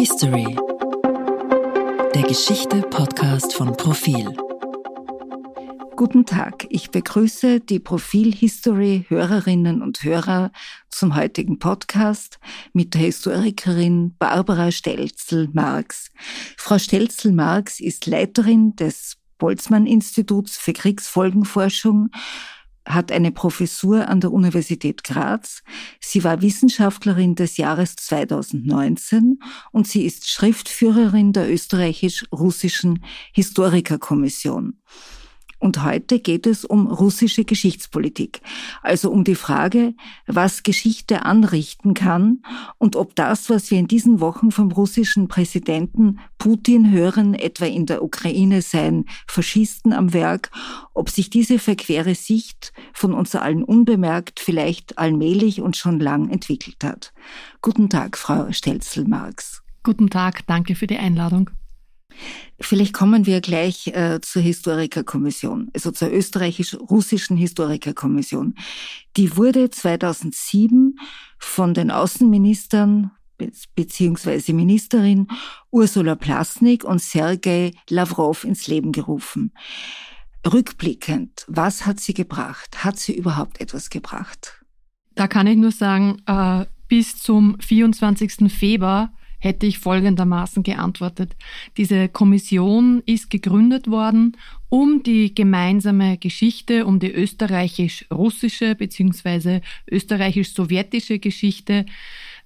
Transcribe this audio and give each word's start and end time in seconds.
History. 0.00 0.56
Der 2.14 2.22
Geschichte-Podcast 2.22 3.52
von 3.52 3.76
Profil. 3.76 4.34
Guten 5.94 6.24
Tag, 6.24 6.66
ich 6.70 6.90
begrüße 6.90 7.60
die 7.60 7.80
Profil 7.80 8.32
History 8.34 9.04
Hörerinnen 9.08 9.82
und 9.82 10.02
Hörer 10.02 10.52
zum 10.88 11.16
heutigen 11.16 11.58
Podcast 11.58 12.38
mit 12.72 12.94
der 12.94 13.02
Historikerin 13.02 14.16
Barbara 14.18 14.70
Stelzel-Marx. 14.72 16.10
Frau 16.56 16.78
Stelzel-Marx 16.78 17.78
ist 17.78 18.06
Leiterin 18.06 18.74
des 18.76 19.18
Boltzmann-Instituts 19.36 20.56
für 20.56 20.72
Kriegsfolgenforschung 20.72 22.08
hat 22.86 23.12
eine 23.12 23.30
Professur 23.30 24.08
an 24.08 24.20
der 24.20 24.32
Universität 24.32 25.04
Graz. 25.04 25.62
Sie 26.00 26.24
war 26.24 26.42
Wissenschaftlerin 26.42 27.34
des 27.34 27.56
Jahres 27.56 27.96
2019 27.96 29.38
und 29.72 29.86
sie 29.86 30.04
ist 30.04 30.28
Schriftführerin 30.28 31.32
der 31.32 31.52
österreichisch-russischen 31.52 33.04
Historikerkommission. 33.32 34.80
Und 35.60 35.84
heute 35.84 36.20
geht 36.20 36.46
es 36.46 36.64
um 36.64 36.86
russische 36.86 37.44
Geschichtspolitik, 37.44 38.40
also 38.82 39.10
um 39.10 39.24
die 39.24 39.34
Frage, 39.34 39.94
was 40.26 40.62
Geschichte 40.62 41.26
anrichten 41.26 41.92
kann 41.92 42.42
und 42.78 42.96
ob 42.96 43.14
das, 43.14 43.50
was 43.50 43.70
wir 43.70 43.78
in 43.78 43.86
diesen 43.86 44.20
Wochen 44.20 44.52
vom 44.52 44.72
russischen 44.72 45.28
Präsidenten 45.28 46.18
Putin 46.38 46.90
hören, 46.90 47.34
etwa 47.34 47.66
in 47.66 47.84
der 47.84 48.02
Ukraine 48.02 48.62
seien 48.62 49.04
Faschisten 49.26 49.92
am 49.92 50.14
Werk, 50.14 50.50
ob 50.94 51.10
sich 51.10 51.28
diese 51.28 51.58
verquere 51.58 52.14
Sicht 52.14 52.72
von 52.94 53.12
uns 53.12 53.34
allen 53.34 53.62
unbemerkt 53.62 54.40
vielleicht 54.40 54.96
allmählich 54.96 55.60
und 55.60 55.76
schon 55.76 56.00
lang 56.00 56.30
entwickelt 56.30 56.82
hat. 56.82 57.12
Guten 57.60 57.90
Tag, 57.90 58.16
Frau 58.16 58.50
Stelzel-Marx. 58.50 59.62
Guten 59.82 60.08
Tag, 60.08 60.46
danke 60.46 60.74
für 60.74 60.86
die 60.86 60.98
Einladung. 60.98 61.50
Vielleicht 62.60 62.92
kommen 62.92 63.26
wir 63.26 63.40
gleich 63.40 63.88
äh, 63.88 64.20
zur 64.20 64.42
Historikerkommission, 64.42 65.70
also 65.74 65.90
zur 65.90 66.10
österreichisch-russischen 66.10 67.36
Historikerkommission. 67.36 68.54
Die 69.16 69.36
wurde 69.36 69.70
2007 69.70 70.98
von 71.38 71.74
den 71.74 71.90
Außenministern 71.90 73.12
beziehungsweise 73.74 74.52
Ministerin 74.52 75.28
Ursula 75.70 76.14
Plasnik 76.14 76.84
und 76.84 77.00
Sergei 77.00 77.72
Lavrov 77.88 78.44
ins 78.44 78.66
Leben 78.66 78.92
gerufen. 78.92 79.52
Rückblickend, 80.46 81.44
was 81.48 81.86
hat 81.86 82.00
sie 82.00 82.14
gebracht? 82.14 82.84
Hat 82.84 82.98
sie 82.98 83.14
überhaupt 83.14 83.60
etwas 83.60 83.90
gebracht? 83.90 84.62
Da 85.14 85.28
kann 85.28 85.46
ich 85.46 85.56
nur 85.56 85.72
sagen, 85.72 86.22
äh, 86.26 86.66
bis 86.88 87.18
zum 87.18 87.58
24. 87.60 88.52
Februar 88.52 89.12
hätte 89.40 89.66
ich 89.66 89.78
folgendermaßen 89.78 90.62
geantwortet. 90.62 91.34
Diese 91.76 92.08
Kommission 92.08 93.02
ist 93.06 93.30
gegründet 93.30 93.88
worden, 93.88 94.36
um 94.68 95.02
die 95.02 95.34
gemeinsame 95.34 96.16
Geschichte, 96.18 96.86
um 96.86 97.00
die 97.00 97.10
österreichisch-russische 97.10 98.76
bzw. 98.76 99.60
österreichisch-sowjetische 99.90 101.18
Geschichte 101.18 101.86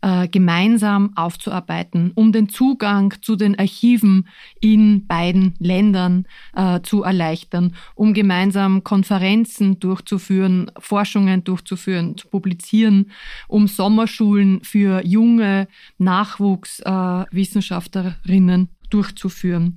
äh, 0.02 0.28
gemeinsam 0.28 1.16
aufzuarbeiten, 1.16 2.12
um 2.14 2.30
den 2.32 2.48
Zugang 2.48 3.14
zu 3.22 3.34
den 3.36 3.58
Archiven 3.58 4.28
in 4.60 5.06
beiden 5.06 5.54
Ländern 5.58 6.26
äh, 6.54 6.80
zu 6.82 7.02
erleichtern, 7.02 7.74
um 7.94 8.14
gemeinsam 8.14 8.84
Konferenzen 8.84 9.80
durchzuführen, 9.80 10.70
Forschungen 10.78 11.44
durchzuführen, 11.44 12.16
zu 12.16 12.28
publizieren, 12.28 13.10
um 13.48 13.66
Sommerschulen 13.68 14.60
für 14.62 15.04
junge 15.04 15.68
Nachwuchswissenschaftlerinnen 15.98 18.62
äh, 18.62 18.66
durchzuführen. 18.90 19.76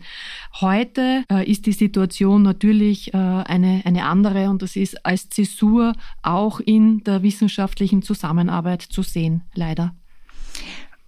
Heute 0.61 1.23
äh, 1.31 1.49
ist 1.49 1.65
die 1.65 1.71
Situation 1.71 2.43
natürlich 2.43 3.13
äh, 3.13 3.17
eine, 3.17 3.81
eine 3.83 4.05
andere 4.05 4.49
und 4.49 4.61
das 4.61 4.75
ist 4.75 5.05
als 5.05 5.29
Zäsur 5.29 5.93
auch 6.21 6.59
in 6.59 7.03
der 7.03 7.23
wissenschaftlichen 7.23 8.03
Zusammenarbeit 8.03 8.83
zu 8.83 9.01
sehen, 9.01 9.41
leider. 9.55 9.95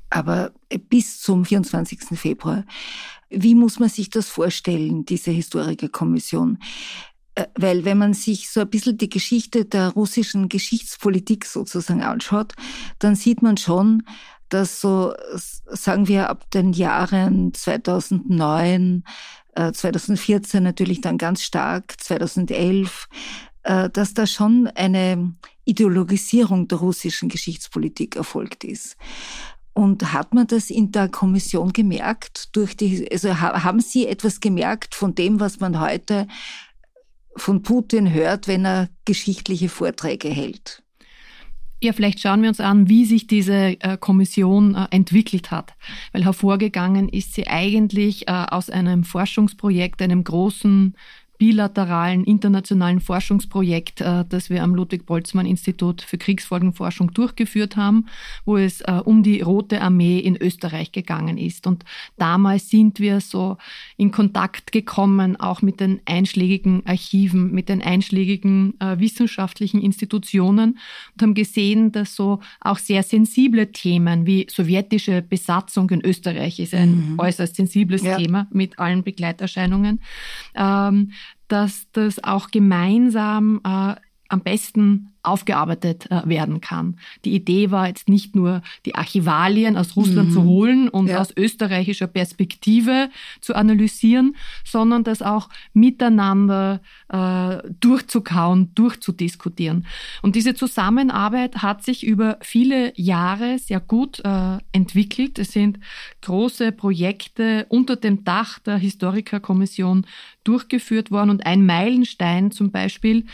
Aber 0.09 0.51
bis 0.89 1.21
zum 1.21 1.45
24. 1.45 2.17
Februar, 2.19 2.65
wie 3.29 3.55
muss 3.55 3.79
man 3.79 3.89
sich 3.89 4.09
das 4.09 4.27
vorstellen, 4.27 5.05
diese 5.05 5.31
Historikerkommission? 5.31 6.57
Äh, 7.35 7.45
weil 7.55 7.85
wenn 7.85 7.97
man 7.97 8.13
sich 8.13 8.49
so 8.49 8.61
ein 8.61 8.69
bisschen 8.69 8.97
die 8.97 9.09
Geschichte 9.09 9.65
der 9.65 9.89
russischen 9.89 10.49
Geschichtspolitik 10.49 11.45
sozusagen 11.45 12.01
anschaut, 12.01 12.53
dann 12.97 13.15
sieht 13.15 13.41
man 13.41 13.57
schon, 13.57 14.03
dass 14.49 14.81
so, 14.81 15.13
sagen 15.35 16.07
wir, 16.07 16.29
ab 16.29 16.49
den 16.51 16.73
Jahren 16.73 17.53
2009, 17.53 19.03
2014 19.55 20.57
äh, 20.57 20.61
natürlich 20.61 21.01
dann 21.01 21.17
ganz 21.17 21.43
stark, 21.43 21.95
2011, 22.01 23.07
äh, 23.63 23.89
dass 23.89 24.13
da 24.13 24.25
schon 24.25 24.67
eine 24.67 25.35
Ideologisierung 25.65 26.67
der 26.67 26.79
russischen 26.79 27.29
Geschichtspolitik 27.29 28.15
erfolgt 28.15 28.63
ist. 28.63 28.97
Und 29.79 30.11
hat 30.11 30.33
man 30.33 30.45
das 30.45 30.69
in 30.69 30.91
der 30.91 31.07
Kommission 31.07 31.71
gemerkt? 31.71 32.53
Durch 32.53 32.75
die, 32.75 33.09
also 33.09 33.39
haben 33.39 33.79
Sie 33.79 34.07
etwas 34.07 34.41
gemerkt 34.41 34.93
von 34.93 35.15
dem, 35.15 35.39
was 35.39 35.61
man 35.61 35.79
heute 35.79 36.27
von 37.37 37.63
Putin 37.63 38.11
hört, 38.13 38.49
wenn 38.49 38.65
er 38.65 38.89
geschichtliche 39.05 39.69
Vorträge 39.69 40.27
hält? 40.27 40.83
Ja, 41.81 41.93
vielleicht 41.93 42.19
schauen 42.19 42.41
wir 42.41 42.49
uns 42.49 42.59
an, 42.59 42.89
wie 42.89 43.05
sich 43.05 43.27
diese 43.27 43.81
äh, 43.81 43.97
Kommission 43.97 44.75
äh, 44.75 44.87
entwickelt 44.91 45.49
hat. 45.49 45.75
Weil 46.11 46.25
hervorgegangen 46.25 47.07
ist 47.07 47.33
sie 47.33 47.47
eigentlich 47.47 48.27
äh, 48.27 48.31
aus 48.31 48.69
einem 48.69 49.05
Forschungsprojekt, 49.05 50.01
einem 50.01 50.25
großen 50.25 50.97
bilateralen 51.39 52.25
internationalen 52.25 52.99
Forschungsprojekt, 52.99 54.01
äh, 54.01 54.25
das 54.27 54.49
wir 54.49 54.61
am 54.61 54.75
Ludwig-Boltzmann-Institut 54.75 56.01
für 56.01 56.17
Kriegsfolgenforschung 56.17 57.13
durchgeführt 57.13 57.77
haben, 57.77 58.07
wo 58.45 58.57
es 58.57 58.81
äh, 58.81 58.91
um 59.05 59.23
die 59.23 59.39
Rote 59.41 59.81
Armee 59.81 60.19
in 60.19 60.35
Österreich 60.35 60.91
gegangen 60.91 61.37
ist. 61.37 61.65
Und 61.65 61.85
damals 62.17 62.69
sind 62.69 62.99
wir 62.99 63.21
so 63.21 63.57
in 63.95 64.11
Kontakt 64.11 64.73
gekommen, 64.73 65.39
auch 65.39 65.61
mit 65.61 65.79
den 65.79 66.01
einschlägigen 66.05 66.85
Archiven, 66.85 67.51
mit 67.51 67.69
den 67.69 67.81
einschlägigen 67.81 68.77
äh, 68.81 68.99
wissenschaftlichen 68.99 69.81
Institutionen 69.81 70.77
und 71.13 71.21
haben 71.21 71.33
gesehen, 71.35 71.93
dass 71.93 72.15
so 72.15 72.41
auch 72.59 72.77
sehr 72.77 73.01
sensible 73.01 73.71
Themen 73.71 74.25
wie 74.25 74.45
sowjetische 74.49 75.21
Besatzung 75.21 75.89
in 75.91 76.03
Österreich 76.03 76.59
ist 76.59 76.73
ein 76.73 77.11
mhm. 77.11 77.19
äußerst 77.19 77.55
sensibles 77.55 78.03
ja. 78.03 78.17
Thema 78.17 78.47
mit 78.51 78.77
allen 78.77 79.03
Begleiterscheinungen. 79.03 80.01
Ähm, 80.53 81.13
dass 81.49 81.87
das 81.91 82.23
auch 82.23 82.49
gemeinsam 82.51 83.59
äh, 83.65 83.95
am 84.29 84.41
besten 84.41 85.13
aufgearbeitet 85.23 86.09
äh, 86.09 86.21
werden 86.25 86.61
kann. 86.61 86.97
Die 87.25 87.33
Idee 87.33 87.71
war 87.71 87.87
jetzt 87.87 88.07
nicht 88.07 88.35
nur 88.35 88.61
die 88.85 88.95
Archivalien 88.95 89.75
aus 89.75 89.95
Russland 89.95 90.29
mhm. 90.29 90.33
zu 90.33 90.43
holen 90.43 90.89
und 90.89 91.07
ja. 91.07 91.19
aus 91.19 91.35
österreichischer 91.35 92.07
Perspektive 92.07 93.09
zu 93.41 93.55
analysieren, 93.55 94.35
sondern 94.63 95.03
das 95.03 95.21
auch 95.21 95.49
miteinander 95.73 96.81
äh, 97.09 97.57
durchzukauen, 97.79 98.73
durchzudiskutieren. 98.75 99.85
Und 100.21 100.35
diese 100.35 100.53
Zusammenarbeit 100.53 101.57
hat 101.57 101.83
sich 101.83 102.05
über 102.05 102.37
viele 102.41 102.93
Jahre 102.95 103.59
sehr 103.59 103.81
gut 103.81 104.21
äh, 104.23 104.57
entwickelt. 104.71 105.37
Es 105.37 105.51
sind 105.51 105.79
große 106.21 106.71
Projekte 106.71 107.65
unter 107.69 107.95
dem 107.95 108.23
Dach 108.23 108.59
der 108.59 108.77
Historikerkommission 108.77 110.05
durchgeführt 110.43 111.11
worden 111.11 111.29
und 111.29 111.45
ein 111.45 111.65
Meilenstein 111.65 112.51
zum 112.51 112.71
Beispiel 112.71 113.25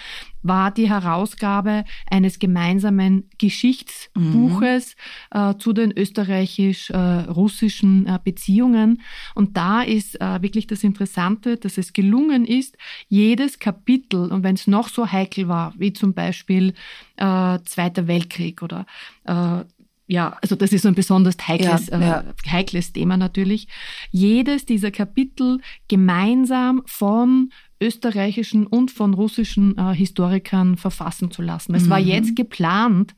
war 0.46 0.72
die 0.72 0.90
Herausgabe 0.90 1.75
eines 2.10 2.40
gemeinsamen 2.40 3.30
Geschichtsbuches 3.38 4.96
mhm. 5.34 5.40
äh, 5.40 5.58
zu 5.58 5.74
den 5.74 5.92
österreichisch-russischen 5.92 8.08
äh, 8.08 8.20
Beziehungen. 8.24 9.02
Und 9.34 9.58
da 9.58 9.82
ist 9.82 10.22
äh, 10.22 10.42
wirklich 10.42 10.68
das 10.68 10.84
Interessante, 10.84 11.58
dass 11.58 11.78
es 11.78 11.92
gelungen 11.92 12.46
ist, 12.46 12.78
jedes 13.10 13.60
Kapitel, 13.60 14.32
und 14.32 14.44
wenn 14.44 14.56
es 14.56 14.68
noch 14.68 14.90
so 14.90 15.12
heikel 15.12 15.48
war, 15.48 15.74
wie 15.78 15.94
zum 15.94 16.14
Beispiel 16.14 16.74
äh, 17.18 17.60
Zweiter 17.66 18.08
Weltkrieg 18.08 18.62
oder 18.62 18.86
äh, 19.26 19.64
ja, 20.08 20.38
also 20.42 20.56
das 20.56 20.72
ist 20.72 20.84
so 20.84 20.88
ein 20.88 20.96
besonders 20.96 21.36
heikles, 21.48 21.88
ja, 21.88 22.00
ja. 22.00 22.20
Äh, 22.22 22.50
heikles 22.50 22.94
Thema 22.94 23.18
natürlich. 23.18 23.68
Jedes 24.12 24.66
dieser 24.66 24.92
Kapitel 24.92 25.60
gemeinsam 25.88 26.84
von 26.86 27.50
österreichischen 27.82 28.66
und 28.66 28.92
von 28.92 29.14
russischen 29.14 29.78
äh, 29.78 29.94
Historikern 29.94 30.78
verfassen 30.78 31.32
zu 31.32 31.42
lassen. 31.42 31.76
Es 31.76 31.86
mhm. 31.86 31.90
war 31.90 32.00
jetzt 32.00 32.36
geplant, 32.36 33.14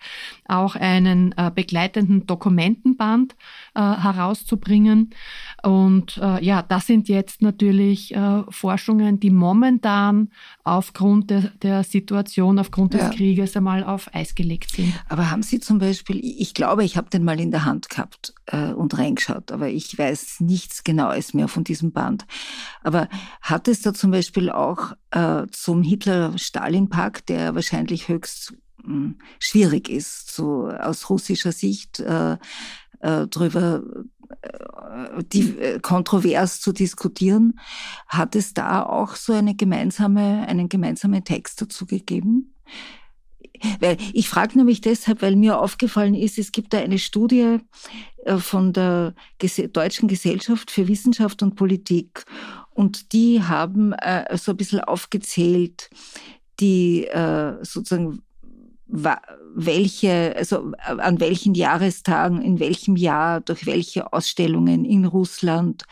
auch 0.50 0.76
einen 0.76 1.34
äh, 1.38 1.52
begleitenden 1.54 2.26
Dokumentenband 2.26 3.36
äh, 3.76 3.82
herauszubringen. 3.82 5.12
Und 5.64 6.18
äh, 6.18 6.44
ja, 6.44 6.62
das 6.62 6.88
sind 6.88 7.10
jetzt 7.10 7.42
natürlich 7.42 8.14
äh, 8.16 8.44
Forschungen, 8.50 9.20
die 9.20 9.32
momentan 9.32 10.30
aufgrund 10.64 11.30
der, 11.30 11.52
der 11.62 11.84
Situation, 11.84 12.60
aufgrund 12.60 12.94
des 12.94 13.02
ja. 13.02 13.10
Krieges 13.10 13.56
einmal 13.58 13.84
auf 13.84 14.14
Eis 14.14 14.36
gelegt 14.36 14.72
sind. 14.72 14.94
Aber 15.10 15.32
haben 15.32 15.44
Sie 15.44 15.60
zum 15.60 15.80
Beispiel, 15.80 16.20
ich 16.24 16.54
glaube, 16.54 16.84
ich 16.84 16.98
habe 16.98 17.10
den 17.10 17.24
mal 17.24 17.40
in 17.40 17.52
der 17.52 17.66
Hand 17.66 17.90
gehabt 17.90 18.34
äh, 18.48 18.72
und 18.72 18.98
reingeschaut, 18.98 19.52
aber 19.52 19.70
ich 19.70 19.98
weiß 19.98 20.42
nichts 20.42 20.84
Genaues 20.84 21.34
mehr 21.34 21.48
von 21.48 21.64
diesem 21.64 21.92
Band. 21.92 22.26
Aber 22.84 23.10
hat 23.42 23.68
es 23.68 23.82
da 23.82 23.94
zum 23.94 24.12
Beispiel 24.12 24.50
auch 24.50 24.94
äh, 25.12 25.48
zum 25.52 25.84
Hitler-Stalin-Pakt, 25.84 27.30
der 27.30 27.56
wahrscheinlich 27.56 28.08
höchst 28.08 28.54
schwierig 29.40 29.90
ist, 29.90 30.34
so 30.34 30.68
aus 30.70 31.10
russischer 31.10 31.52
Sicht 31.52 32.00
äh, 32.00 32.38
äh, 33.00 33.28
drüber 33.28 33.84
äh, 34.42 35.24
die 35.32 35.58
äh, 35.58 35.80
kontrovers 35.80 36.62
zu 36.62 36.72
diskutieren, 36.72 37.60
hat 38.08 38.36
es 38.36 38.54
da 38.54 38.84
auch 38.84 39.16
so 39.16 39.34
eine 39.34 39.56
gemeinsame, 39.56 40.48
einen 40.48 40.70
gemeinsamen 40.70 41.24
Text 41.24 41.62
dazu 41.62 41.86
gegeben? 41.86 42.54
Weil 43.80 43.98
ich 44.14 44.30
frage 44.30 44.58
nämlich 44.58 44.82
deshalb, 44.82 45.22
weil 45.22 45.36
mir 45.36 45.60
aufgefallen 45.60 46.14
ist, 46.14 46.38
es 46.38 46.52
gibt 46.52 46.74
da 46.74 46.80
eine 46.80 47.00
Studie 47.00 47.58
äh, 48.26 48.38
von 48.38 48.74
der 48.74 49.16
Deutschen 49.74 50.08
Gesellschaft 50.08 50.72
für 50.72 50.88
Wissenschaft 50.88 51.42
und 51.42 51.56
Politik 51.56 52.26
und 52.78 53.14
die 53.14 53.42
haben 53.42 53.94
äh, 53.94 54.38
so 54.38 54.52
ein 54.52 54.58
bisschen 54.58 54.82
aufgezählt, 54.82 55.90
die 56.60 57.06
äh, 57.06 57.58
sozusagen 57.64 58.22
welche, 58.90 60.34
also 60.36 60.72
an 60.78 61.20
welchen 61.20 61.54
Jahrestagen, 61.54 62.42
in 62.42 62.60
welchem 62.60 62.96
Jahr, 62.96 63.42
durch 63.42 63.66
welche 63.66 64.14
Ausstellungen 64.14 64.86
in 64.86 65.06
Russland 65.06 65.86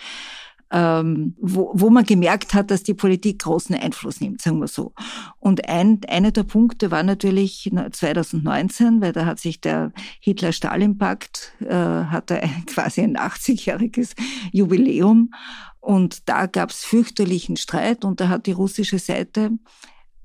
ähm, 0.72 1.36
wo, 1.40 1.72
wo 1.74 1.90
man 1.90 2.06
gemerkt 2.06 2.54
hat, 2.54 2.72
dass 2.72 2.84
die 2.84 2.94
Politik 2.94 3.40
großen 3.40 3.76
Einfluss 3.76 4.20
nimmt, 4.20 4.42
sagen 4.42 4.60
wir 4.60 4.68
so. 4.68 4.94
Und 5.40 5.70
ein, 5.70 6.02
einer 6.08 6.32
der 6.32 6.44
Punkte 6.44 6.92
war 6.92 7.04
natürlich 7.04 7.72
2019, 7.92 9.00
weil 9.00 9.14
da 9.14 9.26
hat 9.26 9.40
sich 9.40 9.62
der 9.62 9.92
Hitler-Stalin-Pakt, 10.20 11.54
äh, 11.62 11.74
hatte 11.74 12.42
quasi 12.66 13.02
ein 13.02 13.16
80-jähriges 13.16 14.16
Jubiläum. 14.52 15.34
Und 15.80 16.28
da 16.28 16.48
gab 16.48 16.72
es 16.72 16.84
fürchterlichen 16.84 17.58
Streit 17.58 18.04
und 18.04 18.20
da 18.20 18.28
hat 18.28 18.48
die 18.48 18.52
russische 18.52 18.98
Seite 18.98 19.52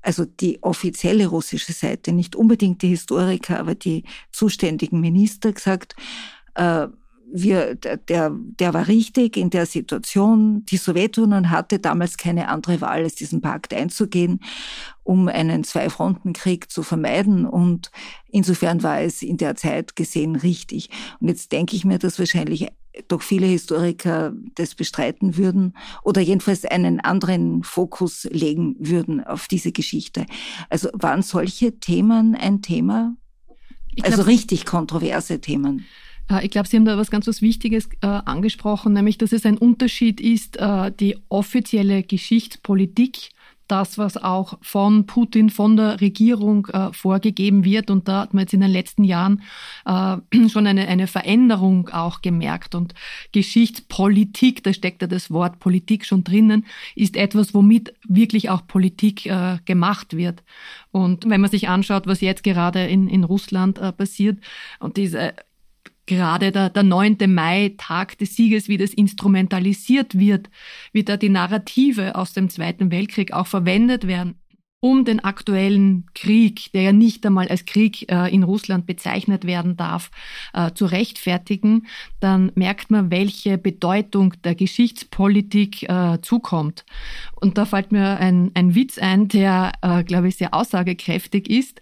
also 0.01 0.25
die 0.25 0.61
offizielle 0.61 1.27
russische 1.27 1.73
Seite, 1.73 2.11
nicht 2.11 2.35
unbedingt 2.35 2.81
die 2.81 2.89
Historiker, 2.89 3.59
aber 3.59 3.75
die 3.75 4.03
zuständigen 4.31 4.99
Minister 4.99 5.51
gesagt, 5.53 5.95
äh, 6.55 6.87
wir, 7.33 7.75
der, 7.75 8.31
der 8.31 8.73
war 8.73 8.87
richtig 8.87 9.37
in 9.37 9.49
der 9.49 9.65
Situation. 9.65 10.65
Die 10.65 10.77
Sowjetunion 10.77 11.49
hatte 11.49 11.79
damals 11.79 12.17
keine 12.17 12.49
andere 12.49 12.81
Wahl, 12.81 13.03
als 13.03 13.15
diesen 13.15 13.41
Pakt 13.41 13.73
einzugehen, 13.73 14.39
um 15.03 15.27
einen 15.27 15.63
Zwei-Fronten-Krieg 15.63 16.71
zu 16.71 16.83
vermeiden. 16.83 17.45
Und 17.45 17.91
insofern 18.29 18.83
war 18.83 19.01
es 19.01 19.21
in 19.21 19.37
der 19.37 19.55
Zeit 19.55 19.95
gesehen 19.95 20.35
richtig. 20.35 20.89
Und 21.19 21.27
jetzt 21.27 21.51
denke 21.51 21.75
ich 21.75 21.85
mir, 21.85 21.99
dass 21.99 22.19
wahrscheinlich 22.19 22.67
doch 23.07 23.21
viele 23.21 23.45
Historiker 23.45 24.33
das 24.55 24.75
bestreiten 24.75 25.37
würden 25.37 25.77
oder 26.03 26.21
jedenfalls 26.21 26.65
einen 26.65 26.99
anderen 26.99 27.63
Fokus 27.63 28.27
legen 28.31 28.75
würden 28.79 29.23
auf 29.23 29.47
diese 29.47 29.71
Geschichte. 29.71 30.25
Also 30.69 30.89
waren 30.93 31.21
solche 31.21 31.79
Themen 31.79 32.35
ein 32.35 32.61
Thema? 32.61 33.15
Glaub, 33.95 34.07
also 34.07 34.23
richtig 34.23 34.65
kontroverse 34.65 35.39
Themen. 35.39 35.85
Äh, 36.31 36.45
ich 36.45 36.51
glaube, 36.51 36.67
Sie 36.67 36.77
haben 36.77 36.85
da 36.85 36.97
was 36.97 37.11
ganz 37.11 37.27
was 37.27 37.41
Wichtiges 37.41 37.89
äh, 38.01 38.07
angesprochen, 38.07 38.93
nämlich, 38.93 39.17
dass 39.17 39.31
es 39.31 39.45
ein 39.45 39.57
Unterschied 39.57 40.21
ist, 40.21 40.57
äh, 40.57 40.91
die 40.91 41.17
offizielle 41.29 42.03
Geschichtspolitik, 42.03 43.29
das, 43.67 43.97
was 43.97 44.17
auch 44.17 44.57
von 44.61 45.05
Putin, 45.05 45.49
von 45.49 45.77
der 45.77 46.01
Regierung 46.01 46.67
äh, 46.67 46.91
vorgegeben 46.91 47.63
wird. 47.63 47.89
Und 47.89 48.09
da 48.09 48.23
hat 48.23 48.33
man 48.33 48.41
jetzt 48.41 48.53
in 48.53 48.59
den 48.59 48.69
letzten 48.69 49.05
Jahren 49.05 49.43
äh, 49.85 50.17
schon 50.49 50.67
eine, 50.67 50.89
eine 50.89 51.07
Veränderung 51.07 51.87
auch 51.87 52.21
gemerkt. 52.21 52.75
Und 52.75 52.93
Geschichtspolitik, 53.31 54.61
da 54.63 54.73
steckt 54.73 55.01
ja 55.01 55.07
das 55.07 55.31
Wort 55.31 55.59
Politik 55.59 56.05
schon 56.05 56.25
drinnen, 56.25 56.65
ist 56.95 57.15
etwas, 57.15 57.53
womit 57.53 57.93
wirklich 58.05 58.49
auch 58.49 58.67
Politik 58.67 59.25
äh, 59.25 59.59
gemacht 59.63 60.17
wird. 60.17 60.43
Und 60.91 61.29
wenn 61.29 61.39
man 61.39 61.49
sich 61.49 61.69
anschaut, 61.69 62.07
was 62.07 62.19
jetzt 62.19 62.43
gerade 62.43 62.85
in, 62.85 63.07
in 63.07 63.23
Russland 63.23 63.79
passiert 63.95 64.37
und 64.79 64.97
diese 64.97 65.33
gerade 66.11 66.51
der, 66.51 66.69
der 66.69 66.83
9. 66.83 67.17
Mai, 67.27 67.73
Tag 67.77 68.17
des 68.17 68.35
Sieges, 68.35 68.67
wie 68.67 68.77
das 68.77 68.93
instrumentalisiert 68.93 70.17
wird, 70.19 70.49
wie 70.91 71.03
da 71.03 71.15
die 71.15 71.29
Narrative 71.29 72.15
aus 72.15 72.33
dem 72.33 72.49
Zweiten 72.49 72.91
Weltkrieg 72.91 73.31
auch 73.31 73.47
verwendet 73.47 74.07
werden 74.07 74.40
um 74.81 75.05
den 75.05 75.23
aktuellen 75.23 76.07
Krieg, 76.15 76.71
der 76.73 76.81
ja 76.81 76.91
nicht 76.91 77.23
einmal 77.23 77.47
als 77.47 77.65
Krieg 77.65 78.11
äh, 78.11 78.33
in 78.33 78.41
Russland 78.41 78.87
bezeichnet 78.87 79.45
werden 79.45 79.77
darf, 79.77 80.09
äh, 80.53 80.71
zu 80.71 80.85
rechtfertigen, 80.85 81.85
dann 82.19 82.51
merkt 82.55 82.89
man, 82.89 83.11
welche 83.11 83.59
Bedeutung 83.59 84.33
der 84.43 84.55
Geschichtspolitik 84.55 85.87
äh, 85.87 86.17
zukommt. 86.23 86.83
Und 87.35 87.59
da 87.59 87.65
fällt 87.65 87.91
mir 87.91 88.17
ein, 88.17 88.49
ein 88.55 88.73
Witz 88.75 88.99
ein, 88.99 89.27
der, 89.27 89.71
glaube 90.05 90.27
ich, 90.27 90.35
sehr 90.35 90.53
aussagekräftig 90.53 91.49
ist. 91.49 91.81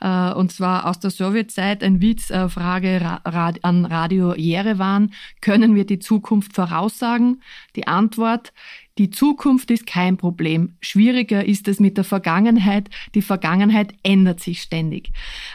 Und 0.00 0.52
zwar 0.52 0.86
aus 0.86 1.00
der 1.00 1.10
Sowjetzeit 1.10 1.82
ein 1.82 2.00
Witz, 2.00 2.26
Frage 2.28 3.00
ra 3.00 3.52
an 3.62 3.84
Radio 3.86 4.36
Jerewan, 4.36 5.10
können 5.40 5.74
wir 5.74 5.84
die 5.84 5.98
Zukunft 5.98 6.54
voraussagen? 6.54 7.42
Die 7.74 7.88
Antwort, 7.88 8.52
die 9.00 9.08
Zukunft 9.08 9.70
ist 9.70 9.86
kein 9.86 10.18
Problem. 10.18 10.74
Schwieriger 10.82 11.42
ist 11.42 11.68
es 11.68 11.80
mit 11.80 11.96
der 11.96 12.04
Vergangenheit. 12.04 12.90
Die 13.14 13.22
Vergangenheit 13.22 13.94
ändert 14.02 14.40
sich 14.40 14.60
ständig. 14.60 15.10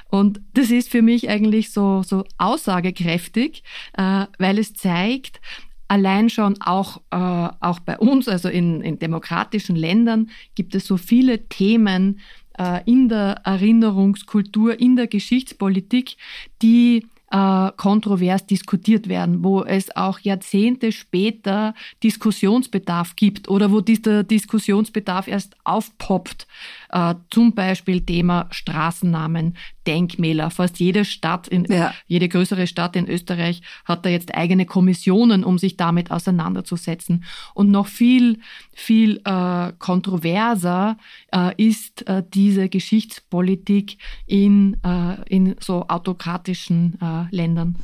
Und 0.09 0.41
das 0.55 0.71
ist 0.71 0.89
für 0.89 1.03
mich 1.03 1.29
eigentlich 1.29 1.69
so, 1.69 2.01
so 2.01 2.25
aussagekräftig, 2.39 3.61
äh, 3.93 4.25
weil 4.39 4.57
es 4.57 4.73
zeigt, 4.73 5.41
allein 5.87 6.31
schon 6.31 6.59
auch, 6.59 7.03
äh, 7.11 7.17
auch 7.59 7.79
bei 7.81 7.99
uns, 7.99 8.27
also 8.27 8.49
in, 8.49 8.81
in 8.81 8.97
demokratischen 8.97 9.75
Ländern, 9.75 10.31
gibt 10.55 10.73
es 10.73 10.87
so 10.87 10.97
viele 10.97 11.47
Themen 11.47 12.21
äh, 12.57 12.81
in 12.89 13.09
der 13.09 13.41
Erinnerungskultur, 13.43 14.79
in 14.79 14.95
der 14.95 15.05
Geschichtspolitik, 15.05 16.17
die 16.63 17.05
äh, 17.35 17.71
kontrovers 17.75 18.45
diskutiert 18.45 19.09
werden, 19.09 19.43
wo 19.43 19.63
es 19.63 19.93
auch 19.95 20.19
Jahrzehnte 20.19 20.93
später 20.93 21.73
Diskussionsbedarf 22.01 23.17
gibt 23.17 23.49
oder 23.49 23.71
wo 23.71 23.81
dieser 23.81 24.23
Diskussionsbedarf 24.23 25.27
erst 25.27 25.57
aufpoppt. 25.65 26.47
Äh, 26.95 27.15
zum 27.29 27.53
Beispiel 27.53 28.05
Thema 28.05 28.47
Straßennamen, 28.51 29.57
Denkmäler. 29.85 30.49
Fast 30.49 30.79
jede 30.79 31.03
Stadt, 31.03 31.45
in, 31.49 31.65
ja. 31.65 31.93
jede 32.07 32.29
größere 32.29 32.67
Stadt 32.67 32.95
in 32.95 33.09
Österreich 33.09 33.61
hat 33.83 34.05
da 34.05 34.09
jetzt 34.09 34.33
eigene 34.33 34.65
Kommissionen, 34.65 35.43
um 35.43 35.57
sich 35.57 35.75
damit 35.75 36.09
auseinanderzusetzen. 36.09 37.25
Und 37.53 37.69
noch 37.69 37.87
viel, 37.87 38.39
viel 38.71 39.21
äh, 39.25 39.73
kontroverser 39.77 40.97
äh, 41.33 41.51
ist 41.61 42.07
äh, 42.07 42.23
diese 42.33 42.69
Geschichtspolitik 42.69 43.97
in, 44.25 44.77
äh, 44.85 45.21
in 45.27 45.55
so 45.59 45.89
autokratischen 45.89 46.97
äh, 47.01 47.35
Ländern. 47.35 47.75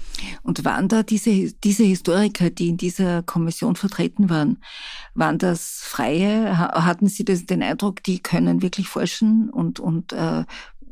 Und 0.41 0.63
waren 0.63 0.87
da 0.87 1.03
diese, 1.03 1.51
diese 1.51 1.83
Historiker, 1.83 2.49
die 2.49 2.69
in 2.69 2.77
dieser 2.77 3.23
Kommission 3.23 3.75
vertreten 3.75 4.29
waren, 4.29 4.57
waren 5.15 5.37
das 5.37 5.81
Freie? 5.83 6.57
Hatten 6.57 7.07
Sie 7.07 7.25
das, 7.25 7.45
den 7.45 7.61
Eindruck, 7.61 8.03
die 8.03 8.19
können 8.19 8.61
wirklich 8.61 8.87
forschen 9.01 9.49
und, 9.49 9.79
und 9.79 10.13
äh, 10.13 10.43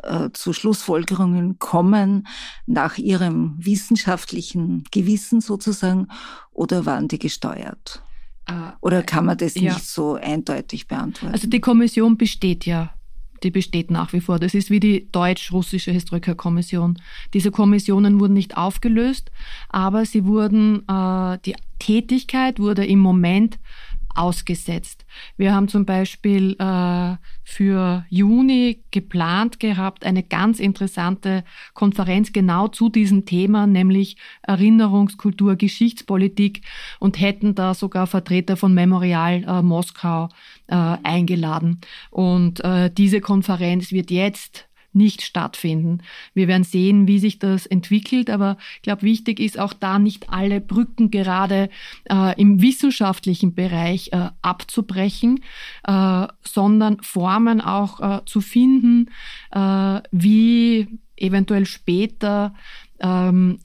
äh, 0.03 0.29
zu 0.33 0.53
Schlussfolgerungen 0.53 1.59
kommen 1.59 2.27
nach 2.65 2.97
ihrem 2.97 3.55
wissenschaftlichen 3.57 4.83
Gewissen 4.91 5.41
sozusagen 5.41 6.07
oder 6.51 6.85
waren 6.85 7.07
die 7.07 7.19
gesteuert? 7.19 8.01
Äh, 8.47 8.53
oder 8.81 9.03
kann 9.03 9.25
man 9.25 9.37
das 9.37 9.55
ja. 9.55 9.73
nicht 9.73 9.85
so 9.85 10.15
eindeutig 10.15 10.87
beantworten? 10.87 11.33
Also 11.33 11.47
die 11.47 11.61
Kommission 11.61 12.17
besteht 12.17 12.65
ja. 12.65 12.93
Die 13.43 13.51
besteht 13.51 13.89
nach 13.89 14.11
wie 14.11 14.19
vor. 14.19 14.37
Das 14.37 14.53
ist 14.53 14.69
wie 14.69 14.81
die 14.81 15.09
deutsch-russische 15.13 15.91
Historikerkommission. 15.91 16.99
Diese 17.33 17.51
Kommissionen 17.51 18.19
wurden 18.19 18.33
nicht 18.33 18.57
aufgelöst, 18.57 19.31
aber 19.69 20.03
sie 20.05 20.25
wurden, 20.25 20.83
äh, 20.89 21.37
die 21.45 21.55
Tätigkeit 21.79 22.59
wurde 22.59 22.85
im 22.85 22.99
Moment 22.99 23.57
ausgesetzt. 24.19 25.05
Wir 25.37 25.55
haben 25.55 25.69
zum 25.69 25.85
Beispiel 25.85 26.55
äh, 26.59 27.15
für 27.43 28.05
Juni 28.09 28.83
geplant 28.91 29.59
gehabt 29.59 30.05
eine 30.05 30.23
ganz 30.23 30.59
interessante 30.59 31.43
Konferenz 31.73 32.33
genau 32.33 32.67
zu 32.67 32.89
diesem 32.89 33.25
Thema, 33.25 33.65
nämlich 33.65 34.17
Erinnerungskultur, 34.41 35.55
Geschichtspolitik 35.55 36.61
und 36.99 37.19
hätten 37.19 37.55
da 37.55 37.73
sogar 37.73 38.07
Vertreter 38.07 38.57
von 38.57 38.73
Memorial 38.73 39.43
äh, 39.47 39.61
Moskau 39.61 40.29
äh, 40.67 40.75
eingeladen. 40.75 41.79
Und 42.11 42.63
äh, 42.63 42.91
diese 42.91 43.21
Konferenz 43.21 43.91
wird 43.91 44.11
jetzt 44.11 44.68
nicht 44.93 45.21
stattfinden. 45.21 45.99
Wir 46.33 46.47
werden 46.47 46.63
sehen, 46.63 47.07
wie 47.07 47.19
sich 47.19 47.39
das 47.39 47.65
entwickelt, 47.65 48.29
aber 48.29 48.57
ich 48.77 48.81
glaube, 48.81 49.03
wichtig 49.03 49.39
ist 49.39 49.59
auch 49.59 49.73
da 49.73 49.99
nicht 49.99 50.29
alle 50.29 50.61
Brücken 50.61 51.11
gerade 51.11 51.69
äh, 52.09 52.39
im 52.39 52.61
wissenschaftlichen 52.61 53.53
Bereich 53.53 54.11
äh, 54.11 54.29
abzubrechen, 54.41 55.43
äh, 55.83 56.27
sondern 56.43 57.01
Formen 57.01 57.61
auch 57.61 57.99
äh, 57.99 58.25
zu 58.25 58.41
finden, 58.41 59.09
äh, 59.51 60.01
wie 60.11 60.87
eventuell 61.15 61.65
später 61.65 62.53
ähm, 62.99 63.59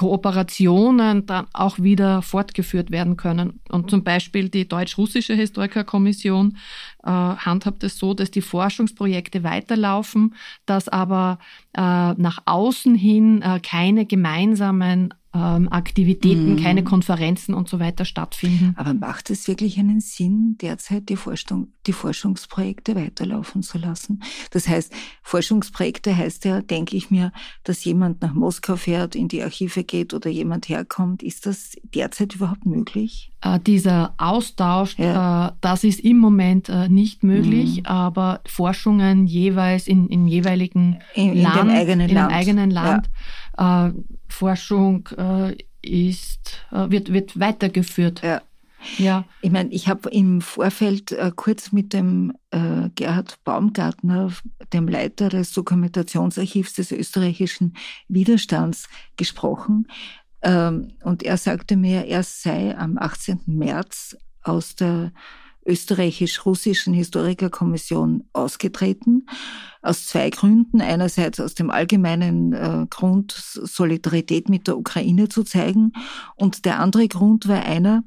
Kooperationen 0.00 1.26
dann 1.26 1.46
auch 1.52 1.78
wieder 1.78 2.22
fortgeführt 2.22 2.90
werden 2.90 3.18
können. 3.18 3.60
Und 3.68 3.90
zum 3.90 4.02
Beispiel 4.02 4.48
die 4.48 4.66
Deutsch-Russische 4.66 5.34
Historikerkommission 5.34 6.56
äh, 7.04 7.10
handhabt 7.10 7.84
es 7.84 7.98
so, 7.98 8.14
dass 8.14 8.30
die 8.30 8.40
Forschungsprojekte 8.40 9.44
weiterlaufen, 9.44 10.34
dass 10.64 10.88
aber 10.88 11.38
äh, 11.76 11.80
nach 11.80 12.38
außen 12.46 12.94
hin 12.94 13.42
äh, 13.42 13.60
keine 13.60 14.06
gemeinsamen 14.06 15.12
Aktivitäten, 15.38 16.54
mhm. 16.54 16.62
keine 16.62 16.82
Konferenzen 16.82 17.54
und 17.54 17.68
so 17.68 17.78
weiter 17.78 18.04
stattfinden. 18.04 18.74
Aber 18.76 18.94
macht 18.94 19.30
es 19.30 19.46
wirklich 19.46 19.78
einen 19.78 20.00
Sinn, 20.00 20.56
derzeit 20.60 21.08
die, 21.08 21.16
Forschung, 21.16 21.68
die 21.86 21.92
Forschungsprojekte 21.92 22.96
weiterlaufen 22.96 23.62
zu 23.62 23.78
lassen? 23.78 24.22
Das 24.50 24.66
heißt, 24.66 24.92
Forschungsprojekte 25.22 26.16
heißt 26.16 26.44
ja, 26.46 26.62
denke 26.62 26.96
ich 26.96 27.12
mir, 27.12 27.32
dass 27.62 27.84
jemand 27.84 28.22
nach 28.22 28.34
Moskau 28.34 28.74
fährt, 28.74 29.14
in 29.14 29.28
die 29.28 29.42
Archive 29.42 29.84
geht 29.84 30.14
oder 30.14 30.28
jemand 30.30 30.68
herkommt. 30.68 31.22
Ist 31.22 31.46
das 31.46 31.76
derzeit 31.94 32.34
überhaupt 32.34 32.66
möglich? 32.66 33.30
Äh, 33.42 33.60
dieser 33.60 34.14
Austausch, 34.18 34.98
ja. 34.98 35.48
äh, 35.48 35.52
das 35.60 35.84
ist 35.84 36.00
im 36.00 36.18
Moment 36.18 36.68
äh, 36.68 36.88
nicht 36.88 37.22
möglich, 37.22 37.78
mhm. 37.78 37.86
aber 37.86 38.40
Forschungen 38.46 39.26
jeweils 39.26 39.86
in, 39.86 40.08
in 40.08 40.26
jeweiligen 40.26 40.98
in, 41.14 41.34
in 41.34 41.42
Land, 41.42 41.56
dem 41.56 41.68
eigenen 41.68 42.08
in 42.08 42.14
Land, 42.16 42.30
dem 42.30 42.36
eigenen 42.36 42.70
Land 42.70 43.10
ja. 43.58 43.92
Forschung 44.30 45.08
ist, 45.82 46.58
wird, 46.70 47.12
wird 47.12 47.38
weitergeführt. 47.38 48.22
Ja. 48.22 48.42
Ja. 48.98 49.24
Ich 49.42 49.50
meine, 49.50 49.70
ich 49.70 49.88
habe 49.88 50.08
im 50.10 50.40
Vorfeld 50.40 51.12
äh, 51.12 51.32
kurz 51.34 51.72
mit 51.72 51.92
dem 51.92 52.32
äh, 52.50 52.88
Gerhard 52.94 53.38
Baumgartner, 53.44 54.32
dem 54.72 54.88
Leiter 54.88 55.28
des 55.28 55.52
Dokumentationsarchivs 55.52 56.74
des 56.74 56.92
österreichischen 56.92 57.74
Widerstands, 58.08 58.88
gesprochen. 59.16 59.86
Ähm, 60.42 60.92
und 61.02 61.22
er 61.22 61.36
sagte 61.36 61.76
mir, 61.76 62.06
er 62.06 62.22
sei 62.22 62.76
am 62.76 62.96
18. 62.96 63.40
März 63.46 64.16
aus 64.42 64.74
der 64.76 65.12
österreichisch-russischen 65.66 66.94
Historikerkommission 66.94 68.24
ausgetreten. 68.32 69.26
Aus 69.82 70.06
zwei 70.06 70.30
Gründen. 70.30 70.80
Einerseits 70.80 71.40
aus 71.40 71.54
dem 71.54 71.70
allgemeinen 71.70 72.52
äh, 72.52 72.86
Grund, 72.88 73.32
Solidarität 73.32 74.48
mit 74.48 74.66
der 74.66 74.78
Ukraine 74.78 75.28
zu 75.28 75.42
zeigen. 75.44 75.92
Und 76.36 76.64
der 76.64 76.80
andere 76.80 77.08
Grund 77.08 77.48
war 77.48 77.64
einer, 77.64 78.04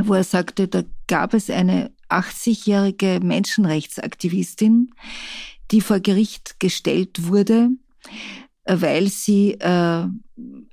wo 0.00 0.14
er 0.14 0.24
sagte, 0.24 0.68
da 0.68 0.82
gab 1.06 1.34
es 1.34 1.50
eine 1.50 1.92
80-jährige 2.08 3.20
Menschenrechtsaktivistin, 3.22 4.94
die 5.70 5.80
vor 5.80 6.00
Gericht 6.00 6.60
gestellt 6.60 7.26
wurde, 7.28 7.70
weil 8.68 9.08
sie 9.08 9.52
äh, 9.54 10.06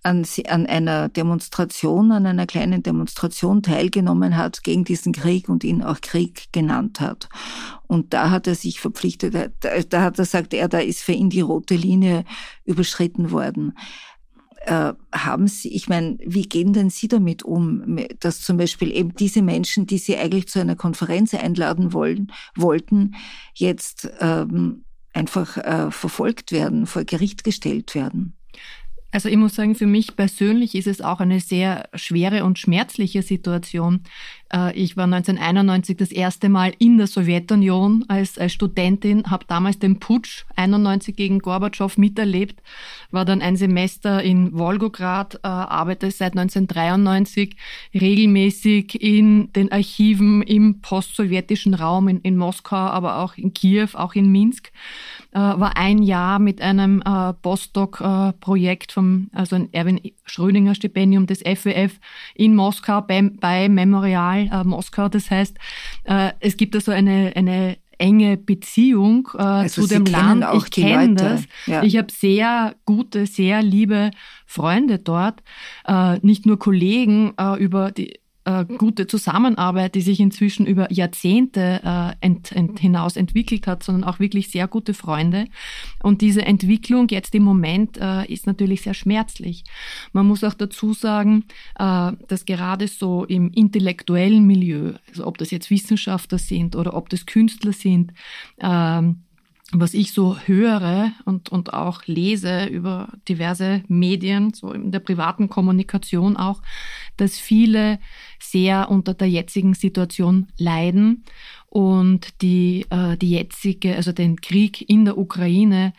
an, 0.03 0.25
an 0.47 0.65
einer 0.67 1.09
Demonstration, 1.09 2.11
an 2.11 2.25
einer 2.25 2.45
kleinen 2.45 2.83
Demonstration 2.83 3.63
teilgenommen 3.63 4.37
hat 4.37 4.63
gegen 4.63 4.83
diesen 4.83 5.13
Krieg 5.13 5.49
und 5.49 5.63
ihn 5.63 5.81
auch 5.81 6.01
Krieg 6.01 6.51
genannt 6.51 6.99
hat. 6.99 7.29
Und 7.87 8.13
da 8.13 8.29
hat 8.29 8.47
er 8.47 8.55
sich 8.55 8.79
verpflichtet, 8.79 9.33
da, 9.33 9.69
da 9.89 10.01
hat 10.01 10.19
er 10.19 10.25
sagt 10.25 10.53
er, 10.53 10.67
da 10.67 10.79
ist 10.79 11.01
für 11.01 11.13
ihn 11.13 11.29
die 11.29 11.41
rote 11.41 11.75
Linie 11.75 12.25
überschritten 12.65 13.31
worden. 13.31 13.73
Äh, 14.65 14.93
haben 15.13 15.47
Sie, 15.47 15.73
ich 15.73 15.87
meine, 15.87 16.17
wie 16.25 16.43
gehen 16.43 16.73
denn 16.73 16.89
Sie 16.89 17.07
damit 17.07 17.43
um, 17.43 17.99
dass 18.19 18.41
zum 18.41 18.57
Beispiel 18.57 18.91
eben 18.91 19.13
diese 19.15 19.41
Menschen, 19.41 19.85
die 19.85 19.99
Sie 19.99 20.17
eigentlich 20.17 20.47
zu 20.47 20.59
einer 20.59 20.75
Konferenz 20.75 21.33
einladen 21.33 21.93
wollen, 21.93 22.31
wollten, 22.55 23.15
jetzt 23.53 24.09
ähm, 24.19 24.84
einfach 25.15 25.57
äh, 25.57 25.91
verfolgt 25.91 26.51
werden, 26.51 26.85
vor 26.85 27.03
Gericht 27.03 27.43
gestellt 27.43 27.95
werden. 27.95 28.35
Also 29.11 29.29
ich 29.29 29.37
muss 29.37 29.55
sagen, 29.55 29.75
für 29.75 29.87
mich 29.87 30.17
persönlich 30.17 30.75
ist 30.75 30.87
es 30.87 30.99
auch 30.99 31.21
eine 31.21 31.39
sehr 31.39 31.87
schwere 31.93 32.43
und 32.43 32.59
schmerzliche 32.59 33.21
Situation. 33.21 34.01
Äh, 34.53 34.73
ich 34.75 34.97
war 34.97 35.05
1991 35.05 35.97
das 35.97 36.11
erste 36.11 36.49
Mal 36.49 36.73
in 36.77 36.97
der 36.97 37.07
Sowjetunion 37.07 38.05
als, 38.07 38.37
als 38.37 38.53
Studentin, 38.53 39.29
habe 39.29 39.45
damals 39.47 39.79
den 39.79 39.99
Putsch 39.99 40.45
91 40.55 41.15
gegen 41.15 41.39
Gorbatschow 41.39 41.97
miterlebt, 41.97 42.61
war 43.11 43.25
dann 43.25 43.41
ein 43.41 43.55
Semester 43.55 44.21
in 44.21 44.53
Wolgograd, 44.57 45.35
äh, 45.35 45.47
arbeite 45.47 46.11
seit 46.11 46.33
1993 46.33 47.55
regelmäßig 47.93 49.01
in 49.01 49.51
den 49.53 49.71
Archiven 49.71 50.41
im 50.43 50.81
postsowjetischen 50.81 51.73
Raum 51.73 52.07
in, 52.07 52.21
in 52.21 52.37
Moskau, 52.37 52.75
aber 52.75 53.19
auch 53.19 53.37
in 53.37 53.53
Kiew, 53.53 53.89
auch 53.93 54.13
in 54.15 54.31
Minsk. 54.31 54.71
Äh, 55.31 55.39
war 55.39 55.77
ein 55.77 56.01
Jahr 56.01 56.39
mit 56.39 56.61
einem 56.61 57.01
Postdoc-Projekt 57.41 58.91
vom, 58.91 59.29
also 59.33 59.55
ein 59.55 59.73
Erwin 59.73 59.99
Schrödinger 60.25 60.75
Stipendium 60.75 61.27
des 61.27 61.39
FWF 61.39 61.99
in 62.35 62.55
Moskau 62.55 63.01
bei, 63.01 63.21
bei 63.21 63.69
Memorial 63.69 64.34
äh, 64.43 64.63
Moskau. 64.63 65.09
Das 65.09 65.31
heißt, 65.31 65.57
äh, 66.05 66.31
es 66.39 66.57
gibt 66.57 66.75
also 66.75 66.91
eine, 66.91 67.33
eine 67.35 67.77
enge 67.97 68.37
Beziehung 68.37 69.29
äh, 69.35 69.41
also 69.41 69.81
zu 69.81 69.87
dem 69.87 70.05
Land. 70.05 70.45
ich 70.55 70.71
kenne 70.71 71.15
das. 71.15 71.43
Ja. 71.65 71.83
Ich 71.83 71.97
habe 71.97 72.11
sehr 72.11 72.75
gute, 72.85 73.25
sehr 73.25 73.61
liebe 73.61 74.11
Freunde 74.45 74.99
dort, 74.99 75.41
äh, 75.87 76.19
nicht 76.19 76.45
nur 76.45 76.59
Kollegen 76.59 77.33
äh, 77.37 77.57
über 77.57 77.91
die 77.91 78.19
äh, 78.45 78.65
gute 78.65 79.07
Zusammenarbeit, 79.07 79.95
die 79.95 80.01
sich 80.01 80.19
inzwischen 80.19 80.65
über 80.65 80.91
Jahrzehnte 80.91 81.81
äh, 81.83 82.13
ent, 82.21 82.51
ent, 82.51 82.79
hinaus 82.79 83.17
entwickelt 83.17 83.67
hat, 83.67 83.83
sondern 83.83 84.03
auch 84.03 84.19
wirklich 84.19 84.49
sehr 84.49 84.67
gute 84.67 84.93
Freunde. 84.93 85.47
Und 86.01 86.21
diese 86.21 86.45
Entwicklung 86.45 87.07
jetzt 87.09 87.35
im 87.35 87.43
Moment 87.43 87.97
äh, 87.97 88.25
ist 88.31 88.47
natürlich 88.47 88.83
sehr 88.83 88.93
schmerzlich. 88.93 89.63
Man 90.13 90.27
muss 90.27 90.43
auch 90.43 90.53
dazu 90.53 90.93
sagen, 90.93 91.45
äh, 91.77 92.11
dass 92.27 92.45
gerade 92.45 92.87
so 92.87 93.25
im 93.25 93.51
intellektuellen 93.51 94.45
Milieu, 94.45 94.93
also 95.09 95.25
ob 95.25 95.37
das 95.37 95.51
jetzt 95.51 95.69
Wissenschaftler 95.69 96.37
sind 96.37 96.75
oder 96.75 96.95
ob 96.95 97.09
das 97.09 97.25
Künstler 97.25 97.73
sind, 97.73 98.13
ähm, 98.59 99.24
was 99.71 99.93
ich 99.93 100.13
so 100.13 100.37
höre 100.37 101.11
und, 101.25 101.49
und 101.49 101.73
auch 101.73 102.05
lese 102.05 102.65
über 102.65 103.11
diverse 103.27 103.83
Medien, 103.87 104.53
so 104.53 104.71
in 104.71 104.91
der 104.91 104.99
privaten 104.99 105.49
Kommunikation 105.49 106.37
auch, 106.37 106.61
dass 107.17 107.39
viele 107.39 107.99
sehr 108.39 108.89
unter 108.89 109.13
der 109.13 109.29
jetzigen 109.29 109.73
Situation 109.73 110.47
leiden 110.57 111.23
und 111.67 112.41
die, 112.41 112.85
äh, 112.91 113.17
die 113.17 113.31
jetzige, 113.31 113.95
also 113.95 114.11
den 114.11 114.39
Krieg 114.39 114.87
in 114.87 115.05
der 115.05 115.17
Ukraine 115.17 115.93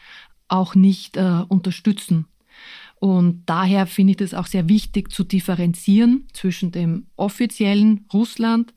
auch 0.48 0.74
nicht 0.74 1.16
äh, 1.16 1.42
unterstützen. 1.48 2.26
Und 2.98 3.42
daher 3.46 3.86
finde 3.86 4.12
ich 4.14 4.20
es 4.20 4.32
auch 4.32 4.46
sehr 4.46 4.68
wichtig 4.68 5.10
zu 5.10 5.24
differenzieren 5.24 6.28
zwischen 6.32 6.72
dem 6.72 7.06
offiziellen 7.16 8.06
Russland, 8.12 8.72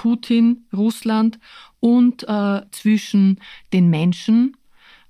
Putin, 0.00 0.64
Russland 0.72 1.38
und 1.78 2.26
äh, 2.26 2.62
zwischen 2.70 3.38
den 3.74 3.90
Menschen, 3.90 4.56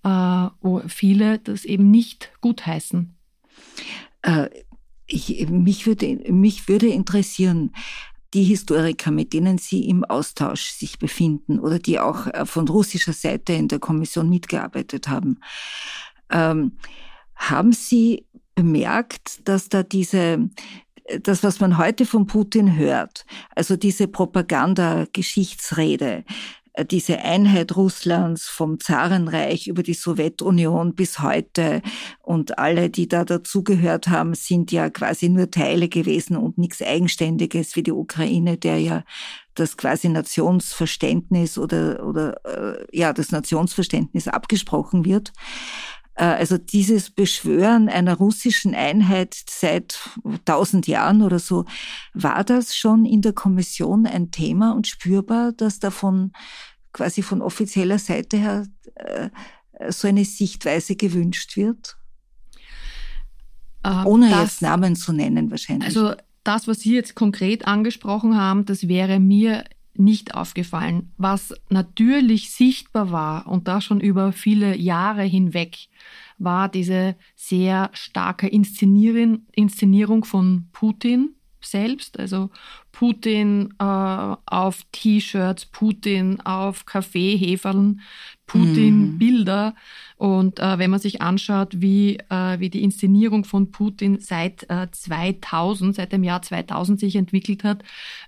äh, 0.03 0.09
wo 0.09 0.83
viele 0.89 1.39
das 1.39 1.65
eben 1.65 1.93
nicht 1.93 2.33
gutheißen. 2.41 3.15
Äh, 4.23 4.49
ich, 5.07 5.49
mich, 5.49 5.87
würde, 5.87 6.33
mich 6.33 6.67
würde 6.67 6.89
interessieren, 6.89 7.73
die 8.35 8.43
Historiker, 8.43 9.13
mit 9.13 9.33
denen 9.33 9.59
Sie 9.59 9.89
im 9.89 10.05
Austausch 10.05 10.73
sich 10.73 10.99
befinden 10.99 11.61
oder 11.61 11.79
die 11.79 12.01
auch 12.01 12.27
äh, 12.27 12.45
von 12.45 12.67
russischer 12.67 13.13
Seite 13.13 13.53
in 13.53 13.69
der 13.69 13.79
Kommission 13.79 14.29
mitgearbeitet 14.29 15.07
haben, 15.07 15.39
ähm, 16.31 16.73
haben 17.37 17.73
Sie 17.73 18.27
bemerkt, 18.57 19.47
dass 19.47 19.69
da 19.69 19.85
diese, 19.85 20.51
das, 21.23 21.43
was 21.43 21.61
man 21.61 21.79
heute 21.79 22.05
von 22.07 22.27
Putin 22.27 22.77
hört, 22.77 23.25
also 23.55 23.77
diese 23.77 24.09
Propaganda-Geschichtsrede, 24.09 26.25
äh, 26.75 26.85
diese 26.85 27.21
Einheit 27.21 27.77
Russlands 27.77 28.49
vom 28.49 28.81
Zarenreich 28.81 29.67
über 29.67 29.83
die 29.83 29.95
Sowjetunion 29.95 30.95
bis 30.95 31.21
heute 31.21 31.83
und 32.23 32.59
alle, 32.59 32.91
die 32.91 33.09
da 33.09 33.25
dazugehört 33.25 34.09
haben, 34.09 34.35
sind 34.35 34.73
ja 34.73 34.91
quasi 34.91 35.29
nur 35.29 35.51
Teile 35.51 35.89
gewesen 35.89 36.37
und 36.37 36.59
nichts 36.59 36.83
Eigenständiges 36.83 37.77
wie 37.77 37.83
die 37.83 37.93
Ukraine, 37.93 38.57
der 38.57 38.79
ja 38.79 39.05
das 39.55 39.77
quasi 39.77 40.09
Nationsverständnis 40.09 41.59
oder, 41.59 42.07
oder 42.07 42.45
äh, 42.45 42.87
ja, 42.93 43.13
das 43.13 43.33
Nationsverständnis 43.33 44.29
abgesprochen 44.29 45.05
wird. 45.05 45.33
Äh, 46.21 46.25
also 46.25 46.59
dieses 46.59 47.11
Beschwören 47.11 47.89
einer 47.89 48.15
russischen 48.15 48.75
Einheit 48.75 49.35
seit 49.49 49.99
tausend 50.45 50.87
Jahren 50.87 51.23
oder 51.23 51.39
so, 51.39 51.65
war 52.13 52.45
das 52.45 52.77
schon 52.77 53.07
in 53.07 53.23
der 53.23 53.33
Kommission 53.33 54.07
ein 54.07 54.31
Thema 54.31 54.73
und 54.73 54.87
spürbar, 54.87 55.53
dass 55.53 55.79
davon 55.79 56.33
quasi 56.93 57.23
von 57.23 57.41
offizieller 57.41 57.99
Seite 57.99 58.37
her 58.37 58.67
äh, 58.97 59.31
so 59.89 60.09
eine 60.09 60.27
Sichtweise 60.27 60.95
gewünscht 60.95 61.57
wird? 61.57 61.97
Ähm, 63.83 64.07
Ohne 64.07 64.29
das, 64.29 64.41
jetzt 64.43 64.63
Namen 64.63 64.97
zu 64.97 65.15
nennen 65.15 65.51
wahrscheinlich. 65.51 65.87
Also 65.87 66.15
das, 66.45 66.69
was 66.69 66.81
Sie 66.81 66.95
jetzt 66.95 67.15
konkret 67.15 67.67
angesprochen 67.67 68.37
haben, 68.37 68.67
das 68.67 68.89
wäre 68.89 69.21
mir 69.21 69.65
nicht 69.95 70.35
aufgefallen. 70.35 71.13
Was 71.17 71.55
natürlich 71.69 72.51
sichtbar 72.51 73.11
war 73.11 73.47
und 73.47 73.69
da 73.69 73.81
schon 73.81 74.01
über 74.01 74.33
viele 74.33 74.77
Jahre 74.77 75.23
hinweg, 75.23 75.89
war 76.39 76.69
diese 76.69 77.17
sehr 77.37 77.91
starke 77.93 78.49
Inszenierung 78.49 80.25
von 80.25 80.69
Putin 80.73 81.35
selbst. 81.61 82.19
Also 82.19 82.51
Putin 82.93 83.75
äh, 83.79 83.85
auf 83.85 84.85
T-Shirts, 84.93 85.67
Putin 85.67 86.41
auf 86.41 86.87
Kaffeehefern, 86.87 88.01
Putin-Bilder. 88.47 89.75
Mm. 90.19 90.23
Und 90.23 90.59
äh, 90.59 90.79
wenn 90.79 90.91
man 90.91 91.01
sich 91.01 91.23
anschaut, 91.23 91.81
wie, 91.81 92.19
äh, 92.29 92.59
wie 92.59 92.71
die 92.71 92.83
Inszenierung 92.83 93.45
von 93.45 93.71
Putin 93.71 94.19
seit 94.21 94.69
äh, 94.69 94.89
2000, 94.91 95.95
seit 95.95 96.13
dem 96.13 96.25
Jahr 96.25 96.43
2000 96.43 96.99
sich 97.01 97.17
entwickelt 97.17 97.65
hat, 97.65 97.83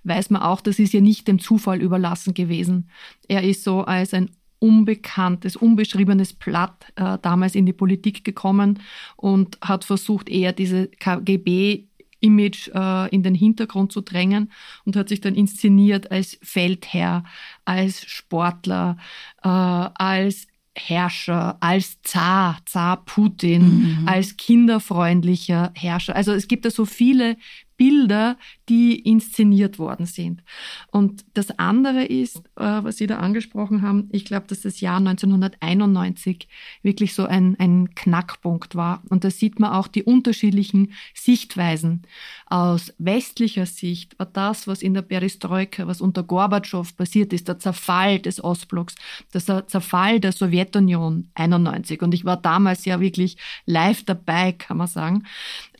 weiß 0.04 0.30
man 0.30 0.42
auch, 0.42 0.60
das 0.60 0.78
ist 0.78 0.92
ja 0.92 1.00
nicht 1.00 1.28
dem 1.28 1.38
Zufall 1.38 1.80
überlassen 1.80 2.34
gewesen. 2.34 2.88
Er 3.28 3.42
ist 3.42 3.64
so 3.64 3.82
als 3.82 4.14
ein 4.14 4.30
unbekanntes, 4.62 5.56
unbeschriebenes 5.56 6.34
Blatt 6.34 6.92
äh, 6.94 7.18
damals 7.20 7.56
in 7.56 7.66
die 7.66 7.72
Politik 7.72 8.24
gekommen 8.24 8.78
und 9.16 9.58
hat 9.60 9.84
versucht, 9.84 10.28
eher 10.28 10.52
diese 10.52 10.86
KGB 10.86 11.88
Image 12.22 12.68
äh, 12.74 13.08
in 13.14 13.22
den 13.22 13.34
Hintergrund 13.34 13.92
zu 13.92 14.00
drängen 14.00 14.50
und 14.84 14.96
hat 14.96 15.08
sich 15.10 15.20
dann 15.20 15.34
inszeniert 15.34 16.10
als 16.10 16.38
Feldherr, 16.42 17.24
als 17.64 18.04
Sportler, 18.06 18.96
äh, 19.42 19.48
als 19.48 20.46
Herrscher, 20.74 21.58
als 21.60 22.00
Zar, 22.02 22.58
Zar 22.64 23.04
Putin, 23.04 24.00
mhm. 24.00 24.08
als 24.08 24.38
kinderfreundlicher 24.38 25.70
Herrscher. 25.74 26.16
Also 26.16 26.32
es 26.32 26.48
gibt 26.48 26.64
da 26.64 26.70
so 26.70 26.86
viele 26.86 27.36
Bilder, 27.82 28.36
die 28.68 28.96
inszeniert 28.96 29.80
worden 29.80 30.06
sind. 30.06 30.44
Und 30.92 31.24
das 31.34 31.58
andere 31.58 32.04
ist, 32.04 32.36
äh, 32.54 32.62
was 32.84 32.98
Sie 32.98 33.08
da 33.08 33.18
angesprochen 33.18 33.82
haben, 33.82 34.08
ich 34.12 34.24
glaube, 34.24 34.46
dass 34.46 34.60
das 34.60 34.80
Jahr 34.80 34.98
1991 34.98 36.46
wirklich 36.84 37.12
so 37.12 37.24
ein, 37.24 37.56
ein 37.58 37.92
Knackpunkt 37.96 38.76
war. 38.76 39.02
Und 39.08 39.24
da 39.24 39.30
sieht 39.30 39.58
man 39.58 39.72
auch 39.72 39.88
die 39.88 40.04
unterschiedlichen 40.04 40.92
Sichtweisen. 41.12 42.02
Aus 42.46 42.94
westlicher 42.98 43.66
Sicht 43.66 44.16
war 44.20 44.26
das, 44.26 44.68
was 44.68 44.80
in 44.80 44.94
der 44.94 45.02
Perestroika, 45.02 45.88
was 45.88 46.00
unter 46.00 46.22
Gorbatschow 46.22 46.96
passiert 46.96 47.32
ist, 47.32 47.48
der 47.48 47.58
Zerfall 47.58 48.20
des 48.20 48.44
Ostblocks, 48.44 48.94
der 49.34 49.66
Zerfall 49.66 50.20
der 50.20 50.30
Sowjetunion 50.30 51.30
91. 51.34 52.00
Und 52.00 52.14
ich 52.14 52.24
war 52.24 52.36
damals 52.36 52.84
ja 52.84 53.00
wirklich 53.00 53.38
live 53.66 54.04
dabei, 54.04 54.52
kann 54.52 54.76
man 54.76 54.86
sagen. 54.86 55.24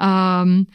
Ähm, 0.01 0.67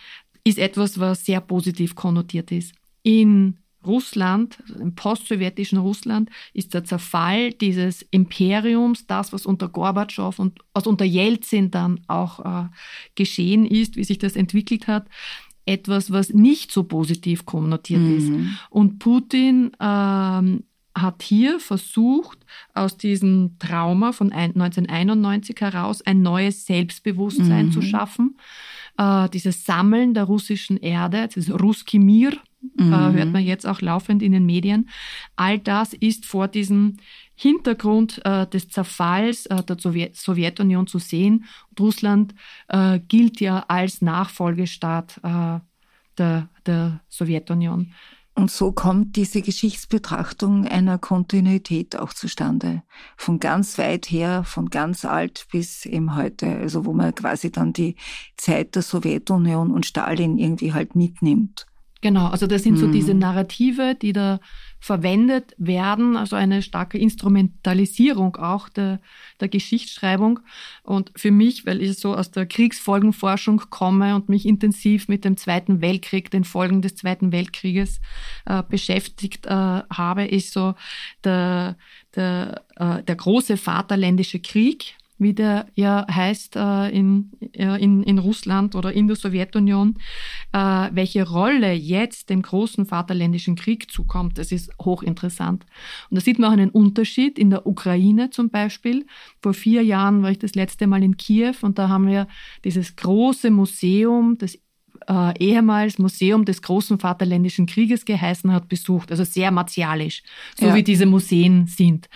ist 0.47 0.57
etwas, 0.57 0.99
was 0.99 1.25
sehr 1.25 1.41
positiv 1.41 1.95
konnotiert 1.95 2.51
ist. 2.51 2.73
In 3.03 3.57
Russland, 3.85 4.57
also 4.67 4.79
im 4.79 4.95
postsowjetischen 4.95 5.77
Russland, 5.77 6.29
ist 6.53 6.73
der 6.73 6.83
Zerfall 6.83 7.53
dieses 7.53 8.01
Imperiums, 8.11 9.07
das, 9.07 9.33
was 9.33 9.45
unter 9.45 9.69
Gorbatschow 9.69 10.37
und 10.39 10.59
was 10.73 10.87
unter 10.87 11.05
Jelzin 11.05 11.71
dann 11.71 12.01
auch 12.07 12.39
äh, 12.45 12.67
geschehen 13.15 13.65
ist, 13.65 13.95
wie 13.95 14.03
sich 14.03 14.17
das 14.17 14.35
entwickelt 14.35 14.87
hat, 14.87 15.07
etwas, 15.65 16.11
was 16.11 16.33
nicht 16.33 16.71
so 16.71 16.83
positiv 16.83 17.45
konnotiert 17.45 18.01
mhm. 18.01 18.17
ist. 18.17 18.31
Und 18.69 18.99
Putin 18.99 19.71
ähm, 19.79 20.63
hat 20.95 21.21
hier 21.21 21.59
versucht, 21.59 22.39
aus 22.73 22.97
diesem 22.97 23.57
Trauma 23.59 24.11
von 24.11 24.31
1991 24.31 25.59
heraus 25.59 26.01
ein 26.01 26.21
neues 26.21 26.65
Selbstbewusstsein 26.65 27.67
mhm. 27.67 27.71
zu 27.71 27.81
schaffen 27.81 28.37
äh, 28.97 29.29
dieses 29.29 29.65
Sammeln 29.65 30.13
der 30.13 30.25
russischen 30.25 30.77
Erde, 30.77 31.29
das 31.33 31.49
Ruski 31.49 31.99
Mir, 31.99 32.33
äh, 32.77 32.83
mhm. 32.83 32.93
äh, 32.93 33.13
hört 33.13 33.31
man 33.31 33.43
jetzt 33.43 33.65
auch 33.65 33.81
laufend 33.81 34.21
in 34.21 34.31
den 34.31 34.45
Medien. 34.45 34.89
All 35.35 35.59
das 35.59 35.93
ist 35.93 36.25
vor 36.25 36.47
diesem 36.47 36.97
Hintergrund 37.35 38.19
äh, 38.25 38.47
des 38.47 38.69
Zerfalls 38.69 39.45
äh, 39.45 39.63
der 39.63 39.77
Sowjet 39.79 40.15
Sowjetunion 40.15 40.87
zu 40.87 40.99
sehen. 40.99 41.45
Und 41.69 41.79
Russland 41.79 42.35
äh, 42.67 42.99
gilt 42.99 43.39
ja 43.39 43.63
als 43.67 44.01
Nachfolgestaat 44.01 45.19
äh, 45.23 45.59
der, 46.17 46.49
der 46.65 47.01
Sowjetunion. 47.09 47.93
Und 48.37 48.51
so 48.51 48.71
kommt 48.71 49.15
diese 49.15 49.41
Geschichtsbetrachtung 49.41 50.67
einer 50.67 50.99
Kontinuität 50.99 51.95
auch 51.95 52.13
zustande. 52.13 52.83
Von 53.17 53.39
ganz 53.39 53.79
weit 53.79 54.11
her, 54.11 54.43
von 54.43 54.69
ganz 54.69 55.05
alt 55.05 55.47
bis 55.51 55.87
eben 55.87 56.15
heute. 56.15 56.45
Also 56.45 56.85
wo 56.85 56.93
man 56.93 57.15
quasi 57.15 57.51
dann 57.51 57.73
die 57.73 57.95
Zeit 58.37 58.75
der 58.75 58.83
Sowjetunion 58.83 59.71
und 59.71 59.87
Stalin 59.87 60.37
irgendwie 60.37 60.71
halt 60.71 60.95
mitnimmt. 60.95 61.65
Genau, 62.01 62.27
also 62.27 62.45
das 62.45 62.61
sind 62.61 62.77
so 62.77 62.85
diese 62.91 63.15
mhm. 63.15 63.21
Narrative, 63.21 63.95
die 63.95 64.13
da 64.13 64.39
verwendet 64.79 65.53
werden, 65.57 66.15
also 66.15 66.35
eine 66.35 66.61
starke 66.61 66.97
Instrumentalisierung 66.97 68.35
auch 68.35 68.69
der, 68.69 68.99
der 69.39 69.47
Geschichtsschreibung. 69.47 70.39
Und 70.83 71.11
für 71.15 71.31
mich, 71.31 71.65
weil 71.65 71.81
ich 71.81 71.97
so 71.97 72.15
aus 72.15 72.31
der 72.31 72.45
Kriegsfolgenforschung 72.45 73.63
komme 73.69 74.15
und 74.15 74.29
mich 74.29 74.45
intensiv 74.45 75.07
mit 75.07 75.25
dem 75.25 75.37
Zweiten 75.37 75.81
Weltkrieg, 75.81 76.31
den 76.31 76.43
Folgen 76.43 76.81
des 76.81 76.95
Zweiten 76.95 77.31
Weltkrieges 77.31 77.99
äh, 78.45 78.63
beschäftigt 78.63 79.45
äh, 79.45 79.49
habe, 79.49 80.25
ist 80.25 80.53
so 80.53 80.75
der, 81.23 81.77
der, 82.15 82.63
äh, 82.75 83.03
der 83.03 83.15
große 83.15 83.57
Vaterländische 83.57 84.39
Krieg 84.39 84.95
wie 85.19 85.33
der 85.33 85.67
ja 85.75 86.05
heißt 86.09 86.55
äh, 86.55 86.89
in, 86.89 87.31
äh, 87.53 87.81
in, 87.81 88.03
in 88.03 88.19
Russland 88.19 88.75
oder 88.75 88.93
in 88.93 89.07
der 89.07 89.15
Sowjetunion, 89.15 89.95
äh, 90.53 90.89
welche 90.91 91.27
Rolle 91.27 91.73
jetzt 91.73 92.29
dem 92.29 92.41
großen 92.41 92.85
Vaterländischen 92.85 93.55
Krieg 93.55 93.91
zukommt, 93.91 94.37
das 94.37 94.51
ist 94.51 94.71
hochinteressant. 94.81 95.65
Und 96.09 96.15
da 96.15 96.21
sieht 96.21 96.39
man 96.39 96.49
auch 96.49 96.53
einen 96.53 96.69
Unterschied 96.69 97.39
in 97.39 97.49
der 97.49 97.65
Ukraine 97.65 98.29
zum 98.29 98.49
Beispiel. 98.49 99.05
Vor 99.41 99.53
vier 99.53 99.83
Jahren 99.83 100.21
war 100.21 100.31
ich 100.31 100.39
das 100.39 100.55
letzte 100.55 100.87
Mal 100.87 101.03
in 101.03 101.17
Kiew 101.17 101.55
und 101.61 101.79
da 101.79 101.89
haben 101.89 102.07
wir 102.07 102.27
dieses 102.63 102.95
große 102.95 103.49
Museum, 103.49 104.37
das 104.37 104.57
äh, 105.07 105.37
ehemals 105.39 105.99
Museum 105.99 106.45
des 106.45 106.61
großen 106.61 106.99
Vaterländischen 106.99 107.65
Krieges 107.65 108.05
geheißen 108.05 108.51
hat, 108.51 108.67
besucht. 108.67 109.11
Also 109.11 109.23
sehr 109.23 109.51
martialisch, 109.51 110.23
so 110.59 110.67
ja. 110.67 110.75
wie 110.75 110.83
diese 110.83 111.05
Museen 111.05 111.67
sind. 111.67 112.09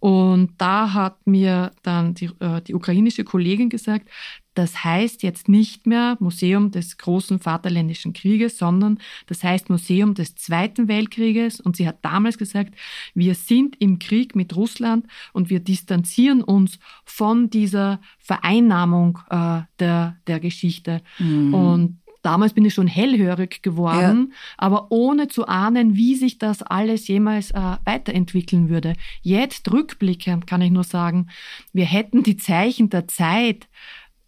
Und 0.00 0.52
da 0.58 0.92
hat 0.92 1.26
mir 1.26 1.72
dann 1.82 2.14
die, 2.14 2.30
äh, 2.40 2.60
die 2.62 2.74
ukrainische 2.74 3.24
Kollegin 3.24 3.70
gesagt, 3.70 4.08
das 4.56 4.84
heißt 4.84 5.22
jetzt 5.22 5.48
nicht 5.48 5.86
mehr 5.86 6.16
Museum 6.18 6.70
des 6.70 6.96
großen 6.96 7.40
Vaterländischen 7.40 8.14
Krieges, 8.14 8.56
sondern 8.56 8.98
das 9.26 9.44
heißt 9.44 9.68
Museum 9.68 10.14
des 10.14 10.34
Zweiten 10.34 10.88
Weltkrieges. 10.88 11.60
Und 11.60 11.76
sie 11.76 11.86
hat 11.86 11.98
damals 12.02 12.38
gesagt, 12.38 12.74
wir 13.14 13.34
sind 13.34 13.76
im 13.80 13.98
Krieg 13.98 14.34
mit 14.34 14.56
Russland 14.56 15.06
und 15.34 15.50
wir 15.50 15.60
distanzieren 15.60 16.42
uns 16.42 16.78
von 17.04 17.50
dieser 17.50 18.00
Vereinnahmung 18.18 19.18
äh, 19.28 19.60
der, 19.78 20.16
der 20.26 20.40
Geschichte. 20.40 21.02
Mhm. 21.18 21.54
Und 21.54 21.98
Damals 22.26 22.54
bin 22.54 22.64
ich 22.64 22.74
schon 22.74 22.88
hellhörig 22.88 23.62
geworden, 23.62 24.32
ja. 24.32 24.36
aber 24.58 24.90
ohne 24.90 25.28
zu 25.28 25.46
ahnen, 25.46 25.94
wie 25.94 26.16
sich 26.16 26.38
das 26.38 26.60
alles 26.60 27.06
jemals 27.06 27.52
äh, 27.52 27.76
weiterentwickeln 27.84 28.68
würde. 28.68 28.94
Jetzt 29.22 29.70
rückblickend 29.70 30.44
kann 30.44 30.60
ich 30.60 30.72
nur 30.72 30.82
sagen, 30.82 31.28
wir 31.72 31.84
hätten 31.84 32.24
die 32.24 32.36
Zeichen 32.36 32.90
der 32.90 33.06
Zeit 33.06 33.68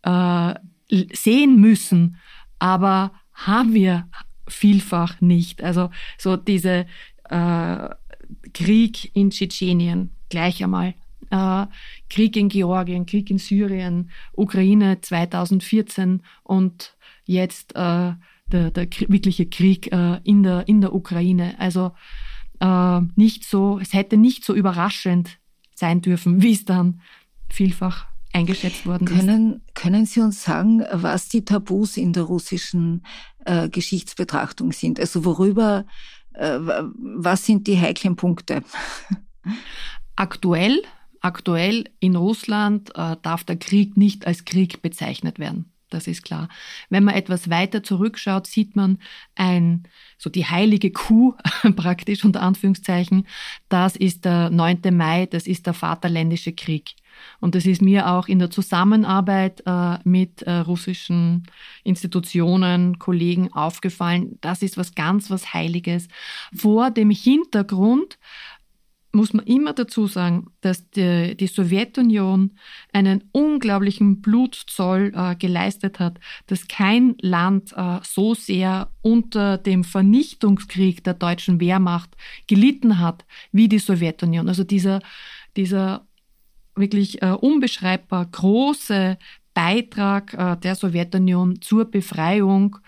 äh, 0.03 0.55
sehen 1.13 1.61
müssen, 1.61 2.19
aber 2.61 3.11
haben 3.35 3.75
wir 3.75 4.07
vielfach 4.47 5.21
nicht. 5.21 5.65
Also 5.65 5.91
so 6.19 6.37
diese 6.37 6.87
äh, 7.29 7.89
Krieg 8.55 9.11
in 9.13 9.31
Tschetschenien 9.31 10.11
gleich 10.29 10.63
einmal. 10.63 10.95
Äh, 11.31 11.67
Krieg 12.09 12.37
in 12.37 12.49
Georgien, 12.49 13.07
Krieg 13.07 13.29
in 13.29 13.39
Syrien, 13.39 14.13
Ukraine 14.37 15.01
2014 15.01 16.23
und 16.45 16.95
jetzt 17.29 17.77
äh, 17.77 18.13
der, 18.51 18.71
der 18.71 18.89
wirkliche 19.09 19.47
Krieg 19.47 19.93
äh, 19.93 20.21
in, 20.25 20.43
der, 20.43 20.67
in 20.67 20.81
der 20.81 20.95
Ukraine. 20.95 21.55
Also 21.59 21.93
äh, 22.61 23.01
nicht 23.15 23.45
so, 23.45 23.79
es 23.79 23.93
hätte 23.93 24.17
nicht 24.17 24.45
so 24.45 24.55
überraschend 24.55 25.39
sein 25.75 26.01
dürfen, 26.01 26.43
wie 26.43 26.53
es 26.53 26.65
dann 26.65 27.01
vielfach 27.49 28.07
eingeschätzt 28.33 28.85
worden 28.87 29.07
können, 29.07 29.53
ist. 29.55 29.75
Können 29.75 30.07
Sie 30.07 30.21
uns 30.21 30.43
sagen, 30.43 30.85
was 30.93 31.29
die 31.29 31.45
Tabus 31.45 31.97
in 31.97 32.13
der 32.13 32.25
russischen 32.25 33.05
äh, 33.45 33.69
Geschichtsbetrachtung 33.69 34.73
sind? 34.73 34.99
Also 34.99 35.25
worüber, 35.25 35.87
äh, 36.35 36.59
was 36.59 37.47
sind 37.47 37.67
die 37.67 37.79
heiklen 37.79 38.17
Punkte? 38.17 38.63
Aktuell, 40.17 40.83
aktuell 41.21 41.85
in 42.01 42.17
Russland 42.17 42.91
äh, 42.97 43.17
darf 43.23 43.45
der 43.45 43.57
Krieg 43.57 43.97
nicht 43.97 44.27
als 44.27 44.45
Krieg 44.45 44.83
bezeichnet 44.83 45.39
werden 45.39 45.73
das 45.91 46.07
ist 46.07 46.23
klar. 46.23 46.49
Wenn 46.91 47.05
man 47.05 47.15
etwas 47.15 47.51
weiter 47.51 47.83
zurückschaut, 47.83 48.47
sieht 48.47 48.77
man 48.77 48.99
ein, 49.35 49.85
so 50.17 50.31
die 50.31 50.47
heilige 50.47 50.91
Kuh 50.91 51.35
praktisch 51.77 52.25
unter 52.25 52.43
Anführungszeichen. 52.43 53.27
Das 53.69 53.97
ist 53.97 54.25
der 54.25 54.51
9. 54.51 54.81
Mai, 54.93 55.27
das 55.27 55.47
ist 55.47 55.67
der 55.67 55.75
Vaterländische 55.75 56.53
Krieg. 56.53 56.95
Und 57.41 57.55
das 57.55 57.67
ist 57.67 57.83
mir 57.83 58.09
auch 58.09 58.29
in 58.29 58.39
der 58.39 58.51
Zusammenarbeit 58.51 59.63
äh, 59.67 59.99
mit 60.05 60.43
äh, 60.43 60.53
russischen 60.53 61.45
Institutionen, 61.85 62.99
Kollegen 62.99 63.53
aufgefallen. 63.53 64.39
Das 64.41 64.63
ist 64.63 64.77
was 64.77 64.95
ganz, 64.95 65.31
was 65.31 65.53
Heiliges. 65.53 66.09
Vor 66.55 66.91
dem 66.91 67.11
Hintergrund 67.11 68.19
muss 69.13 69.33
man 69.33 69.47
immer 69.47 69.73
dazu 69.73 70.07
sagen, 70.07 70.49
dass 70.61 70.91
die, 70.91 71.37
die 71.37 71.47
Sowjetunion 71.47 72.59
einen 72.93 73.25
unglaublichen 73.33 74.21
Blutzoll 74.21 75.13
äh, 75.15 75.35
geleistet 75.35 75.99
hat, 75.99 76.21
dass 76.47 76.69
kein 76.69 77.17
Land 77.21 77.73
äh, 77.75 78.01
so 78.03 78.35
sehr 78.35 78.91
unter 79.03 79.57
dem 79.57 79.85
Vernichtungskrieg 79.85 81.03
der 81.05 81.15
deutschen 81.15 81.61
Wehrmacht 81.61 82.11
gelitten 82.47 82.99
hat 82.99 83.25
wie 83.51 83.69
die 83.69 83.79
Sowjetunion. 83.79 84.49
Also 84.49 84.65
dieser, 84.65 85.01
dieser 85.57 86.07
wirklich 86.77 87.23
äh, 87.23 87.31
unbeschreibbar 87.33 88.27
große 88.27 89.19
Beitrag 89.55 90.35
äh, 90.35 90.57
der 90.57 90.75
Sowjetunion 90.75 91.61
zur 91.61 91.87
Befreiung 91.87 92.79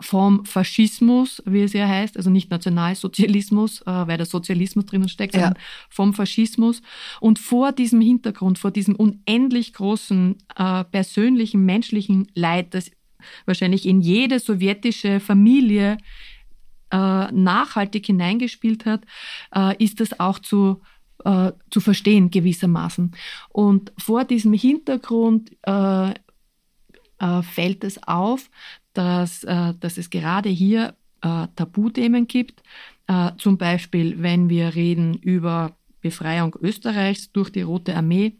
vom 0.00 0.44
Faschismus, 0.44 1.42
wie 1.46 1.62
es 1.62 1.72
ja 1.72 1.86
heißt, 1.86 2.16
also 2.16 2.30
nicht 2.30 2.50
Nationalsozialismus, 2.50 3.82
äh, 3.82 3.86
weil 3.86 4.16
der 4.16 4.26
Sozialismus 4.26 4.86
drinnen 4.86 5.08
steckt, 5.08 5.34
sondern 5.34 5.54
ja. 5.54 5.60
vom 5.88 6.14
Faschismus. 6.14 6.82
Und 7.20 7.38
vor 7.38 7.72
diesem 7.72 8.00
Hintergrund, 8.00 8.58
vor 8.58 8.70
diesem 8.70 8.96
unendlich 8.96 9.72
großen 9.72 10.36
äh, 10.56 10.84
persönlichen, 10.84 11.64
menschlichen 11.64 12.28
Leid, 12.34 12.74
das 12.74 12.90
wahrscheinlich 13.44 13.86
in 13.86 14.00
jede 14.00 14.38
sowjetische 14.38 15.20
Familie 15.20 15.98
äh, 16.90 17.30
nachhaltig 17.32 18.06
hineingespielt 18.06 18.86
hat, 18.86 19.02
äh, 19.54 19.82
ist 19.82 20.00
das 20.00 20.18
auch 20.18 20.38
zu 20.38 20.80
äh, 21.24 21.52
zu 21.70 21.80
verstehen 21.80 22.30
gewissermaßen. 22.30 23.14
Und 23.50 23.92
vor 23.98 24.24
diesem 24.24 24.54
Hintergrund 24.54 25.50
äh, 25.62 26.14
fällt 27.42 27.84
es 27.84 28.02
auf, 28.04 28.48
dass, 28.94 29.44
äh, 29.44 29.74
dass 29.78 29.98
es 29.98 30.10
gerade 30.10 30.48
hier 30.48 30.94
äh, 31.22 31.46
Tabuthemen 31.56 32.26
gibt. 32.26 32.62
Äh, 33.06 33.32
zum 33.38 33.58
Beispiel, 33.58 34.22
wenn 34.22 34.48
wir 34.48 34.74
reden 34.74 35.14
über 35.14 35.76
Befreiung 36.00 36.56
Österreichs 36.60 37.30
durch 37.32 37.50
die 37.50 37.62
Rote 37.62 37.94
Armee, 37.94 38.36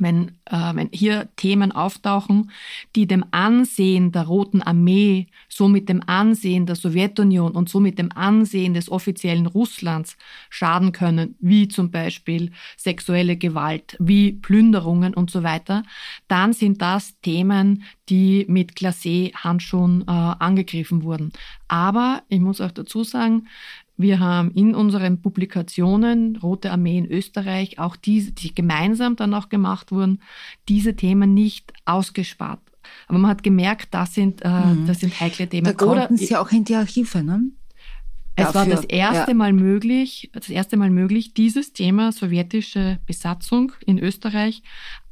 wenn, 0.00 0.28
äh, 0.46 0.74
wenn 0.74 0.88
hier 0.92 1.28
Themen 1.36 1.72
auftauchen, 1.72 2.50
die 2.94 3.06
dem 3.06 3.24
Ansehen 3.30 4.12
der 4.12 4.24
Roten 4.24 4.62
Armee, 4.62 5.26
somit 5.48 5.88
dem 5.88 6.02
Ansehen 6.06 6.66
der 6.66 6.76
Sowjetunion 6.76 7.52
und 7.52 7.68
somit 7.68 7.98
dem 7.98 8.12
Ansehen 8.12 8.74
des 8.74 8.90
offiziellen 8.90 9.46
Russlands 9.46 10.16
schaden 10.50 10.92
können, 10.92 11.36
wie 11.40 11.68
zum 11.68 11.90
Beispiel 11.90 12.52
sexuelle 12.76 13.36
Gewalt, 13.36 13.96
wie 13.98 14.32
Plünderungen 14.32 15.14
und 15.14 15.30
so 15.30 15.42
weiter, 15.42 15.82
dann 16.28 16.52
sind 16.52 16.82
das 16.82 17.18
Themen, 17.20 17.84
die 18.08 18.46
mit 18.48 18.76
Glacé-Handschuhen 18.76 20.02
äh, 20.02 20.10
angegriffen 20.10 21.02
wurden. 21.02 21.32
Aber 21.68 22.22
ich 22.28 22.40
muss 22.40 22.60
auch 22.60 22.70
dazu 22.70 23.02
sagen, 23.02 23.48
wir 23.96 24.20
haben 24.20 24.50
in 24.52 24.74
unseren 24.74 25.20
Publikationen 25.22 26.36
Rote 26.36 26.70
Armee 26.70 26.98
in 26.98 27.10
Österreich 27.10 27.78
auch 27.78 27.96
diese, 27.96 28.32
die 28.32 28.54
gemeinsam 28.54 29.16
dann 29.16 29.34
auch 29.34 29.48
gemacht 29.48 29.90
wurden, 29.90 30.20
diese 30.68 30.96
Themen 30.96 31.34
nicht 31.34 31.72
ausgespart. 31.84 32.60
Aber 33.08 33.18
man 33.18 33.30
hat 33.30 33.42
gemerkt, 33.42 33.88
das 33.92 34.14
sind, 34.14 34.42
äh, 34.42 34.48
mhm. 34.48 34.86
das 34.86 35.00
sind 35.00 35.18
heikle 35.18 35.48
Themen. 35.48 35.64
Da 35.64 35.72
konnten 35.72 36.16
Sie 36.16 36.36
auch 36.36 36.52
in 36.52 36.64
die 36.64 36.74
Archive, 36.74 37.22
ne? 37.22 37.50
Es 38.38 38.52
Dafür, 38.52 38.60
war 38.60 38.66
das 38.66 38.84
erste 38.84 39.30
ja. 39.30 39.36
Mal 39.36 39.54
möglich, 39.54 40.30
das 40.34 40.50
erste 40.50 40.76
Mal 40.76 40.90
möglich, 40.90 41.32
dieses 41.32 41.72
Thema 41.72 42.12
sowjetische 42.12 42.98
Besatzung 43.06 43.72
in 43.86 43.98
Österreich 43.98 44.62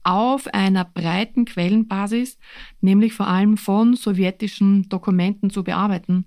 auf 0.03 0.47
einer 0.53 0.85
breiten 0.85 1.47
Quellenbasis, 1.47 2.39
nämlich 2.83 3.15
vor 3.15 3.27
allem 3.27 3.57
von 3.57 3.97
sowjetischen 3.97 4.91
Dokumenten 4.91 5.49
zu 5.49 5.65
bearbeiten. 5.65 6.27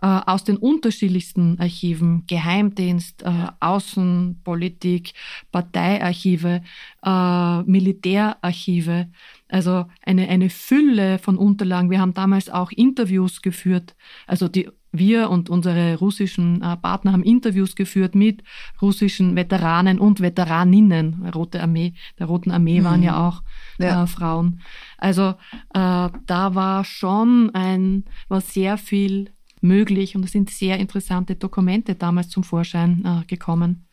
Äh, 0.00 0.06
aus 0.26 0.44
den 0.44 0.56
unterschiedlichsten 0.56 1.58
Archiven, 1.58 2.24
Geheimdienst, 2.28 3.24
äh, 3.24 3.46
Außenpolitik, 3.58 5.12
Parteiarchive, 5.50 6.62
äh, 7.04 7.62
Militärarchive, 7.62 9.08
also 9.48 9.86
eine, 10.02 10.28
eine 10.28 10.50
Fülle 10.50 11.18
von 11.18 11.36
Unterlagen. 11.36 11.90
Wir 11.90 12.00
haben 12.00 12.14
damals 12.14 12.48
auch 12.48 12.70
Interviews 12.70 13.42
geführt, 13.42 13.96
also 14.28 14.46
die 14.46 14.68
wir 14.90 15.28
und 15.28 15.50
unsere 15.50 15.98
russischen 15.98 16.60
Partner 16.60 17.12
haben 17.12 17.22
Interviews 17.22 17.76
geführt 17.76 18.14
mit 18.14 18.42
russischen 18.80 19.36
Veteranen 19.36 19.98
und 19.98 20.20
Veteraninnen. 20.20 21.28
Rote 21.34 21.60
Armee, 21.60 21.92
der 22.18 22.26
Roten 22.26 22.50
Armee 22.50 22.82
waren 22.82 23.02
ja 23.02 23.12
mhm. 23.12 23.18
auch 23.18 23.42
ja. 23.78 24.04
Äh, 24.04 24.06
Frauen. 24.06 24.62
Also 24.96 25.34
äh, 25.74 26.08
da 26.26 26.54
war 26.54 26.84
schon 26.84 27.50
ein, 27.52 28.04
war 28.28 28.40
sehr 28.40 28.78
viel 28.78 29.30
möglich 29.62 30.16
und 30.16 30.24
es 30.24 30.32
sind 30.32 30.50
sehr 30.50 30.78
interessante 30.78 31.36
Dokumente 31.36 31.94
damals 31.94 32.28
zum 32.28 32.44
Vorschein 32.44 33.04
äh, 33.04 33.26
gekommen. 33.26 33.86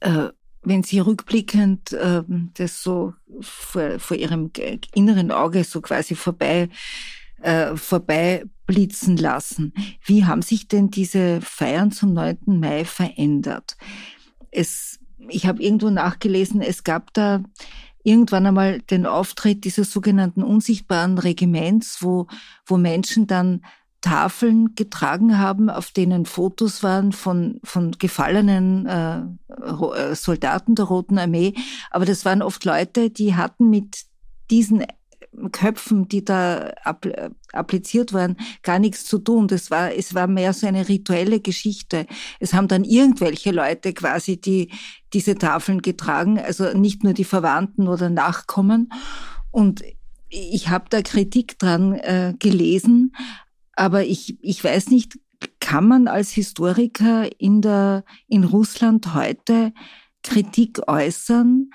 Äh, 0.00 0.28
wenn 0.62 0.82
Sie 0.82 0.98
rückblickend 0.98 1.92
äh, 1.92 2.22
das 2.54 2.82
so 2.82 3.14
vor, 3.40 3.98
vor 3.98 4.16
Ihrem 4.16 4.50
inneren 4.94 5.30
Auge 5.30 5.64
so 5.64 5.80
quasi 5.80 6.14
vorbei 6.14 6.68
äh, 7.42 7.76
vorbei 7.76 8.44
blitzen 8.66 9.16
lassen. 9.16 9.72
Wie 10.04 10.24
haben 10.24 10.42
sich 10.42 10.68
denn 10.68 10.90
diese 10.90 11.40
Feiern 11.40 11.92
zum 11.92 12.12
9. 12.12 12.38
Mai 12.46 12.84
verändert? 12.84 13.76
Es, 14.50 14.98
ich 15.28 15.46
habe 15.46 15.62
irgendwo 15.62 15.90
nachgelesen, 15.90 16.60
es 16.60 16.84
gab 16.84 17.14
da 17.14 17.42
irgendwann 18.02 18.46
einmal 18.46 18.80
den 18.80 19.06
Auftritt 19.06 19.64
dieses 19.64 19.92
sogenannten 19.92 20.42
unsichtbaren 20.42 21.18
Regiments, 21.18 21.98
wo, 22.02 22.26
wo 22.66 22.76
Menschen 22.76 23.26
dann 23.26 23.62
Tafeln 24.00 24.74
getragen 24.76 25.38
haben, 25.38 25.70
auf 25.70 25.90
denen 25.90 26.24
Fotos 26.24 26.82
waren 26.82 27.12
von, 27.12 27.60
von 27.64 27.92
gefallenen 27.92 28.86
äh, 28.86 29.18
äh, 29.18 30.14
Soldaten 30.14 30.74
der 30.76 30.84
Roten 30.84 31.18
Armee. 31.18 31.54
Aber 31.90 32.04
das 32.04 32.24
waren 32.24 32.42
oft 32.42 32.64
Leute, 32.64 33.10
die 33.10 33.34
hatten 33.34 33.70
mit 33.70 34.04
diesen 34.50 34.84
Köpfen, 35.52 36.08
die 36.08 36.24
da 36.24 36.72
appliziert 37.52 38.12
waren, 38.12 38.36
gar 38.62 38.78
nichts 38.78 39.04
zu 39.04 39.18
tun. 39.18 39.48
Das 39.48 39.70
war, 39.70 39.92
es 39.92 40.14
war 40.14 40.26
mehr 40.26 40.52
so 40.52 40.66
eine 40.66 40.88
rituelle 40.88 41.40
Geschichte. 41.40 42.06
Es 42.40 42.54
haben 42.54 42.68
dann 42.68 42.84
irgendwelche 42.84 43.50
Leute 43.50 43.92
quasi 43.92 44.40
die, 44.40 44.72
diese 45.12 45.36
Tafeln 45.36 45.82
getragen, 45.82 46.38
also 46.38 46.76
nicht 46.76 47.04
nur 47.04 47.12
die 47.12 47.24
Verwandten 47.24 47.88
oder 47.88 48.10
Nachkommen. 48.10 48.90
Und 49.50 49.82
ich 50.28 50.68
habe 50.68 50.86
da 50.90 51.02
Kritik 51.02 51.58
dran 51.58 51.94
äh, 51.94 52.34
gelesen, 52.38 53.12
aber 53.78 54.04
ich, 54.04 54.42
ich 54.42 54.62
weiß 54.62 54.88
nicht, 54.88 55.18
kann 55.60 55.86
man 55.86 56.08
als 56.08 56.30
Historiker 56.30 57.28
in, 57.40 57.62
der, 57.62 58.04
in 58.26 58.42
Russland 58.42 59.14
heute 59.14 59.72
Kritik 60.24 60.80
äußern 60.88 61.70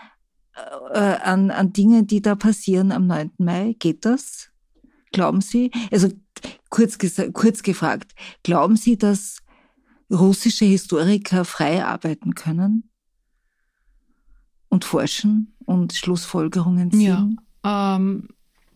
äh, 0.93 0.99
an, 0.99 1.49
an 1.49 1.71
Dingen, 1.71 2.05
die 2.05 2.21
da 2.21 2.35
passieren 2.35 2.91
am 2.91 3.07
9. 3.07 3.31
Mai? 3.37 3.75
Geht 3.79 4.03
das? 4.03 4.49
Glauben 5.13 5.39
Sie? 5.39 5.71
Also 5.91 6.09
kurz, 6.69 6.97
kurz 7.31 7.63
gefragt, 7.63 8.13
glauben 8.43 8.75
Sie, 8.75 8.97
dass 8.97 9.37
russische 10.11 10.65
Historiker 10.65 11.45
frei 11.45 11.85
arbeiten 11.85 12.35
können 12.35 12.89
und 14.67 14.83
forschen 14.83 15.55
und 15.65 15.93
Schlussfolgerungen 15.93 16.91
ziehen? 16.91 17.39
Ja, 17.63 17.95
ähm, 17.95 18.27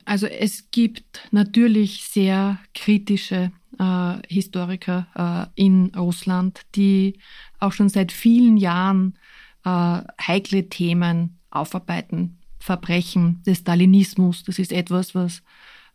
also 0.08 0.26
es 0.26 0.72
gibt 0.72 1.28
natürlich 1.32 2.06
sehr 2.06 2.60
kritische 2.74 3.52
äh, 3.78 4.13
Historiker 4.30 5.08
äh, 5.56 5.62
in 5.62 5.93
Russland, 5.96 6.62
die 6.76 7.20
auch 7.60 7.74
schon 7.74 7.89
seit 7.89 8.13
vielen 8.13 8.56
Jahren 8.56 9.17
äh, 9.65 10.02
heikle 10.22 10.70
Themen 10.70 11.39
aufarbeiten. 11.52 12.38
Verbrechen 12.60 13.41
des 13.46 13.60
Stalinismus, 13.60 14.43
das 14.43 14.60
ist 14.60 14.72
etwas, 14.72 15.13
was 15.13 15.43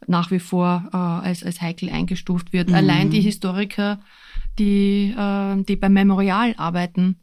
nach 0.07 0.31
wie 0.31 0.41
vor 0.41 0.91
äh, 0.93 0.97
als, 0.97 1.43
als 1.43 1.61
heikel 1.61 1.89
eingestuft 1.89 2.53
wird. 2.53 2.69
Mhm. 2.69 2.75
Allein 2.75 3.11
die 3.11 3.21
Historiker, 3.21 4.01
die, 4.59 5.15
äh, 5.17 5.63
die 5.65 5.77
beim 5.77 5.95
Memorial 5.95 6.55
arbeiten, 6.59 7.17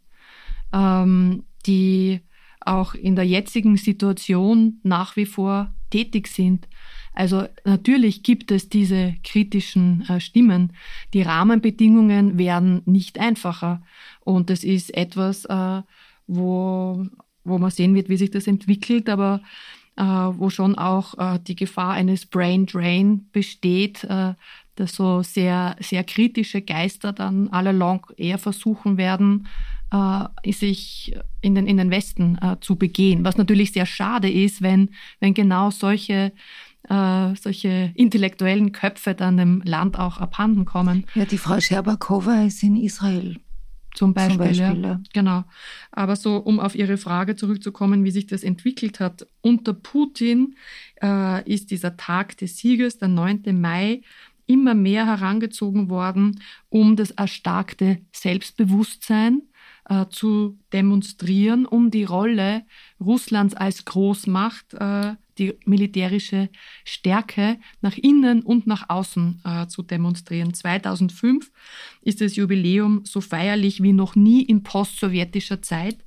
ähm, 0.73 1.43
die 1.67 2.21
auch 2.61 2.95
in 2.95 3.15
der 3.15 3.25
jetzigen 3.25 3.77
Situation 3.77 4.79
nach 4.83 5.15
wie 5.15 5.25
vor 5.25 5.73
tätig 5.89 6.27
sind. 6.27 6.67
Also 7.13 7.47
natürlich 7.65 8.23
gibt 8.23 8.51
es 8.51 8.69
diese 8.69 9.15
kritischen 9.23 10.05
äh, 10.07 10.19
Stimmen. 10.19 10.73
Die 11.13 11.21
Rahmenbedingungen 11.21 12.37
werden 12.37 12.81
nicht 12.85 13.19
einfacher. 13.19 13.81
Und 14.21 14.49
es 14.49 14.63
ist 14.63 14.95
etwas, 14.95 15.45
äh, 15.45 15.81
wo, 16.27 17.05
wo 17.43 17.57
man 17.57 17.71
sehen 17.71 17.95
wird, 17.95 18.09
wie 18.09 18.17
sich 18.17 18.31
das 18.31 18.47
entwickelt, 18.47 19.09
aber 19.09 19.41
äh, 19.97 20.03
wo 20.03 20.49
schon 20.49 20.75
auch 20.75 21.37
die 21.39 21.55
Gefahr 21.55 21.91
eines 21.91 22.25
Brain 22.25 22.65
Drain 22.65 23.27
besteht, 23.33 24.07
dass 24.75 24.95
so 24.95 25.23
sehr, 25.23 25.75
sehr 25.81 26.05
kritische 26.05 26.61
Geister 26.61 27.11
dann 27.11 27.49
allalong 27.49 28.05
eher 28.15 28.37
versuchen 28.37 28.95
werden, 28.97 29.47
äh, 29.91 30.51
sich 30.51 31.15
in 31.41 31.55
den, 31.55 31.67
in 31.67 31.77
den 31.77 31.91
Westen 31.91 32.37
äh, 32.41 32.57
zu 32.61 32.75
begehen. 32.75 33.23
Was 33.23 33.37
natürlich 33.37 33.71
sehr 33.71 33.85
schade 33.85 34.29
ist, 34.29 34.61
wenn, 34.61 34.89
wenn 35.19 35.33
genau 35.33 35.71
solche 35.71 36.31
äh, 36.87 37.35
solche 37.35 37.91
intellektuellen 37.95 38.71
Köpfe 38.71 39.13
dann 39.13 39.37
dem 39.37 39.61
Land 39.65 39.99
auch 39.99 40.17
abhanden 40.17 40.65
kommen. 40.65 41.05
Ja, 41.13 41.25
die 41.25 41.37
Frau 41.37 41.59
Scherbakova 41.59 42.45
ist 42.45 42.63
in 42.63 42.77
Israel. 42.77 43.37
Zum 43.95 44.13
Beispiel, 44.13 44.37
Zum 44.37 44.45
Beispiel 44.45 44.81
ja. 44.81 44.89
ja. 44.91 45.01
Genau. 45.13 45.43
Aber 45.91 46.15
so, 46.15 46.37
um 46.37 46.59
auf 46.59 46.75
Ihre 46.75 46.97
Frage 46.97 47.35
zurückzukommen, 47.35 48.03
wie 48.05 48.11
sich 48.11 48.27
das 48.27 48.43
entwickelt 48.43 48.99
hat. 48.99 49.27
Unter 49.41 49.73
Putin 49.73 50.55
äh, 51.01 51.43
ist 51.51 51.71
dieser 51.71 51.97
Tag 51.97 52.37
des 52.37 52.57
Sieges, 52.57 52.97
der 52.97 53.07
9. 53.07 53.59
Mai, 53.59 54.01
immer 54.45 54.73
mehr 54.73 55.05
herangezogen 55.05 55.89
worden, 55.89 56.41
um 56.69 56.95
das 56.95 57.11
erstarkte 57.11 57.99
Selbstbewusstsein 58.11 59.43
äh, 59.89 60.05
zu 60.09 60.57
demonstrieren, 60.71 61.65
um 61.65 61.91
die 61.91 62.03
Rolle 62.03 62.63
Russlands 62.99 63.55
als 63.55 63.85
Großmacht, 63.85 64.73
äh, 64.75 65.15
die 65.37 65.55
militärische 65.65 66.49
Stärke 66.83 67.57
nach 67.81 67.97
innen 67.97 68.43
und 68.43 68.67
nach 68.67 68.89
außen 68.89 69.41
äh, 69.43 69.67
zu 69.67 69.81
demonstrieren. 69.81 70.53
2005 70.53 71.51
ist 72.01 72.21
das 72.21 72.35
Jubiläum 72.35 73.01
so 73.05 73.21
feierlich 73.21 73.81
wie 73.81 73.93
noch 73.93 74.15
nie 74.15 74.43
in 74.43 74.63
postsowjetischer 74.63 75.61
Zeit 75.61 76.05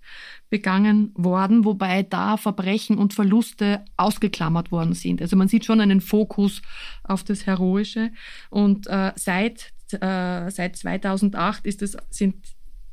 begangen 0.49 1.12
worden, 1.14 1.64
wobei 1.64 2.03
da 2.03 2.37
Verbrechen 2.37 2.99
und 2.99 3.14
Verluste 3.14 3.85
ausgeklammert 3.97 4.71
worden 4.71 4.92
sind. 4.92 5.23
Also 5.23 5.35
man 5.35 5.49
sieht 5.49 5.64
schon 5.64 5.81
einen 5.81 6.03
Fokus 6.03 6.61
auf 7.05 7.25
das 7.25 7.47
Heroische. 7.47 8.12
Und 8.51 8.87
äh, 8.87 9.12
seit, 9.16 9.73
äh, 9.92 10.51
seit 10.51 10.77
2008 10.77 11.66
ist 11.66 11.81
es, 11.81 11.97
sind 12.11 12.37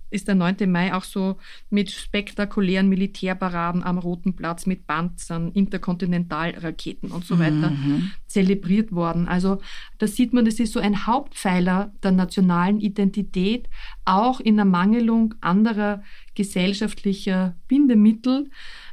ist 0.10 0.28
der 0.28 0.36
9. 0.36 0.70
Mai 0.72 0.94
auch 0.94 1.04
so 1.04 1.38
mit 1.70 1.92
spektakulären 1.92 2.90
Militärparaden 2.90 3.84
am 3.84 3.98
Roten 3.98 4.36
Platz, 4.36 4.66
mit 4.66 4.88
Panzern, 4.88 5.52
Interkontinentalraketen 5.52 7.12
und 7.12 7.26
so 7.26 7.40
weiter 7.40 7.72
mhm. 7.72 8.12
zelebriert 8.28 8.92
worden. 8.92 9.28
Also 9.28 9.60
da 9.98 10.08
sieht 10.08 10.34
man, 10.34 10.46
das 10.46 10.60
ist 10.60 10.74
so 10.74 10.80
ein 10.80 11.06
Hauptpfeiler 11.06 11.94
der 12.04 12.12
nationalen 12.12 12.80
Identität, 12.80 13.70
auch 14.06 14.40
in 14.40 14.58
Ermangelung 14.58 15.36
anderer 15.42 16.04
gesellschaftlicher 16.36 17.56
Bindemittel. 17.68 18.50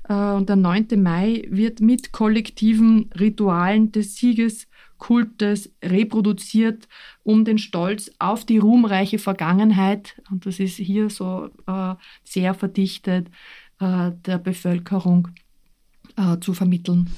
Äh, 0.08 0.14
und 0.14 0.48
der 0.48 0.56
9. 0.56 0.88
Mai 0.96 1.46
wird 1.48 1.80
mit 1.80 2.12
kollektiven 2.12 3.10
Ritualen 3.18 3.92
des 3.92 4.16
Sieges 4.16 4.66
Kultes 4.98 5.72
reproduziert, 5.82 6.88
um 7.22 7.44
den 7.44 7.58
Stolz 7.58 8.10
auf 8.18 8.44
die 8.44 8.58
ruhmreiche 8.58 9.18
Vergangenheit, 9.18 10.20
und 10.30 10.46
das 10.46 10.60
ist 10.60 10.76
hier 10.76 11.10
so 11.10 11.50
äh, 11.66 11.94
sehr 12.24 12.54
verdichtet, 12.54 13.28
äh, 13.80 14.12
der 14.24 14.38
Bevölkerung 14.38 15.28
äh, 16.16 16.38
zu 16.40 16.54
vermitteln. 16.54 17.10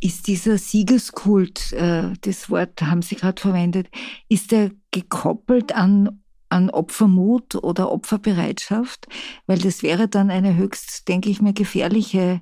Ist 0.00 0.26
dieser 0.28 0.58
Siegeskult, 0.58 1.72
äh, 1.72 2.12
das 2.20 2.48
Wort 2.50 2.80
haben 2.82 3.02
Sie 3.02 3.16
gerade 3.16 3.40
verwendet, 3.40 3.88
ist 4.28 4.52
der 4.52 4.70
gekoppelt 4.90 5.74
an 5.74 6.20
an 6.48 6.70
Opfermut 6.70 7.56
oder 7.56 7.90
Opferbereitschaft, 7.90 9.08
weil 9.46 9.58
das 9.58 9.82
wäre 9.82 10.06
dann 10.06 10.30
eine 10.30 10.54
höchst, 10.54 11.08
denke 11.08 11.28
ich 11.28 11.42
mir, 11.42 11.52
gefährliche 11.52 12.40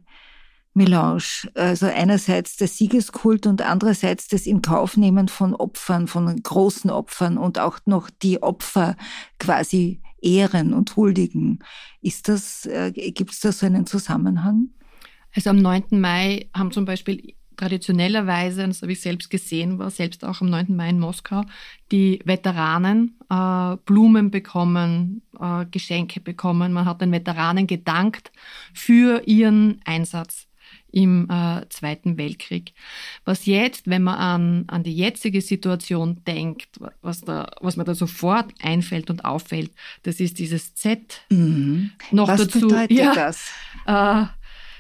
Melange. 0.74 1.48
Also 1.54 1.86
einerseits 1.86 2.56
der 2.56 2.68
Siegeskult 2.68 3.46
und 3.46 3.62
andererseits 3.62 4.28
das 4.28 4.46
Inkaufnehmen 4.46 5.28
von 5.28 5.54
Opfern, 5.54 6.08
von 6.08 6.42
großen 6.42 6.90
Opfern 6.90 7.38
und 7.38 7.58
auch 7.58 7.78
noch 7.86 8.10
die 8.10 8.42
Opfer 8.42 8.96
quasi 9.38 10.00
ehren 10.20 10.74
und 10.74 10.96
huldigen. 10.96 11.60
Ist 12.00 12.28
das, 12.28 12.66
äh, 12.66 12.92
gibt 12.92 13.32
es 13.32 13.40
da 13.40 13.52
so 13.52 13.66
einen 13.66 13.86
Zusammenhang? 13.86 14.70
Also 15.34 15.50
am 15.50 15.56
9. 15.56 16.00
Mai 16.00 16.48
haben 16.54 16.72
zum 16.72 16.84
Beispiel 16.84 17.34
traditionellerweise, 17.56 18.66
das 18.66 18.82
habe 18.82 18.92
ich 18.92 19.00
selbst 19.00 19.30
gesehen, 19.30 19.78
war 19.78 19.90
selbst 19.90 20.24
auch 20.24 20.40
am 20.40 20.50
9. 20.50 20.74
Mai 20.74 20.90
in 20.90 20.98
Moskau, 20.98 21.44
die 21.92 22.20
Veteranen 22.24 23.18
äh, 23.30 23.76
Blumen 23.84 24.30
bekommen, 24.30 25.22
äh, 25.38 25.66
Geschenke 25.70 26.20
bekommen. 26.20 26.72
Man 26.72 26.84
hat 26.84 27.00
den 27.00 27.12
Veteranen 27.12 27.66
gedankt 27.66 28.32
für 28.72 29.22
ihren 29.26 29.80
Einsatz 29.84 30.48
im 30.94 31.28
äh, 31.28 31.68
Zweiten 31.68 32.16
Weltkrieg. 32.16 32.72
Was 33.24 33.46
jetzt, 33.46 33.88
wenn 33.88 34.04
man 34.04 34.14
an, 34.14 34.64
an 34.68 34.84
die 34.84 34.94
jetzige 34.94 35.40
Situation 35.40 36.22
denkt, 36.24 36.78
was, 37.02 37.22
da, 37.22 37.50
was 37.60 37.76
mir 37.76 37.84
da 37.84 37.94
sofort 37.94 38.52
einfällt 38.62 39.10
und 39.10 39.24
auffällt, 39.24 39.72
das 40.04 40.20
ist 40.20 40.38
dieses 40.38 40.74
Z. 40.74 41.20
Mhm. 41.30 41.90
Noch 42.12 42.28
was 42.28 42.42
dazu, 42.42 42.60
bedeutet 42.60 42.96
ja, 42.96 43.14
das? 43.14 43.50
Äh, 43.86 44.26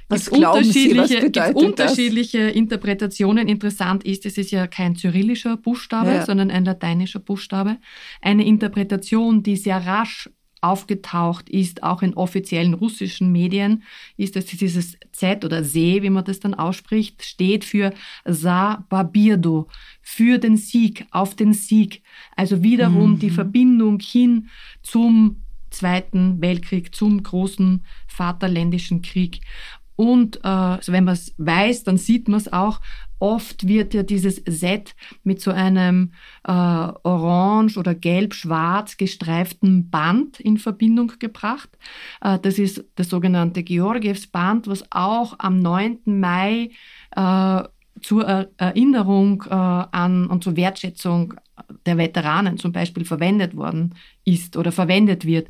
was 0.08 0.30
glauben 0.30 0.64
Sie, 0.64 0.96
was 0.96 1.10
bedeutet 1.10 1.56
unterschiedliche 1.56 2.46
das? 2.46 2.56
Interpretationen. 2.56 3.48
Interessant 3.48 4.04
ist, 4.04 4.24
es 4.26 4.38
ist 4.38 4.50
ja 4.52 4.66
kein 4.66 4.94
cyrillischer 4.96 5.56
Buchstabe, 5.56 6.10
ja. 6.10 6.26
sondern 6.26 6.50
ein 6.50 6.64
lateinischer 6.64 7.20
Buchstabe. 7.20 7.78
Eine 8.20 8.46
Interpretation, 8.46 9.42
die 9.42 9.56
sehr 9.56 9.84
rasch 9.84 10.30
aufgetaucht 10.64 11.48
ist, 11.50 11.82
auch 11.82 12.02
in 12.02 12.14
offiziellen 12.14 12.74
russischen 12.74 13.30
Medien, 13.30 13.82
ist, 14.16 14.34
dass 14.34 14.46
dieses 14.46 14.96
Z 15.12 15.44
oder 15.44 15.62
Se, 15.62 16.02
wie 16.02 16.10
man 16.10 16.24
das 16.24 16.40
dann 16.40 16.54
ausspricht, 16.54 17.22
steht 17.22 17.64
für 17.64 17.92
Sa 18.24 18.84
Babirdo, 18.88 19.68
für 20.00 20.38
den 20.38 20.56
Sieg, 20.56 21.06
auf 21.10 21.34
den 21.34 21.52
Sieg. 21.52 22.02
Also 22.34 22.62
wiederum 22.62 23.12
mhm. 23.12 23.18
die 23.18 23.30
Verbindung 23.30 24.00
hin 24.00 24.48
zum 24.82 25.42
Zweiten 25.70 26.40
Weltkrieg, 26.40 26.94
zum 26.94 27.22
großen 27.22 27.84
Vaterländischen 28.06 29.02
Krieg. 29.02 29.40
Und 29.96 30.38
äh, 30.38 30.78
wenn 30.86 31.04
man 31.04 31.14
es 31.14 31.34
weiß, 31.38 31.84
dann 31.84 31.96
sieht 31.96 32.28
man 32.28 32.38
es 32.38 32.52
auch. 32.52 32.80
Oft 33.20 33.68
wird 33.68 33.94
ja 33.94 34.02
dieses 34.02 34.42
Set 34.46 34.94
mit 35.22 35.40
so 35.40 35.50
einem 35.50 36.12
äh, 36.42 36.50
orange 36.50 37.78
oder 37.78 37.94
gelb-schwarz 37.94 38.96
gestreiften 38.96 39.88
Band 39.88 40.40
in 40.40 40.58
Verbindung 40.58 41.12
gebracht. 41.18 41.70
Äh, 42.20 42.38
das 42.40 42.58
ist 42.58 42.84
das 42.96 43.08
sogenannte 43.08 43.62
Georgievs-Band, 43.62 44.66
was 44.66 44.84
auch 44.90 45.36
am 45.38 45.60
9. 45.60 46.00
Mai 46.06 46.70
äh, 47.14 47.62
zur 48.02 48.24
Erinnerung 48.58 49.44
äh, 49.48 49.54
an 49.54 50.26
und 50.26 50.42
zur 50.42 50.56
Wertschätzung 50.56 51.34
der 51.86 51.96
Veteranen 51.96 52.58
zum 52.58 52.72
Beispiel 52.72 53.04
verwendet 53.04 53.56
worden 53.56 53.94
ist 54.24 54.56
oder 54.56 54.72
verwendet 54.72 55.24
wird. 55.24 55.48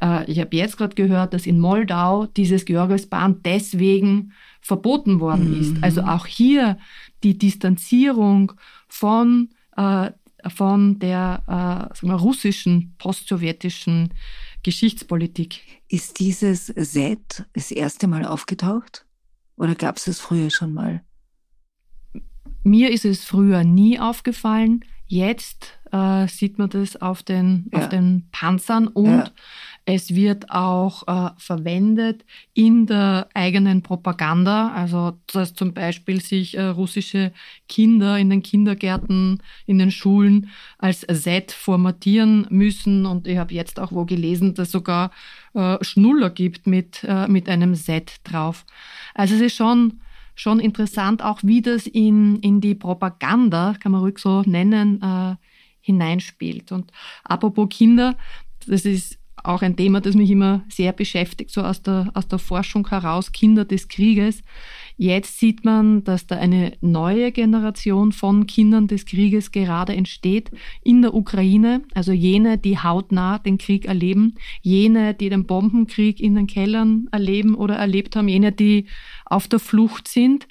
Äh, 0.00 0.30
ich 0.30 0.40
habe 0.40 0.56
jetzt 0.56 0.76
gerade 0.76 0.94
gehört, 0.94 1.34
dass 1.34 1.46
in 1.46 1.60
Moldau 1.60 2.26
dieses 2.26 2.64
Georgiosbahn 2.64 3.42
deswegen 3.42 4.32
verboten 4.60 5.20
worden 5.20 5.54
mhm. 5.54 5.60
ist. 5.60 5.82
Also 5.82 6.02
auch 6.02 6.26
hier 6.26 6.78
die 7.22 7.38
Distanzierung 7.38 8.52
von, 8.88 9.50
äh, 9.76 10.10
von 10.48 10.98
der 10.98 11.90
äh, 12.00 12.06
wir, 12.06 12.14
russischen, 12.14 12.94
postsowjetischen 12.98 14.14
Geschichtspolitik. 14.62 15.60
Ist 15.88 16.20
dieses 16.20 16.66
Set 16.66 17.46
das 17.54 17.70
erste 17.70 18.08
Mal 18.08 18.24
aufgetaucht? 18.24 19.06
Oder 19.56 19.74
gab 19.74 19.96
es 19.96 20.06
es 20.06 20.20
früher 20.20 20.50
schon 20.50 20.72
mal? 20.74 21.02
Mir 22.62 22.90
ist 22.90 23.04
es 23.04 23.24
früher 23.24 23.64
nie 23.64 23.98
aufgefallen. 23.98 24.84
Jetzt 25.06 25.78
äh, 25.90 26.28
sieht 26.28 26.58
man 26.58 26.68
das 26.68 27.00
auf 27.00 27.22
den, 27.22 27.70
ja. 27.72 27.78
auf 27.78 27.88
den 27.88 28.28
Panzern 28.30 28.88
und 28.88 29.06
ja. 29.06 29.30
Es 29.90 30.14
wird 30.14 30.50
auch 30.50 31.08
äh, 31.08 31.30
verwendet 31.38 32.26
in 32.52 32.84
der 32.84 33.26
eigenen 33.32 33.82
Propaganda. 33.82 34.70
Also, 34.74 35.18
dass 35.32 35.54
zum 35.54 35.72
Beispiel 35.72 36.20
sich 36.20 36.58
äh, 36.58 36.62
russische 36.62 37.32
Kinder 37.70 38.18
in 38.18 38.28
den 38.28 38.42
Kindergärten, 38.42 39.42
in 39.64 39.78
den 39.78 39.90
Schulen 39.90 40.50
als 40.76 41.06
Z 41.10 41.52
formatieren 41.52 42.46
müssen. 42.50 43.06
Und 43.06 43.26
ich 43.26 43.38
habe 43.38 43.54
jetzt 43.54 43.80
auch 43.80 43.90
wo 43.90 44.04
gelesen, 44.04 44.52
dass 44.52 44.72
sogar 44.72 45.10
äh, 45.54 45.82
Schnuller 45.82 46.28
gibt 46.28 46.66
mit, 46.66 47.02
äh, 47.04 47.26
mit 47.26 47.48
einem 47.48 47.74
Z 47.74 48.16
drauf. 48.24 48.66
Also, 49.14 49.36
es 49.36 49.40
ist 49.40 49.56
schon 49.56 50.02
schon 50.34 50.60
interessant, 50.60 51.22
auch 51.22 51.40
wie 51.42 51.62
das 51.62 51.86
in, 51.86 52.36
in 52.40 52.60
die 52.60 52.74
Propaganda, 52.74 53.74
kann 53.80 53.90
man 53.90 54.02
ruhig 54.02 54.18
so 54.18 54.42
nennen, 54.42 55.02
äh, 55.02 55.34
hineinspielt. 55.80 56.72
Und 56.72 56.92
apropos 57.24 57.70
Kinder, 57.70 58.16
das 58.66 58.84
ist 58.84 59.18
auch 59.44 59.62
ein 59.62 59.76
Thema, 59.76 60.00
das 60.00 60.14
mich 60.14 60.30
immer 60.30 60.62
sehr 60.68 60.92
beschäftigt, 60.92 61.50
so 61.50 61.62
aus 61.62 61.82
der, 61.82 62.10
aus 62.14 62.28
der 62.28 62.38
Forschung 62.38 62.88
heraus, 62.88 63.32
Kinder 63.32 63.64
des 63.64 63.88
Krieges. 63.88 64.42
Jetzt 64.96 65.38
sieht 65.38 65.64
man, 65.64 66.02
dass 66.02 66.26
da 66.26 66.36
eine 66.36 66.72
neue 66.80 67.30
Generation 67.30 68.12
von 68.12 68.46
Kindern 68.46 68.88
des 68.88 69.06
Krieges 69.06 69.52
gerade 69.52 69.94
entsteht 69.94 70.50
in 70.82 71.02
der 71.02 71.14
Ukraine. 71.14 71.82
Also 71.94 72.12
jene, 72.12 72.58
die 72.58 72.78
hautnah 72.78 73.38
den 73.38 73.58
Krieg 73.58 73.86
erleben, 73.86 74.34
jene, 74.60 75.14
die 75.14 75.28
den 75.28 75.46
Bombenkrieg 75.46 76.20
in 76.20 76.34
den 76.34 76.48
Kellern 76.48 77.06
erleben 77.12 77.54
oder 77.54 77.76
erlebt 77.76 78.16
haben, 78.16 78.28
jene, 78.28 78.50
die 78.50 78.86
auf 79.24 79.46
der 79.46 79.60
Flucht 79.60 80.08
sind, 80.08 80.48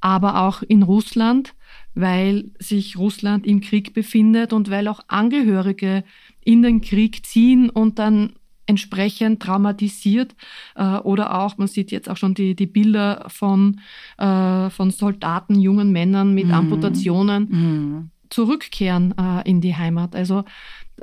aber 0.00 0.42
auch 0.42 0.62
in 0.62 0.82
Russland, 0.82 1.54
weil 1.94 2.50
sich 2.58 2.96
Russland 2.96 3.46
im 3.46 3.60
Krieg 3.60 3.92
befindet 3.92 4.52
und 4.52 4.70
weil 4.70 4.88
auch 4.88 5.00
Angehörige 5.08 6.04
in 6.44 6.62
den 6.62 6.80
Krieg 6.80 7.24
ziehen 7.26 7.70
und 7.70 7.98
dann 7.98 8.34
entsprechend 8.66 9.42
traumatisiert 9.42 10.34
äh, 10.76 10.96
oder 10.98 11.40
auch, 11.40 11.58
man 11.58 11.68
sieht 11.68 11.90
jetzt 11.90 12.08
auch 12.08 12.16
schon 12.16 12.34
die, 12.34 12.54
die 12.54 12.66
Bilder 12.66 13.26
von, 13.28 13.80
äh, 14.18 14.70
von 14.70 14.90
Soldaten, 14.90 15.60
jungen 15.60 15.92
Männern 15.92 16.34
mit 16.34 16.46
mhm. 16.46 16.54
Amputationen 16.54 17.48
mhm. 17.48 18.10
zurückkehren 18.30 19.14
äh, 19.18 19.48
in 19.48 19.60
die 19.60 19.76
Heimat. 19.76 20.14
Also 20.14 20.44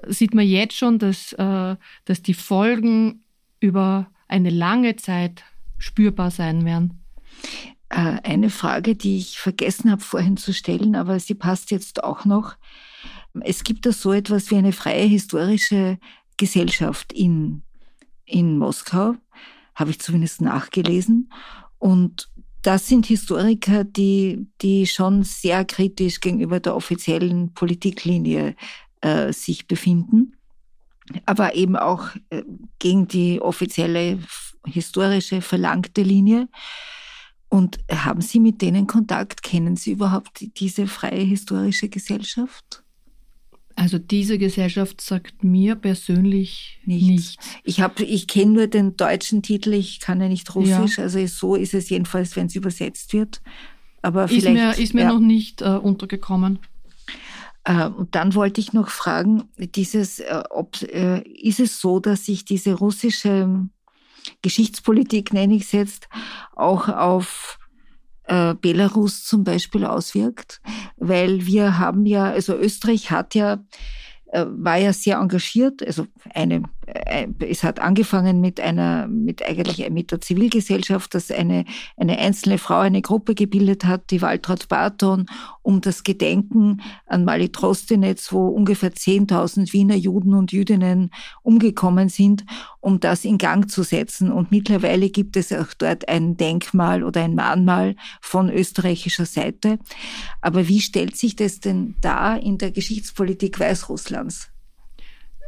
sieht 0.08 0.34
man 0.34 0.48
jetzt 0.48 0.78
schon, 0.78 0.98
dass, 1.00 1.36
dass 1.36 2.22
die 2.22 2.34
Folgen 2.34 3.24
über 3.60 4.08
eine 4.28 4.52
lange 4.52 4.96
Zeit 4.96 5.44
spürbar 5.78 6.32
sein 6.32 6.64
werden. 6.64 7.04
Eine 7.90 8.50
Frage, 8.50 8.96
die 8.96 9.18
ich 9.18 9.40
vergessen 9.40 9.92
habe 9.92 10.02
vorhin 10.02 10.38
zu 10.38 10.54
stellen, 10.54 10.96
aber 10.96 11.20
sie 11.20 11.34
passt 11.34 11.72
jetzt 11.72 12.04
auch 12.04 12.24
noch. 12.24 12.56
Es 13.42 13.64
gibt 13.64 13.86
da 13.86 13.92
so 13.92 14.12
etwas 14.12 14.50
wie 14.52 14.56
eine 14.56 14.72
freie 14.72 15.06
historische 15.06 16.00
Gesellschaft 16.38 17.14
in, 17.14 17.64
in 18.26 18.58
Moskau, 18.58 19.16
habe 19.76 19.92
ich 19.92 20.00
zumindest 20.00 20.42
nachgelesen. 20.42 21.32
Und 21.78 22.30
das 22.62 22.88
sind 22.88 23.06
Historiker, 23.06 23.84
die, 23.84 24.48
die 24.62 24.86
schon 24.86 25.24
sehr 25.24 25.64
kritisch 25.66 26.20
gegenüber 26.20 26.60
der 26.60 26.76
offiziellen 26.76 27.54
Politiklinie 27.54 28.56
äh, 29.02 29.32
sich 29.32 29.68
befinden, 29.68 30.36
aber 31.26 31.56
eben 31.56 31.76
auch 31.78 32.10
äh, 32.30 32.44
gegen 32.80 33.08
die 33.08 33.42
offizielle 33.42 34.20
historische 34.66 35.42
verlangte 35.42 36.02
Linie. 36.02 36.50
Und 37.48 37.80
haben 37.90 38.22
Sie 38.22 38.40
mit 38.40 38.62
denen 38.62 38.88
Kontakt? 38.88 39.42
Kennen 39.42 39.76
Sie 39.76 39.94
überhaupt 39.94 40.46
diese 40.60 40.86
freie 40.86 41.24
historische 41.24 41.90
Gesellschaft? 41.90 42.84
Also 43.76 43.98
diese 43.98 44.38
Gesellschaft 44.38 45.00
sagt 45.00 45.44
mir 45.44 45.76
persönlich 45.76 46.80
nichts. 46.86 47.08
nichts. 47.08 47.38
Ich 47.64 47.80
habe, 47.80 48.04
ich 48.04 48.28
kenne 48.28 48.52
nur 48.52 48.68
den 48.68 48.98
deutschen 48.98 49.42
Titel. 49.42 49.74
Ich 49.74 50.00
kann 50.02 50.20
ja 50.20 50.28
nicht 50.28 50.54
Russisch. 50.54 50.98
Ja. 50.98 51.04
Also 51.04 51.26
so 51.28 51.56
ist 51.56 51.74
es 51.74 51.90
jedenfalls, 51.90 52.36
wenn 52.36 52.48
es 52.48 52.56
übersetzt 52.56 53.14
wird. 53.14 53.42
Aber 54.02 54.26
ist 54.26 54.32
vielleicht 54.32 54.54
mir, 54.54 54.84
ist 54.84 54.94
mir 54.94 55.04
ja. 55.04 55.14
noch 55.14 55.20
nicht 55.20 55.62
äh, 55.62 55.70
untergekommen. 55.70 56.60
Äh, 57.64 57.88
und 57.88 58.16
dann 58.16 58.36
wollte 58.36 58.60
ich 58.62 58.74
noch 58.74 58.90
fragen, 58.90 59.44
dieses, 59.58 60.20
äh, 60.20 60.44
ob, 60.50 60.82
äh, 60.82 61.22
ist 61.22 61.60
es 61.60 61.80
so, 61.80 62.00
dass 62.00 62.26
sich 62.26 62.46
diese 62.46 62.74
russische 62.74 63.68
Geschichtspolitik, 64.42 65.34
nenne 65.34 65.56
ich 65.56 65.64
es 65.64 65.72
jetzt, 65.72 66.10
auch 66.56 66.90
auf 66.90 67.60
äh, 68.30 68.54
Belarus 68.54 69.26
zum 69.26 69.44
Beispiel 69.44 69.86
auswirkt, 69.86 70.62
weil 70.98 71.46
wir 71.46 71.80
haben 71.80 72.06
ja, 72.06 72.26
also 72.26 72.56
Österreich 72.56 73.12
hat 73.12 73.36
ja 73.36 73.60
äh, 74.32 74.46
war 74.48 74.78
ja 74.78 74.94
sehr 74.94 75.18
engagiert. 75.18 75.86
Also 75.86 76.06
eine, 76.34 76.64
es 77.40 77.64
hat 77.64 77.80
angefangen 77.80 78.42
mit 78.42 78.60
einer, 78.60 79.08
mit 79.08 79.46
eigentlich 79.46 79.90
mit 79.90 80.12
der 80.12 80.22
Zivilgesellschaft, 80.22 81.14
dass 81.14 81.32
eine, 81.32 81.66
eine 81.98 82.18
einzelne 82.18 82.58
Frau 82.58 82.80
eine 82.80 83.02
Gruppe 83.02 83.36
gebildet 83.36 83.86
hat, 83.86 84.12
die 84.12 84.22
Waltraud 84.22 84.68
Barton, 84.68 85.26
um 85.62 85.82
das 85.82 86.04
Gedenken 86.04 86.82
an 87.06 87.26
Mali 87.26 87.50
Trostinetz, 87.50 88.32
wo 88.32 88.48
ungefähr 88.48 88.92
10.000 88.92 89.74
Wiener 89.74 89.96
Juden 89.96 90.34
und 90.34 90.52
Jüdinnen 90.52 91.12
umgekommen 91.44 92.10
sind, 92.10 92.46
um 92.80 93.00
das 93.00 93.26
in 93.26 93.38
Gang 93.38 93.70
zu 93.70 93.84
setzen. 93.84 94.32
Und 94.32 94.52
mittlerweile 94.52 95.10
gibt 95.10 95.38
es 95.38 95.52
auch 95.52 95.74
dort 95.78 96.08
ein 96.08 96.38
Denkmal 96.38 97.04
oder 97.04 97.24
ein 97.24 97.36
Mahnmal 97.36 97.96
von 98.22 98.50
österreichischer 98.50 99.26
Seite. 99.26 99.80
Aber 100.42 100.68
wie 100.68 100.82
stellt 100.82 101.16
sich 101.18 101.36
das 101.36 101.60
denn 101.60 101.96
da 102.02 102.36
in 102.36 102.58
der 102.58 102.72
Geschichtspolitik 102.72 103.60
Weißrusslands? 103.60 104.49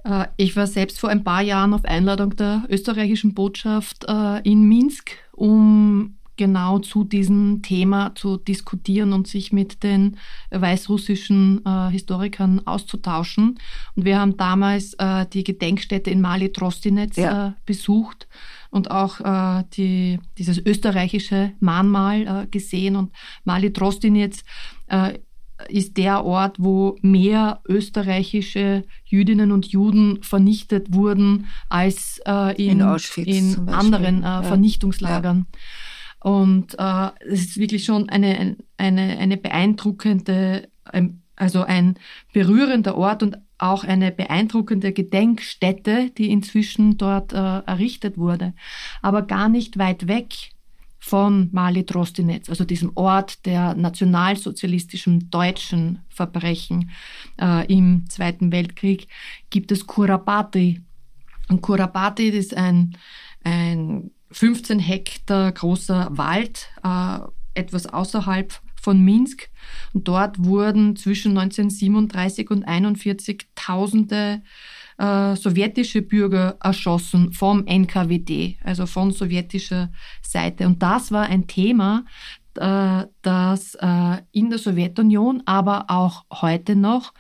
Äh, 0.04 0.26
ich 0.38 0.56
war 0.56 0.68
selbst 0.68 1.00
vor 1.00 1.10
ein 1.10 1.24
paar 1.24 1.42
Jahren 1.42 1.74
auf 1.74 1.86
Einladung 1.86 2.36
der 2.36 2.64
österreichischen 2.70 3.34
Botschaft 3.34 4.06
äh, 4.08 4.42
in 4.44 4.64
Minsk, 4.64 5.12
um 5.32 6.16
genau 6.42 6.80
zu 6.80 7.04
diesem 7.04 7.62
Thema 7.62 8.16
zu 8.16 8.38
diskutieren 8.38 9.14
und 9.14 9.28
sich 9.28 9.54
mit 9.54 9.84
den 9.84 10.18
weißrussischen 10.50 11.64
äh, 11.66 11.92
Historikern 11.92 12.66
auszutauschen. 12.66 13.60
Und 13.96 14.06
wir 14.06 14.20
haben 14.20 14.38
damals 14.38 14.96
äh, 14.96 15.28
die 15.28 15.44
Gedenkstätte 15.44 16.10
in 16.10 16.20
Mali 16.20 16.52
Trostinetz 16.52 17.18
ja. 17.18 17.50
äh, 17.50 17.52
besucht 17.68 18.28
und 18.72 18.90
auch 18.90 19.20
die, 19.76 20.18
dieses 20.38 20.58
österreichische 20.58 21.52
Mahnmal 21.60 22.48
gesehen. 22.50 22.96
Und 22.96 23.12
Mali 23.44 23.74
Trostinetz 23.74 24.46
ist 25.70 25.98
der 25.98 26.24
Ort, 26.26 26.58
wo 26.60 26.98
mehr 27.02 27.62
österreichische 27.68 28.84
Jüdinnen 29.06 29.52
und 29.52 29.68
Juden 29.68 30.22
vernichtet 30.24 30.94
wurden 30.94 31.48
als 31.70 32.22
in, 32.58 32.80
in, 32.80 33.26
in 33.26 33.70
anderen 33.70 34.22
ja. 34.24 34.44
Vernichtungslagern. 34.44 35.48
Ja. 35.52 35.60
Und 36.22 36.76
äh, 36.78 37.10
es 37.28 37.42
ist 37.42 37.58
wirklich 37.58 37.84
schon 37.84 38.10
eine, 38.10 38.58
eine, 38.78 39.18
eine 39.18 39.38
beeindruckende, 39.38 40.70
also 41.36 41.64
ein 41.64 41.96
berührender 42.32 42.96
Ort 42.96 43.24
und 43.24 43.38
auch 43.58 43.84
eine 43.84 44.12
beeindruckende 44.12 44.92
Gedenkstätte, 44.92 46.12
die 46.18 46.32
inzwischen 46.32 46.98
dort 46.98 47.34
äh, 47.34 47.38
errichtet 47.38 48.18
wurde. 48.18 48.54
Aber 49.02 49.24
gar 49.24 49.50
nicht 49.50 49.78
weit 49.78 50.08
weg 50.08 50.52
von 51.04 51.50
Mali 51.52 51.84
Trostinetz, 51.84 52.48
also 52.48 52.64
diesem 52.64 52.92
Ort 52.94 53.46
der 53.48 53.74
nationalsozialistischen 53.74 55.32
deutschen 55.32 56.00
Verbrechen 56.10 56.92
äh, 57.42 57.66
im 57.74 58.06
Zweiten 58.08 58.52
Weltkrieg, 58.52 59.08
gibt 59.50 59.72
es 59.72 59.88
Kurabati. 59.88 60.80
Und 61.50 61.62
Kurabati 61.62 62.30
ist 62.30 62.56
ein, 62.56 62.96
ein 63.44 64.12
15 64.30 64.78
Hektar 64.78 65.52
großer 65.52 66.10
Wald, 66.12 66.70
äh, 66.84 67.18
etwas 67.56 67.88
außerhalb 67.88 68.62
von 68.80 69.04
Minsk. 69.04 69.50
Und 69.94 70.08
dort 70.08 70.44
wurden 70.44 70.96
zwischen 70.96 71.36
1937 71.36 72.52
und 72.52 72.64
1941 72.64 73.48
Tausende 73.56 74.44
sowjetische 75.36 76.04
Bürger 76.04 76.58
erschossen 76.62 77.34
vom 77.34 77.66
NKWD, 77.66 78.58
also 78.64 78.86
von 78.86 79.12
sowjetischer 79.12 79.92
Seite. 80.22 80.68
Und 80.68 80.84
das 80.84 81.12
war 81.12 81.24
ein 81.24 81.48
Thema, 81.48 82.06
äh, 82.56 83.06
das 83.22 83.76
äh, 83.76 84.18
in 84.32 84.50
der 84.50 84.60
Sowjetunion, 84.60 85.44
aber 85.46 85.86
auch 85.88 86.26
heute 86.42 86.76
noch 86.76 87.14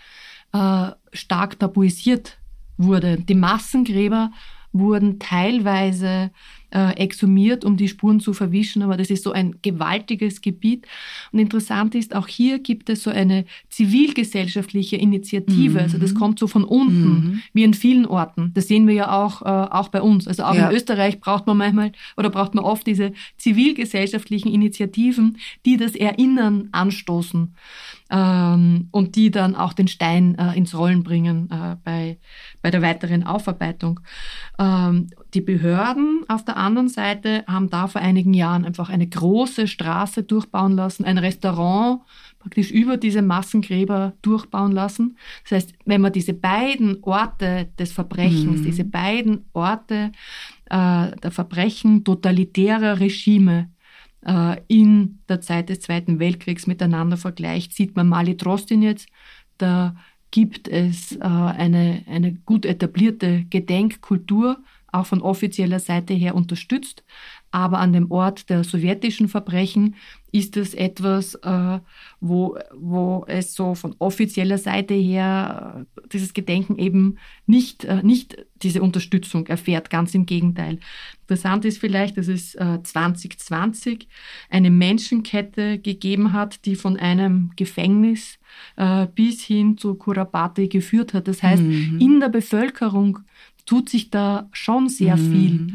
äh, 0.53 0.91
stark 1.13 1.59
tabuisiert 1.59 2.37
wurde. 2.77 3.17
Die 3.17 3.35
Massengräber 3.35 4.31
wurden 4.73 5.19
teilweise 5.19 6.31
äh, 6.71 6.95
exhumiert, 6.97 7.65
um 7.65 7.77
die 7.77 7.87
Spuren 7.87 8.19
zu 8.19 8.33
verwischen. 8.33 8.81
Aber 8.81 8.97
das 8.97 9.09
ist 9.09 9.23
so 9.23 9.31
ein 9.31 9.55
gewaltiges 9.61 10.41
Gebiet. 10.41 10.87
Und 11.31 11.39
interessant 11.39 11.95
ist, 11.95 12.15
auch 12.15 12.27
hier 12.27 12.59
gibt 12.59 12.89
es 12.89 13.03
so 13.03 13.09
eine 13.09 13.45
zivilgesellschaftliche 13.69 14.95
Initiative. 14.95 15.73
Mhm. 15.73 15.79
Also 15.79 15.97
das 15.97 16.15
kommt 16.15 16.39
so 16.39 16.47
von 16.47 16.63
unten, 16.63 17.09
mhm. 17.09 17.41
wie 17.53 17.63
in 17.63 17.73
vielen 17.73 18.05
Orten. 18.05 18.51
Das 18.53 18.67
sehen 18.67 18.87
wir 18.87 18.95
ja 18.95 19.11
auch, 19.11 19.41
äh, 19.41 19.45
auch 19.45 19.89
bei 19.89 20.01
uns. 20.01 20.27
Also 20.27 20.43
auch 20.43 20.55
ja. 20.55 20.69
in 20.69 20.75
Österreich 20.75 21.19
braucht 21.19 21.47
man 21.47 21.57
manchmal 21.57 21.91
oder 22.17 22.29
braucht 22.29 22.55
man 22.55 22.63
oft 22.63 22.87
diese 22.87 23.13
zivilgesellschaftlichen 23.37 24.51
Initiativen, 24.51 25.37
die 25.65 25.77
das 25.77 25.95
Erinnern 25.95 26.69
anstoßen 26.71 27.53
ähm, 28.11 28.87
und 28.91 29.15
die 29.15 29.31
dann 29.31 29.55
auch 29.55 29.73
den 29.73 29.87
Stein 29.87 30.37
äh, 30.37 30.55
ins 30.57 30.75
Rollen 30.75 31.03
bringen 31.03 31.49
äh, 31.49 31.77
bei, 31.83 32.17
bei 32.61 32.69
der 32.69 32.81
weiteren 32.81 33.23
Aufarbeitung. 33.23 33.99
Ähm, 34.59 35.07
die 35.33 35.41
Behörden 35.41 36.25
auf 36.27 36.43
der 36.43 36.57
anderen 36.57 36.89
Seite 36.89 37.43
haben 37.47 37.69
da 37.69 37.87
vor 37.87 38.01
einigen 38.01 38.33
Jahren 38.33 38.65
einfach 38.65 38.89
eine 38.89 39.07
große 39.07 39.67
Straße 39.67 40.23
durchbauen 40.23 40.75
lassen, 40.75 41.05
ein 41.05 41.17
Restaurant 41.17 42.01
praktisch 42.39 42.71
über 42.71 42.97
diese 42.97 43.21
Massengräber 43.21 44.13
durchbauen 44.21 44.71
lassen. 44.71 45.17
Das 45.43 45.51
heißt, 45.51 45.73
wenn 45.85 46.01
man 46.01 46.11
diese 46.11 46.33
beiden 46.33 47.01
Orte 47.03 47.69
des 47.79 47.93
Verbrechens, 47.93 48.59
mhm. 48.59 48.65
diese 48.65 48.83
beiden 48.83 49.45
Orte 49.53 50.11
äh, 50.69 51.15
der 51.17 51.31
Verbrechen 51.31 52.03
totalitärer 52.03 52.99
Regime 52.99 53.69
äh, 54.25 54.57
in 54.67 55.19
der 55.29 55.39
Zeit 55.41 55.69
des 55.69 55.81
Zweiten 55.81 56.19
Weltkriegs 56.19 56.67
miteinander 56.67 57.15
vergleicht, 57.15 57.73
sieht 57.73 57.95
man 57.95 58.09
Mali 58.09 58.35
Trostin 58.35 58.81
jetzt, 58.81 59.07
da 59.57 59.95
gibt 60.31 60.67
es 60.67 61.15
äh, 61.17 61.19
eine, 61.19 62.03
eine 62.07 62.33
gut 62.33 62.65
etablierte 62.65 63.45
Gedenkkultur, 63.49 64.57
auch 64.91 65.05
von 65.05 65.21
offizieller 65.21 65.79
Seite 65.79 66.13
her 66.13 66.35
unterstützt. 66.35 67.03
Aber 67.51 67.79
an 67.79 67.91
dem 67.91 68.09
Ort 68.11 68.49
der 68.49 68.63
sowjetischen 68.63 69.27
Verbrechen 69.27 69.95
ist 70.31 70.55
es 70.55 70.73
etwas, 70.73 71.35
äh, 71.35 71.79
wo, 72.21 72.57
wo 72.73 73.25
es 73.27 73.53
so 73.53 73.75
von 73.75 73.95
offizieller 73.99 74.57
Seite 74.57 74.93
her 74.93 75.85
äh, 75.97 76.07
dieses 76.13 76.33
Gedenken 76.33 76.77
eben 76.77 77.17
nicht, 77.45 77.83
äh, 77.83 78.01
nicht 78.03 78.45
diese 78.61 78.81
Unterstützung 78.81 79.47
erfährt, 79.47 79.89
ganz 79.89 80.15
im 80.15 80.25
Gegenteil. 80.25 80.79
Interessant 81.23 81.65
ist 81.65 81.79
vielleicht, 81.79 82.17
dass 82.17 82.29
es 82.29 82.55
äh, 82.55 82.79
2020 82.81 84.07
eine 84.49 84.69
Menschenkette 84.69 85.79
gegeben 85.79 86.31
hat, 86.31 86.65
die 86.65 86.75
von 86.75 86.95
einem 86.95 87.51
Gefängnis 87.57 88.39
äh, 88.77 89.07
bis 89.07 89.41
hin 89.41 89.77
zu 89.77 89.95
Kurabati 89.95 90.69
geführt 90.69 91.13
hat. 91.13 91.27
Das 91.27 91.43
heißt, 91.43 91.63
mhm. 91.63 91.99
in 91.99 92.19
der 92.21 92.29
Bevölkerung 92.29 93.19
tut 93.65 93.89
sich 93.89 94.09
da 94.09 94.49
schon 94.51 94.89
sehr 94.89 95.17
mhm. 95.17 95.31
viel. 95.31 95.67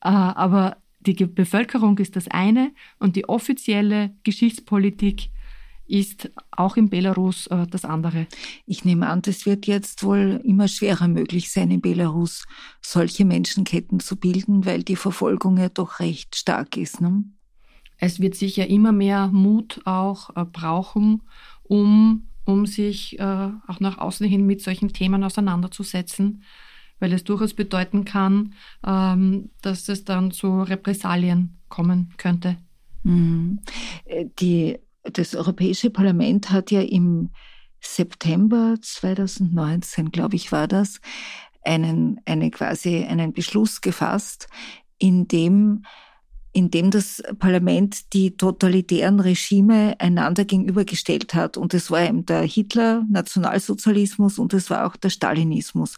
Äh, 0.00 0.08
aber 0.08 0.76
die 1.00 1.14
Bevölkerung 1.26 1.98
ist 1.98 2.16
das 2.16 2.28
eine 2.28 2.72
und 2.98 3.16
die 3.16 3.28
offizielle 3.28 4.14
Geschichtspolitik 4.22 5.30
ist 5.86 6.30
auch 6.50 6.76
in 6.76 6.88
Belarus 6.88 7.46
äh, 7.48 7.66
das 7.66 7.84
andere. 7.84 8.26
Ich 8.66 8.84
nehme 8.84 9.06
an, 9.08 9.22
das 9.22 9.44
wird 9.44 9.66
jetzt 9.66 10.02
wohl 10.02 10.40
immer 10.44 10.68
schwerer 10.68 11.08
möglich 11.08 11.50
sein, 11.50 11.70
in 11.70 11.80
Belarus 11.80 12.46
solche 12.80 13.24
Menschenketten 13.24 14.00
zu 14.00 14.16
bilden, 14.16 14.64
weil 14.64 14.82
die 14.82 14.96
Verfolgung 14.96 15.58
ja 15.58 15.68
doch 15.68 16.00
recht 16.00 16.36
stark 16.36 16.76
ist. 16.76 17.00
Ne? 17.00 17.24
Es 17.98 18.20
wird 18.20 18.34
sicher 18.34 18.66
immer 18.66 18.92
mehr 18.92 19.28
Mut 19.28 19.82
auch 19.84 20.30
äh, 20.36 20.44
brauchen, 20.44 21.22
um, 21.62 22.28
um 22.44 22.66
sich 22.66 23.18
äh, 23.18 23.50
auch 23.66 23.80
nach 23.80 23.98
außen 23.98 24.26
hin 24.26 24.46
mit 24.46 24.62
solchen 24.62 24.92
Themen 24.92 25.22
auseinanderzusetzen, 25.22 26.42
weil 27.00 27.12
es 27.12 27.24
durchaus 27.24 27.54
bedeuten 27.54 28.04
kann, 28.04 28.54
ähm, 28.86 29.50
dass 29.62 29.88
es 29.88 30.04
dann 30.04 30.30
zu 30.30 30.62
Repressalien 30.62 31.58
kommen 31.68 32.14
könnte. 32.16 32.56
Mhm. 33.02 33.60
Äh, 34.04 34.26
die 34.38 34.78
das 35.02 35.34
Europäische 35.34 35.90
Parlament 35.90 36.50
hat 36.50 36.70
ja 36.70 36.80
im 36.80 37.30
September 37.80 38.76
2019, 38.80 40.10
glaube 40.10 40.36
ich, 40.36 40.50
war 40.50 40.66
das, 40.66 41.00
einen, 41.62 42.20
eine 42.24 42.50
quasi 42.50 43.04
einen 43.04 43.32
Beschluss 43.32 43.80
gefasst, 43.80 44.48
in 44.98 45.28
dem 45.28 45.84
in 46.54 46.70
dem 46.70 46.92
das 46.92 47.20
Parlament 47.40 48.12
die 48.12 48.36
totalitären 48.36 49.18
Regime 49.18 49.96
einander 49.98 50.44
gegenübergestellt 50.44 51.34
hat. 51.34 51.56
Und 51.56 51.74
es 51.74 51.90
war 51.90 52.02
eben 52.02 52.24
der 52.26 52.42
Hitler, 52.42 53.04
Nationalsozialismus 53.10 54.38
und 54.38 54.54
es 54.54 54.70
war 54.70 54.86
auch 54.86 54.94
der 54.94 55.10
Stalinismus. 55.10 55.96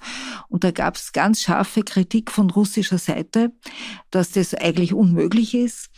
Und 0.49 0.65
da 0.65 0.71
gab 0.71 0.97
es 0.97 1.13
ganz 1.13 1.43
scharfe 1.43 1.83
Kritik 1.83 2.31
von 2.31 2.49
russischer 2.49 2.97
Seite, 2.97 3.53
dass 4.11 4.33
das 4.33 4.55
eigentlich 4.55 4.95
unmöglich 4.95 5.55
ist. 5.55 5.91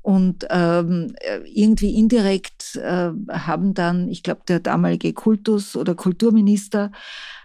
Und 0.00 0.48
ähm, 0.50 1.14
irgendwie 1.44 1.94
indirekt 1.94 2.74
äh, 2.74 3.12
haben 3.30 3.72
dann, 3.72 4.08
ich 4.08 4.24
glaube, 4.24 4.40
der 4.48 4.58
damalige 4.58 5.12
Kultus- 5.12 5.76
oder 5.76 5.94
Kulturminister 5.94 6.90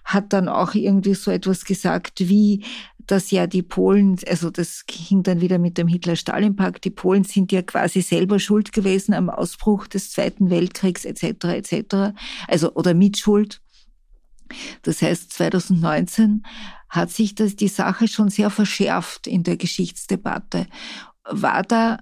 hat 0.03 0.34
dann 0.34 0.49
auch 0.49 0.74
irgendwie 0.74 1.14
so 1.14 1.30
etwas 1.30 1.66
gesagt 1.66 2.14
wie, 2.18 2.64
dass 3.08 3.32
ja 3.32 3.47
die 3.47 3.64
Polen, 3.64 4.18
also 4.28 4.49
das 4.49 4.84
hing 4.89 5.24
dann 5.24 5.41
wieder 5.41 5.58
mit 5.58 5.78
dem 5.78 5.88
Hitler-Stalin-Pakt, 5.88 6.84
die 6.84 6.89
Polen 6.89 7.24
sind 7.24 7.51
ja 7.51 7.62
quasi 7.62 8.01
selber 8.01 8.39
schuld 8.39 8.74
gewesen 8.74 9.14
am 9.14 9.30
Ausbruch 9.30 9.88
des 9.88 10.12
Zweiten 10.12 10.49
Weltkriegs 10.49 11.05
etc. 11.05 11.24
etc. 11.45 12.18
Also 12.47 12.74
oder 12.74 12.93
Mitschuld. 12.93 13.62
Das 14.82 15.01
heißt, 15.01 15.32
2019 15.34 16.43
hat 16.89 17.10
sich 17.10 17.36
das, 17.36 17.55
die 17.55 17.68
Sache 17.68 18.08
schon 18.08 18.30
sehr 18.30 18.49
verschärft 18.49 19.28
in 19.28 19.43
der 19.43 19.58
Geschichtsdebatte. 19.58 20.68
War 21.24 21.64
da 21.64 21.99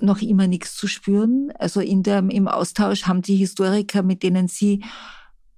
noch 0.00 0.20
immer 0.20 0.46
nichts 0.46 0.76
zu 0.76 0.86
spüren. 0.86 1.50
Also 1.58 1.80
in 1.80 2.02
der, 2.02 2.18
im 2.18 2.48
Austausch 2.48 3.04
haben 3.04 3.22
die 3.22 3.36
Historiker, 3.36 4.02
mit 4.02 4.22
denen 4.22 4.48
sie 4.48 4.84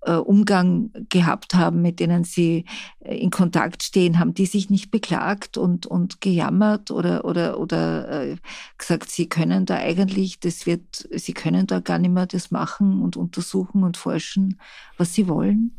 Umgang 0.06 0.90
gehabt 1.08 1.54
haben, 1.54 1.82
mit 1.82 2.00
denen 2.00 2.24
sie 2.24 2.64
äh, 3.00 3.16
in 3.18 3.30
Kontakt 3.30 3.82
stehen, 3.82 4.18
haben 4.18 4.34
die 4.34 4.46
sich 4.46 4.70
nicht 4.70 4.90
beklagt 4.90 5.58
und, 5.58 5.86
und 5.86 6.20
gejammert 6.20 6.90
oder, 6.90 7.24
oder, 7.24 7.58
oder 7.58 8.30
äh, 8.30 8.36
gesagt, 8.78 9.10
sie 9.10 9.28
können 9.28 9.66
da 9.66 9.76
eigentlich, 9.76 10.40
das 10.40 10.66
wird, 10.66 11.08
sie 11.14 11.34
können 11.34 11.66
da 11.66 11.80
gar 11.80 11.98
nicht 11.98 12.12
mehr 12.12 12.26
das 12.26 12.50
machen 12.50 13.02
und 13.02 13.16
untersuchen 13.16 13.82
und 13.84 13.96
forschen, 13.96 14.58
was 14.96 15.14
sie 15.14 15.28
wollen. 15.28 15.72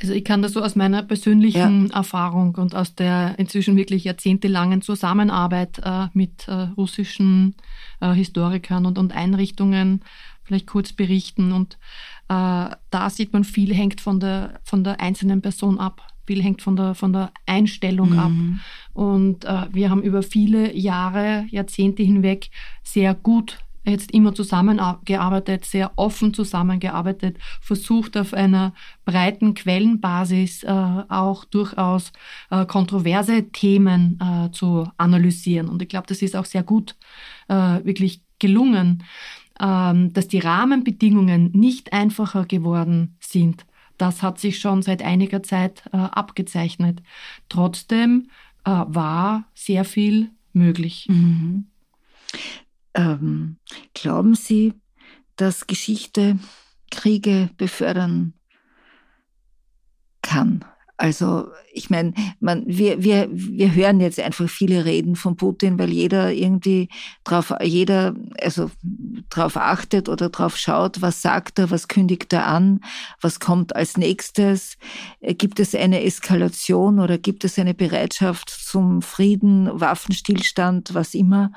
Also 0.00 0.12
ich 0.12 0.24
kann 0.24 0.42
das 0.42 0.52
so 0.52 0.62
aus 0.62 0.76
meiner 0.76 1.02
persönlichen 1.02 1.88
ja. 1.88 1.96
Erfahrung 1.96 2.54
und 2.54 2.74
aus 2.76 2.94
der 2.94 3.36
inzwischen 3.38 3.76
wirklich 3.76 4.04
jahrzehntelangen 4.04 4.80
Zusammenarbeit 4.80 5.80
äh, 5.82 6.06
mit 6.12 6.46
äh, 6.46 6.52
russischen 6.76 7.56
äh, 8.00 8.12
Historikern 8.12 8.86
und, 8.86 8.96
und 8.96 9.12
Einrichtungen 9.12 10.04
vielleicht 10.48 10.66
kurz 10.66 10.92
berichten. 10.92 11.52
Und 11.52 11.74
äh, 12.28 12.74
da 12.90 13.10
sieht 13.10 13.32
man, 13.32 13.44
viel 13.44 13.72
hängt 13.74 14.00
von 14.00 14.18
der, 14.18 14.60
von 14.64 14.82
der 14.82 15.00
einzelnen 15.00 15.40
Person 15.40 15.78
ab. 15.78 16.02
Viel 16.26 16.42
hängt 16.42 16.60
von 16.60 16.76
der, 16.76 16.94
von 16.94 17.12
der 17.12 17.30
Einstellung 17.46 18.10
mhm. 18.10 18.18
ab. 18.18 18.32
Und 18.92 19.44
äh, 19.44 19.66
wir 19.72 19.90
haben 19.90 20.02
über 20.02 20.22
viele 20.22 20.74
Jahre, 20.76 21.46
Jahrzehnte 21.50 22.02
hinweg 22.02 22.50
sehr 22.82 23.14
gut 23.14 23.58
jetzt 23.90 24.12
immer 24.12 24.34
zusammengearbeitet, 24.34 25.64
sehr 25.64 25.92
offen 25.96 26.34
zusammengearbeitet, 26.34 27.38
versucht 27.60 28.16
auf 28.16 28.34
einer 28.34 28.74
breiten 29.04 29.54
Quellenbasis 29.54 30.62
äh, 30.62 30.68
auch 30.68 31.44
durchaus 31.44 32.12
äh, 32.50 32.66
kontroverse 32.66 33.50
Themen 33.50 34.18
äh, 34.20 34.50
zu 34.52 34.88
analysieren. 34.96 35.68
Und 35.68 35.82
ich 35.82 35.88
glaube, 35.88 36.06
das 36.06 36.22
ist 36.22 36.36
auch 36.36 36.44
sehr 36.44 36.62
gut 36.62 36.96
äh, 37.48 37.54
wirklich 37.84 38.22
gelungen, 38.38 39.02
dass 39.58 40.28
die 40.28 40.38
Rahmenbedingungen 40.38 41.50
nicht 41.52 41.92
einfacher 41.92 42.44
geworden 42.44 43.16
sind. 43.20 43.66
Das 43.96 44.22
hat 44.22 44.38
sich 44.38 44.60
schon 44.60 44.82
seit 44.82 45.02
einiger 45.02 45.42
Zeit 45.42 45.82
äh, 45.92 45.96
abgezeichnet. 45.96 47.02
Trotzdem 47.48 48.30
äh, 48.64 48.70
war 48.70 49.44
sehr 49.54 49.84
viel 49.84 50.30
möglich. 50.52 51.06
Mhm. 51.08 51.66
Ähm, 52.94 53.56
glauben 53.94 54.34
Sie, 54.34 54.74
dass 55.36 55.66
Geschichte 55.66 56.38
Kriege 56.90 57.50
befördern 57.56 58.34
kann? 60.22 60.64
Also 61.00 61.48
ich 61.72 61.90
meine, 61.90 62.12
man, 62.40 62.64
wir, 62.66 63.04
wir, 63.04 63.28
wir 63.30 63.72
hören 63.72 64.00
jetzt 64.00 64.18
einfach 64.18 64.48
viele 64.48 64.84
Reden 64.84 65.14
von 65.14 65.36
Putin, 65.36 65.78
weil 65.78 65.90
jeder 65.90 66.32
irgendwie 66.32 66.88
drauf, 67.22 67.54
jeder 67.62 68.16
also 68.42 68.68
drauf 69.30 69.56
achtet 69.56 70.08
oder 70.08 70.28
drauf 70.28 70.56
schaut, 70.56 71.00
was 71.00 71.22
sagt 71.22 71.60
er, 71.60 71.70
was 71.70 71.86
kündigt 71.86 72.32
er 72.32 72.48
an, 72.48 72.80
was 73.20 73.38
kommt 73.38 73.76
als 73.76 73.96
nächstes, 73.96 74.76
gibt 75.20 75.60
es 75.60 75.72
eine 75.72 76.02
Eskalation 76.02 76.98
oder 76.98 77.16
gibt 77.16 77.44
es 77.44 77.60
eine 77.60 77.74
Bereitschaft 77.74 78.50
zum 78.50 79.00
Frieden, 79.00 79.70
Waffenstillstand, 79.72 80.94
was 80.94 81.14
immer. 81.14 81.52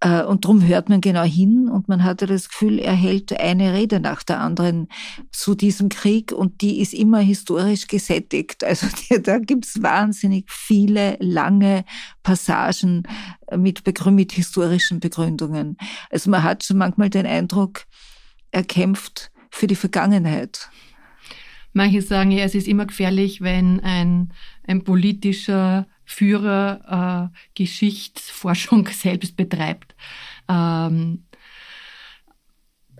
Äh, 0.00 0.22
und 0.22 0.44
darum 0.44 0.66
hört 0.66 0.88
man 0.88 1.00
genau 1.00 1.24
hin 1.24 1.68
und 1.68 1.88
man 1.88 2.04
hatte 2.04 2.26
das 2.26 2.48
Gefühl, 2.48 2.78
er 2.78 2.94
hält 2.94 3.38
eine 3.38 3.72
Rede 3.72 4.00
nach 4.00 4.22
der 4.22 4.40
anderen 4.40 4.88
zu 5.32 5.54
diesem 5.54 5.88
Krieg 5.88 6.32
und 6.32 6.60
die 6.60 6.80
ist 6.80 6.94
immer 6.94 7.18
historisch 7.18 7.88
gesättigt. 7.88 8.62
Also 8.62 8.86
da 9.22 9.38
gibt's 9.38 9.82
wahnsinnig 9.82 10.50
viele 10.50 11.16
lange 11.20 11.84
Passagen 12.22 13.02
mit, 13.56 13.82
mit 13.86 14.32
historischen 14.32 15.00
Begründungen. 15.00 15.76
Also 16.10 16.30
man 16.30 16.42
hat 16.42 16.64
schon 16.64 16.78
manchmal 16.78 17.10
den 17.10 17.26
Eindruck, 17.26 17.84
er 18.50 18.62
kämpft 18.62 19.30
für 19.50 19.66
die 19.66 19.74
Vergangenheit. 19.74 20.70
Manche 21.72 22.02
sagen 22.02 22.30
ja, 22.30 22.44
es 22.44 22.54
ist 22.54 22.68
immer 22.68 22.86
gefährlich, 22.86 23.40
wenn 23.40 23.80
ein, 23.80 24.32
ein 24.66 24.84
politischer 24.84 25.86
Führer 26.10 27.30
äh, 27.32 27.38
Geschichtsforschung 27.54 28.88
selbst 28.92 29.36
betreibt. 29.36 29.94
Ähm, 30.48 31.24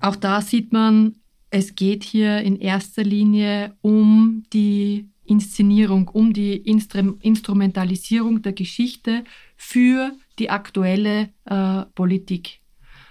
auch 0.00 0.14
da 0.14 0.42
sieht 0.42 0.72
man, 0.72 1.16
es 1.50 1.74
geht 1.74 2.04
hier 2.04 2.42
in 2.42 2.60
erster 2.60 3.02
Linie 3.02 3.74
um 3.80 4.44
die 4.52 5.08
Inszenierung, 5.24 6.08
um 6.08 6.34
die 6.34 6.56
Instru 6.56 7.16
Instrumentalisierung 7.22 8.42
der 8.42 8.52
Geschichte 8.52 9.24
für 9.56 10.12
die 10.38 10.50
aktuelle 10.50 11.30
äh, 11.46 11.86
Politik. 11.94 12.60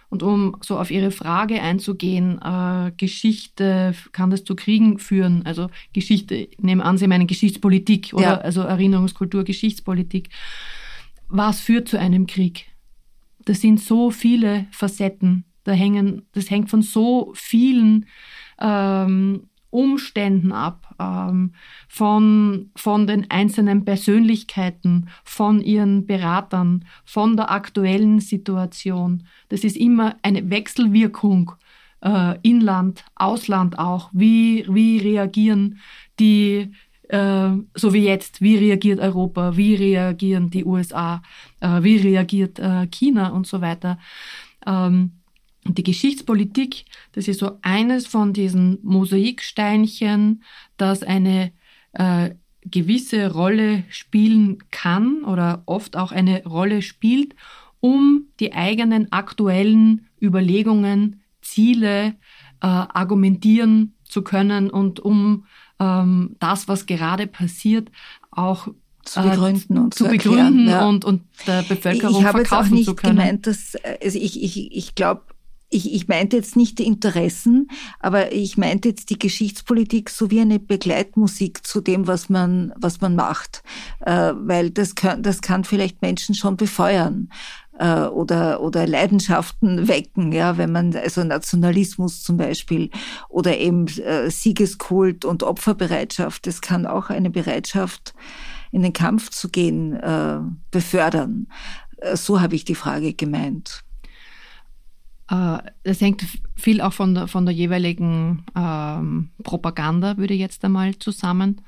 Und 0.09 0.23
um 0.23 0.55
so 0.61 0.77
auf 0.79 0.89
Ihre 0.89 1.11
Frage 1.11 1.61
einzugehen, 1.61 2.39
äh, 2.41 2.91
Geschichte, 2.95 3.93
kann 4.13 4.29
das 4.29 4.45
zu 4.45 4.55
Kriegen 4.55 4.99
führen? 4.99 5.45
Also 5.45 5.69
Geschichte, 5.91 6.47
nehmen 6.59 6.81
an, 6.81 6.97
Sie 6.97 7.07
meinen 7.07 7.27
Geschichtspolitik 7.27 8.11
oder 8.13 8.21
ja. 8.23 8.37
also 8.37 8.61
Erinnerungskultur, 8.61 9.43
Geschichtspolitik. 9.43 10.29
Was 11.27 11.59
führt 11.59 11.89
zu 11.89 11.99
einem 11.99 12.25
Krieg? 12.25 12.67
Das 13.43 13.59
sind 13.61 13.81
so 13.81 14.11
viele 14.11 14.67
Facetten. 14.71 15.43
Da 15.65 15.73
hängen, 15.73 16.21
das 16.31 16.49
hängt 16.49 16.69
von 16.69 16.81
so 16.81 17.33
vielen 17.35 18.05
ähm, 18.61 19.49
Umständen 19.69 20.51
ab, 20.51 20.95
ähm, 20.99 21.53
von, 21.87 22.71
von 22.75 23.07
den 23.07 23.29
einzelnen 23.29 23.85
Persönlichkeiten, 23.85 25.09
von 25.23 25.61
ihren 25.61 26.05
Beratern, 26.05 26.85
von 27.05 27.35
der 27.35 27.51
aktuellen 27.51 28.19
Situation. 28.19 29.23
Das 29.49 29.63
ist 29.63 29.77
immer 29.77 30.15
eine 30.21 30.49
Wechselwirkung, 30.49 31.51
äh, 32.01 32.35
Inland, 32.41 33.03
Ausland 33.15 33.77
auch. 33.79 34.09
Wie, 34.13 34.65
wie 34.69 34.99
reagieren 34.99 35.79
die, 36.19 36.71
äh, 37.09 37.49
so 37.75 37.93
wie 37.93 38.05
jetzt, 38.05 38.41
wie 38.41 38.57
reagiert 38.57 38.99
Europa, 38.99 39.57
wie 39.57 39.75
reagieren 39.75 40.49
die 40.49 40.65
USA, 40.65 41.21
äh, 41.59 41.83
wie 41.83 41.97
reagiert 41.97 42.59
äh, 42.59 42.87
China 42.87 43.29
und 43.29 43.47
so 43.47 43.61
weiter. 43.61 43.97
Ähm, 44.65 45.11
die 45.75 45.83
Geschichtspolitik, 45.83 46.85
das 47.13 47.27
ist 47.27 47.39
so 47.39 47.59
eines 47.61 48.07
von 48.07 48.33
diesen 48.33 48.79
Mosaiksteinchen, 48.83 50.43
das 50.77 51.03
eine 51.03 51.51
äh, 51.93 52.31
gewisse 52.63 53.31
Rolle 53.31 53.83
spielen 53.89 54.57
kann 54.71 55.23
oder 55.23 55.63
oft 55.65 55.95
auch 55.95 56.11
eine 56.11 56.43
Rolle 56.43 56.81
spielt, 56.81 57.35
um 57.79 58.27
die 58.39 58.53
eigenen 58.53 59.11
aktuellen 59.11 60.07
Überlegungen, 60.21 61.21
Ziele 61.41 62.15
äh, 62.61 62.67
argumentieren 62.67 63.93
zu 64.03 64.21
können 64.21 64.69
und 64.69 64.99
um 64.99 65.45
ähm, 65.79 66.35
das, 66.39 66.67
was 66.67 66.85
gerade 66.85 67.27
passiert, 67.27 67.89
auch 68.31 68.67
zu 69.03 69.21
begründen 69.21 69.77
und 69.77 69.93
zu, 69.93 70.03
zu 70.03 70.09
begründen 70.09 70.67
ja. 70.67 70.85
und, 70.85 71.05
und 71.05 71.23
der 71.45 71.63
Bevölkerung 71.63 72.15
ich, 72.15 72.25
ich 72.25 72.27
verkaufen 72.27 72.27
habe 72.27 72.39
jetzt 72.39 72.53
auch 72.53 72.69
nicht 72.69 72.85
zu 72.85 72.95
können. 72.95 73.17
Gemeint, 73.17 73.47
dass, 73.47 73.75
also 74.03 74.19
ich, 74.19 74.43
ich, 74.43 74.75
ich 74.75 74.95
glaube, 74.95 75.21
ich, 75.69 75.93
ich 75.93 76.07
meinte 76.07 76.37
jetzt 76.37 76.55
nicht 76.55 76.79
die 76.79 76.85
Interessen, 76.85 77.69
aber 77.99 78.31
ich 78.31 78.57
meinte 78.57 78.89
jetzt 78.89 79.09
die 79.09 79.19
Geschichtspolitik 79.19 80.09
so 80.09 80.31
wie 80.31 80.39
eine 80.39 80.59
Begleitmusik 80.59 81.65
zu 81.65 81.81
dem, 81.81 82.07
was 82.07 82.29
man, 82.29 82.73
was 82.77 83.01
man 83.01 83.15
macht. 83.15 83.63
Äh, 83.99 84.33
weil 84.35 84.69
das 84.69 84.95
kann, 84.95 85.23
das 85.23 85.41
kann 85.41 85.65
vielleicht 85.65 86.01
Menschen 86.01 86.35
schon 86.35 86.55
befeuern 86.55 87.29
äh, 87.79 88.03
oder, 88.03 88.61
oder 88.61 88.87
Leidenschaften 88.87 89.87
wecken, 89.87 90.31
ja, 90.31 90.57
wenn 90.57 90.71
man, 90.71 90.95
also 90.95 91.23
Nationalismus 91.23 92.23
zum 92.23 92.37
Beispiel 92.37 92.89
oder 93.29 93.57
eben 93.57 93.87
äh, 93.99 94.29
Siegeskult 94.29 95.25
und 95.25 95.43
Opferbereitschaft, 95.43 96.47
das 96.47 96.61
kann 96.61 96.85
auch 96.85 97.09
eine 97.09 97.29
Bereitschaft, 97.29 98.13
in 98.71 98.81
den 98.81 98.93
Kampf 98.93 99.29
zu 99.29 99.49
gehen, 99.49 99.93
äh, 99.93 100.39
befördern. 100.71 101.47
Äh, 101.97 102.17
so 102.17 102.41
habe 102.41 102.55
ich 102.55 102.65
die 102.65 102.75
Frage 102.75 103.13
gemeint. 103.13 103.83
Äh, 105.29 105.57
das 105.83 106.01
hängt 106.01 106.23
viel 106.55 106.81
auch 106.81 106.93
von 106.93 107.15
der, 107.15 107.27
von 107.27 107.45
der 107.45 107.53
jeweiligen 107.53 108.43
ähm, 108.55 109.29
Propaganda, 109.43 110.17
würde 110.17 110.33
ich 110.33 110.39
jetzt 110.39 110.63
einmal 110.63 110.97
zusammen. 110.97 111.61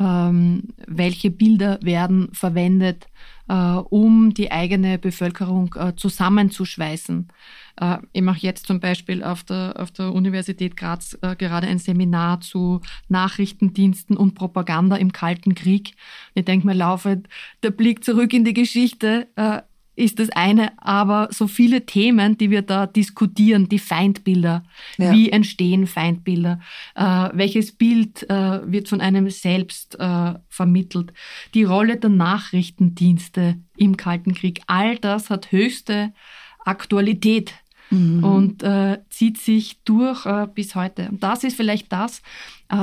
Ähm, 0.00 0.64
welche 0.88 1.30
Bilder 1.30 1.78
werden 1.80 2.28
verwendet, 2.32 3.06
äh, 3.48 3.54
um 3.54 4.34
die 4.34 4.50
eigene 4.50 4.98
Bevölkerung 4.98 5.72
äh, 5.78 5.94
zusammenzuschweißen? 5.94 7.28
Äh, 7.80 7.98
ich 8.12 8.22
mache 8.22 8.40
jetzt 8.40 8.66
zum 8.66 8.80
Beispiel 8.80 9.22
auf 9.22 9.44
der, 9.44 9.74
auf 9.78 9.92
der 9.92 10.12
Universität 10.12 10.76
Graz 10.76 11.16
äh, 11.22 11.36
gerade 11.36 11.68
ein 11.68 11.78
Seminar 11.78 12.40
zu 12.40 12.80
Nachrichtendiensten 13.08 14.16
und 14.16 14.34
Propaganda 14.34 14.96
im 14.96 15.12
Kalten 15.12 15.54
Krieg. 15.54 15.94
Ich 16.34 16.44
denke 16.44 16.66
mir 16.66 16.74
laufend, 16.74 17.28
der 17.62 17.70
Blick 17.70 18.02
zurück 18.02 18.32
in 18.32 18.44
die 18.44 18.54
Geschichte 18.54 19.28
äh, 19.36 19.62
ist 19.96 20.18
das 20.18 20.30
eine, 20.30 20.72
aber 20.78 21.28
so 21.30 21.46
viele 21.46 21.86
Themen, 21.86 22.36
die 22.36 22.50
wir 22.50 22.62
da 22.62 22.86
diskutieren, 22.86 23.68
die 23.68 23.78
Feindbilder, 23.78 24.64
ja. 24.98 25.12
wie 25.12 25.30
entstehen 25.30 25.86
Feindbilder, 25.86 26.60
äh, 26.94 27.28
welches 27.32 27.72
Bild 27.72 28.28
äh, 28.28 28.60
wird 28.70 28.88
von 28.88 29.00
einem 29.00 29.30
selbst 29.30 29.98
äh, 29.98 30.34
vermittelt, 30.48 31.12
die 31.54 31.64
Rolle 31.64 31.96
der 31.96 32.10
Nachrichtendienste 32.10 33.56
im 33.76 33.96
Kalten 33.96 34.34
Krieg, 34.34 34.62
all 34.66 34.98
das 34.98 35.30
hat 35.30 35.52
höchste 35.52 36.12
Aktualität 36.64 37.54
mhm. 37.90 38.24
und 38.24 38.62
äh, 38.62 38.98
zieht 39.10 39.38
sich 39.38 39.78
durch 39.84 40.26
äh, 40.26 40.46
bis 40.52 40.74
heute. 40.74 41.08
Und 41.08 41.22
das 41.22 41.44
ist 41.44 41.56
vielleicht 41.56 41.92
das, 41.92 42.22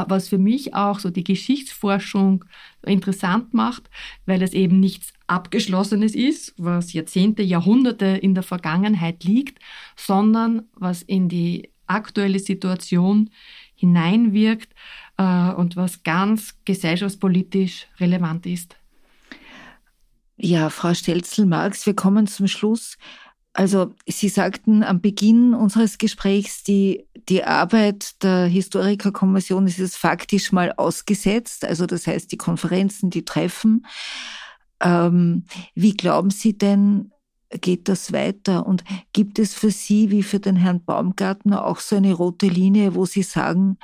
was 0.07 0.29
für 0.29 0.37
mich 0.37 0.73
auch 0.73 0.99
so 0.99 1.09
die 1.09 1.23
Geschichtsforschung 1.23 2.45
interessant 2.85 3.53
macht, 3.53 3.89
weil 4.25 4.41
es 4.41 4.53
eben 4.53 4.79
nichts 4.79 5.13
Abgeschlossenes 5.27 6.15
ist, 6.15 6.53
was 6.57 6.93
Jahrzehnte, 6.93 7.43
Jahrhunderte 7.43 8.05
in 8.05 8.33
der 8.33 8.43
Vergangenheit 8.43 9.23
liegt, 9.23 9.59
sondern 9.95 10.63
was 10.73 11.01
in 11.01 11.29
die 11.29 11.69
aktuelle 11.87 12.39
Situation 12.39 13.29
hineinwirkt 13.75 14.73
äh, 15.17 15.51
und 15.51 15.75
was 15.75 16.03
ganz 16.03 16.55
gesellschaftspolitisch 16.65 17.87
relevant 17.99 18.45
ist. 18.45 18.75
Ja, 20.37 20.71
Frau 20.71 20.93
Stelzel-Marx, 20.93 21.85
wir 21.85 21.95
kommen 21.95 22.25
zum 22.25 22.47
Schluss. 22.47 22.97
Also 23.53 23.93
Sie 24.07 24.29
sagten 24.29 24.83
am 24.83 25.01
Beginn 25.01 25.53
unseres 25.53 25.97
Gesprächs, 25.97 26.63
die, 26.63 27.05
die 27.27 27.43
Arbeit 27.43 28.23
der 28.23 28.45
Historikerkommission 28.45 29.67
ist 29.67 29.77
jetzt 29.77 29.97
faktisch 29.97 30.51
mal 30.51 30.73
ausgesetzt, 30.77 31.65
also 31.65 31.85
das 31.85 32.07
heißt 32.07 32.31
die 32.31 32.37
Konferenzen, 32.37 33.09
die 33.09 33.25
Treffen. 33.25 33.85
Ähm, 34.79 35.45
wie 35.75 35.93
glauben 35.93 36.29
Sie 36.29 36.57
denn, 36.57 37.11
geht 37.49 37.89
das 37.89 38.13
weiter? 38.13 38.65
Und 38.65 38.85
gibt 39.11 39.37
es 39.37 39.53
für 39.53 39.71
Sie 39.71 40.09
wie 40.11 40.23
für 40.23 40.39
den 40.39 40.55
Herrn 40.55 40.83
Baumgartner 40.85 41.65
auch 41.65 41.79
so 41.79 41.97
eine 41.97 42.13
rote 42.13 42.47
Linie, 42.47 42.95
wo 42.95 43.05
Sie 43.05 43.23
sagen, 43.23 43.77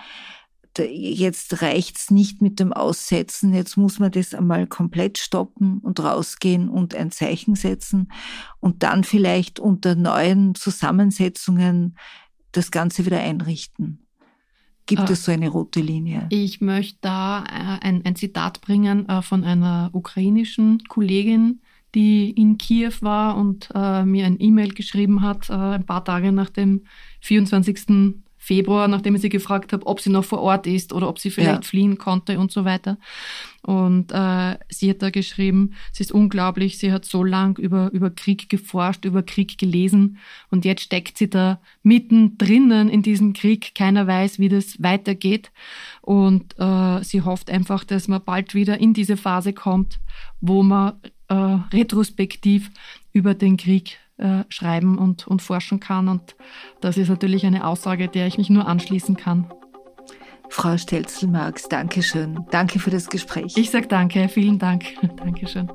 jetzt 0.84 1.62
reicht's 1.62 2.12
nicht 2.12 2.42
mit 2.42 2.60
dem 2.60 2.74
Aussetzen, 2.74 3.54
jetzt 3.54 3.78
muss 3.78 4.00
man 4.00 4.12
das 4.12 4.34
einmal 4.34 4.68
komplett 4.68 5.18
stoppen 5.18 5.80
und 5.80 6.00
rausgehen 6.00 6.70
und 6.70 6.96
ein 6.96 7.12
Zeichen 7.12 7.56
setzen 7.56 8.12
und 8.60 8.84
dann 8.84 9.04
vielleicht 9.04 9.60
unter 9.60 9.96
neuen 9.96 10.56
Zusammensetzungen 10.56 11.98
das 12.52 12.72
Ganze 12.72 13.06
wieder 13.06 13.20
einrichten. 13.20 14.08
Gibt 14.88 15.10
äh, 15.10 15.14
es 15.14 15.26
so 15.26 15.32
eine 15.32 15.50
rote 15.50 15.82
Linie? 15.82 16.26
Ich 16.30 16.62
möchte 16.62 16.98
da 17.02 17.44
äh, 17.44 17.86
ein, 17.86 18.04
ein, 18.06 18.16
Zitat 18.16 18.62
bringen 18.62 19.08
äh, 19.08 19.22
von 19.22 19.44
einer 19.44 19.90
ukrainischen 19.94 20.82
Kollegin, 20.88 21.62
die 21.94 22.32
in 22.32 22.58
Kiew 22.58 22.94
war 23.02 23.38
und 23.38 23.70
äh, 23.76 24.04
mir 24.06 24.26
ein 24.26 24.38
E-Mail 24.40 24.74
geschrieben 24.74 25.22
hat, 25.22 25.50
äh, 25.50 25.54
ein 25.54 25.86
paar 25.86 26.04
Tage 26.04 26.32
nach 26.32 26.50
dem 26.50 26.86
24. 27.22 28.16
Februar, 28.48 28.88
nachdem 28.88 29.14
ich 29.14 29.22
sie 29.22 29.28
gefragt 29.28 29.74
habe, 29.74 29.86
ob 29.86 30.00
sie 30.00 30.10
noch 30.10 30.24
vor 30.24 30.40
Ort 30.40 30.68
ist 30.68 30.94
oder 30.94 31.10
ob 31.10 31.20
sie 31.20 31.32
vielleicht 31.32 31.64
ja. 31.66 31.70
fliehen 31.70 31.98
konnte 31.98 32.40
und 32.40 32.50
so 32.50 32.64
weiter. 32.64 32.98
Und 33.62 34.14
äh, 34.14 34.58
sie 34.70 34.90
hat 34.90 35.02
da 35.02 35.10
geschrieben, 35.10 35.74
es 35.92 36.00
ist 36.00 36.14
unglaublich, 36.14 36.78
sie 36.78 36.94
hat 36.94 37.04
so 37.04 37.26
lang 37.26 37.58
über, 37.58 37.92
über 37.92 38.10
Krieg 38.10 38.50
geforscht, 38.50 39.04
über 39.04 39.22
Krieg 39.22 39.58
gelesen 39.58 40.18
und 40.50 40.64
jetzt 40.64 40.84
steckt 40.84 41.18
sie 41.18 41.30
da 41.30 41.60
mittendrin 41.84 42.72
in 42.88 43.02
diesem 43.02 43.34
Krieg. 43.34 43.76
Keiner 43.76 44.08
weiß, 44.08 44.40
wie 44.40 44.48
das 44.48 44.82
weitergeht. 44.82 45.52
Und 46.02 46.58
äh, 46.58 47.04
sie 47.04 47.24
hofft 47.24 47.50
einfach, 47.50 47.84
dass 47.84 48.08
man 48.08 48.24
bald 48.24 48.56
wieder 48.56 48.80
in 48.80 48.94
diese 48.94 49.18
Phase 49.18 49.52
kommt, 49.52 50.00
wo 50.40 50.64
man 50.64 50.94
äh, 51.28 51.34
retrospektiv 51.74 52.72
über 53.12 53.34
den 53.34 53.58
Krieg 53.58 53.98
äh, 54.18 54.44
schreiben 54.50 54.98
und, 54.98 55.28
und 55.28 55.42
forschen 55.42 55.80
kann. 55.80 56.08
Und 56.08 56.36
das 56.82 56.98
ist 56.98 57.10
natürlich 57.10 57.46
eine 57.46 57.66
Aussage, 57.66 58.08
der 58.08 58.28
ich 58.28 58.38
mich 58.38 58.50
nur 58.50 58.68
anschließen 58.68 59.18
kann. 59.18 59.48
Frau 60.50 60.78
Stelzel-Marx, 60.78 61.68
Dankeschön. 61.70 62.46
Danke 62.52 62.80
für 62.80 62.90
das 62.90 63.10
Gespräch. 63.10 63.54
Ich 63.58 63.70
sage 63.70 63.88
danke, 63.88 64.30
vielen 64.30 64.60
Dank. 64.60 64.86
Dankeschön. 65.18 65.70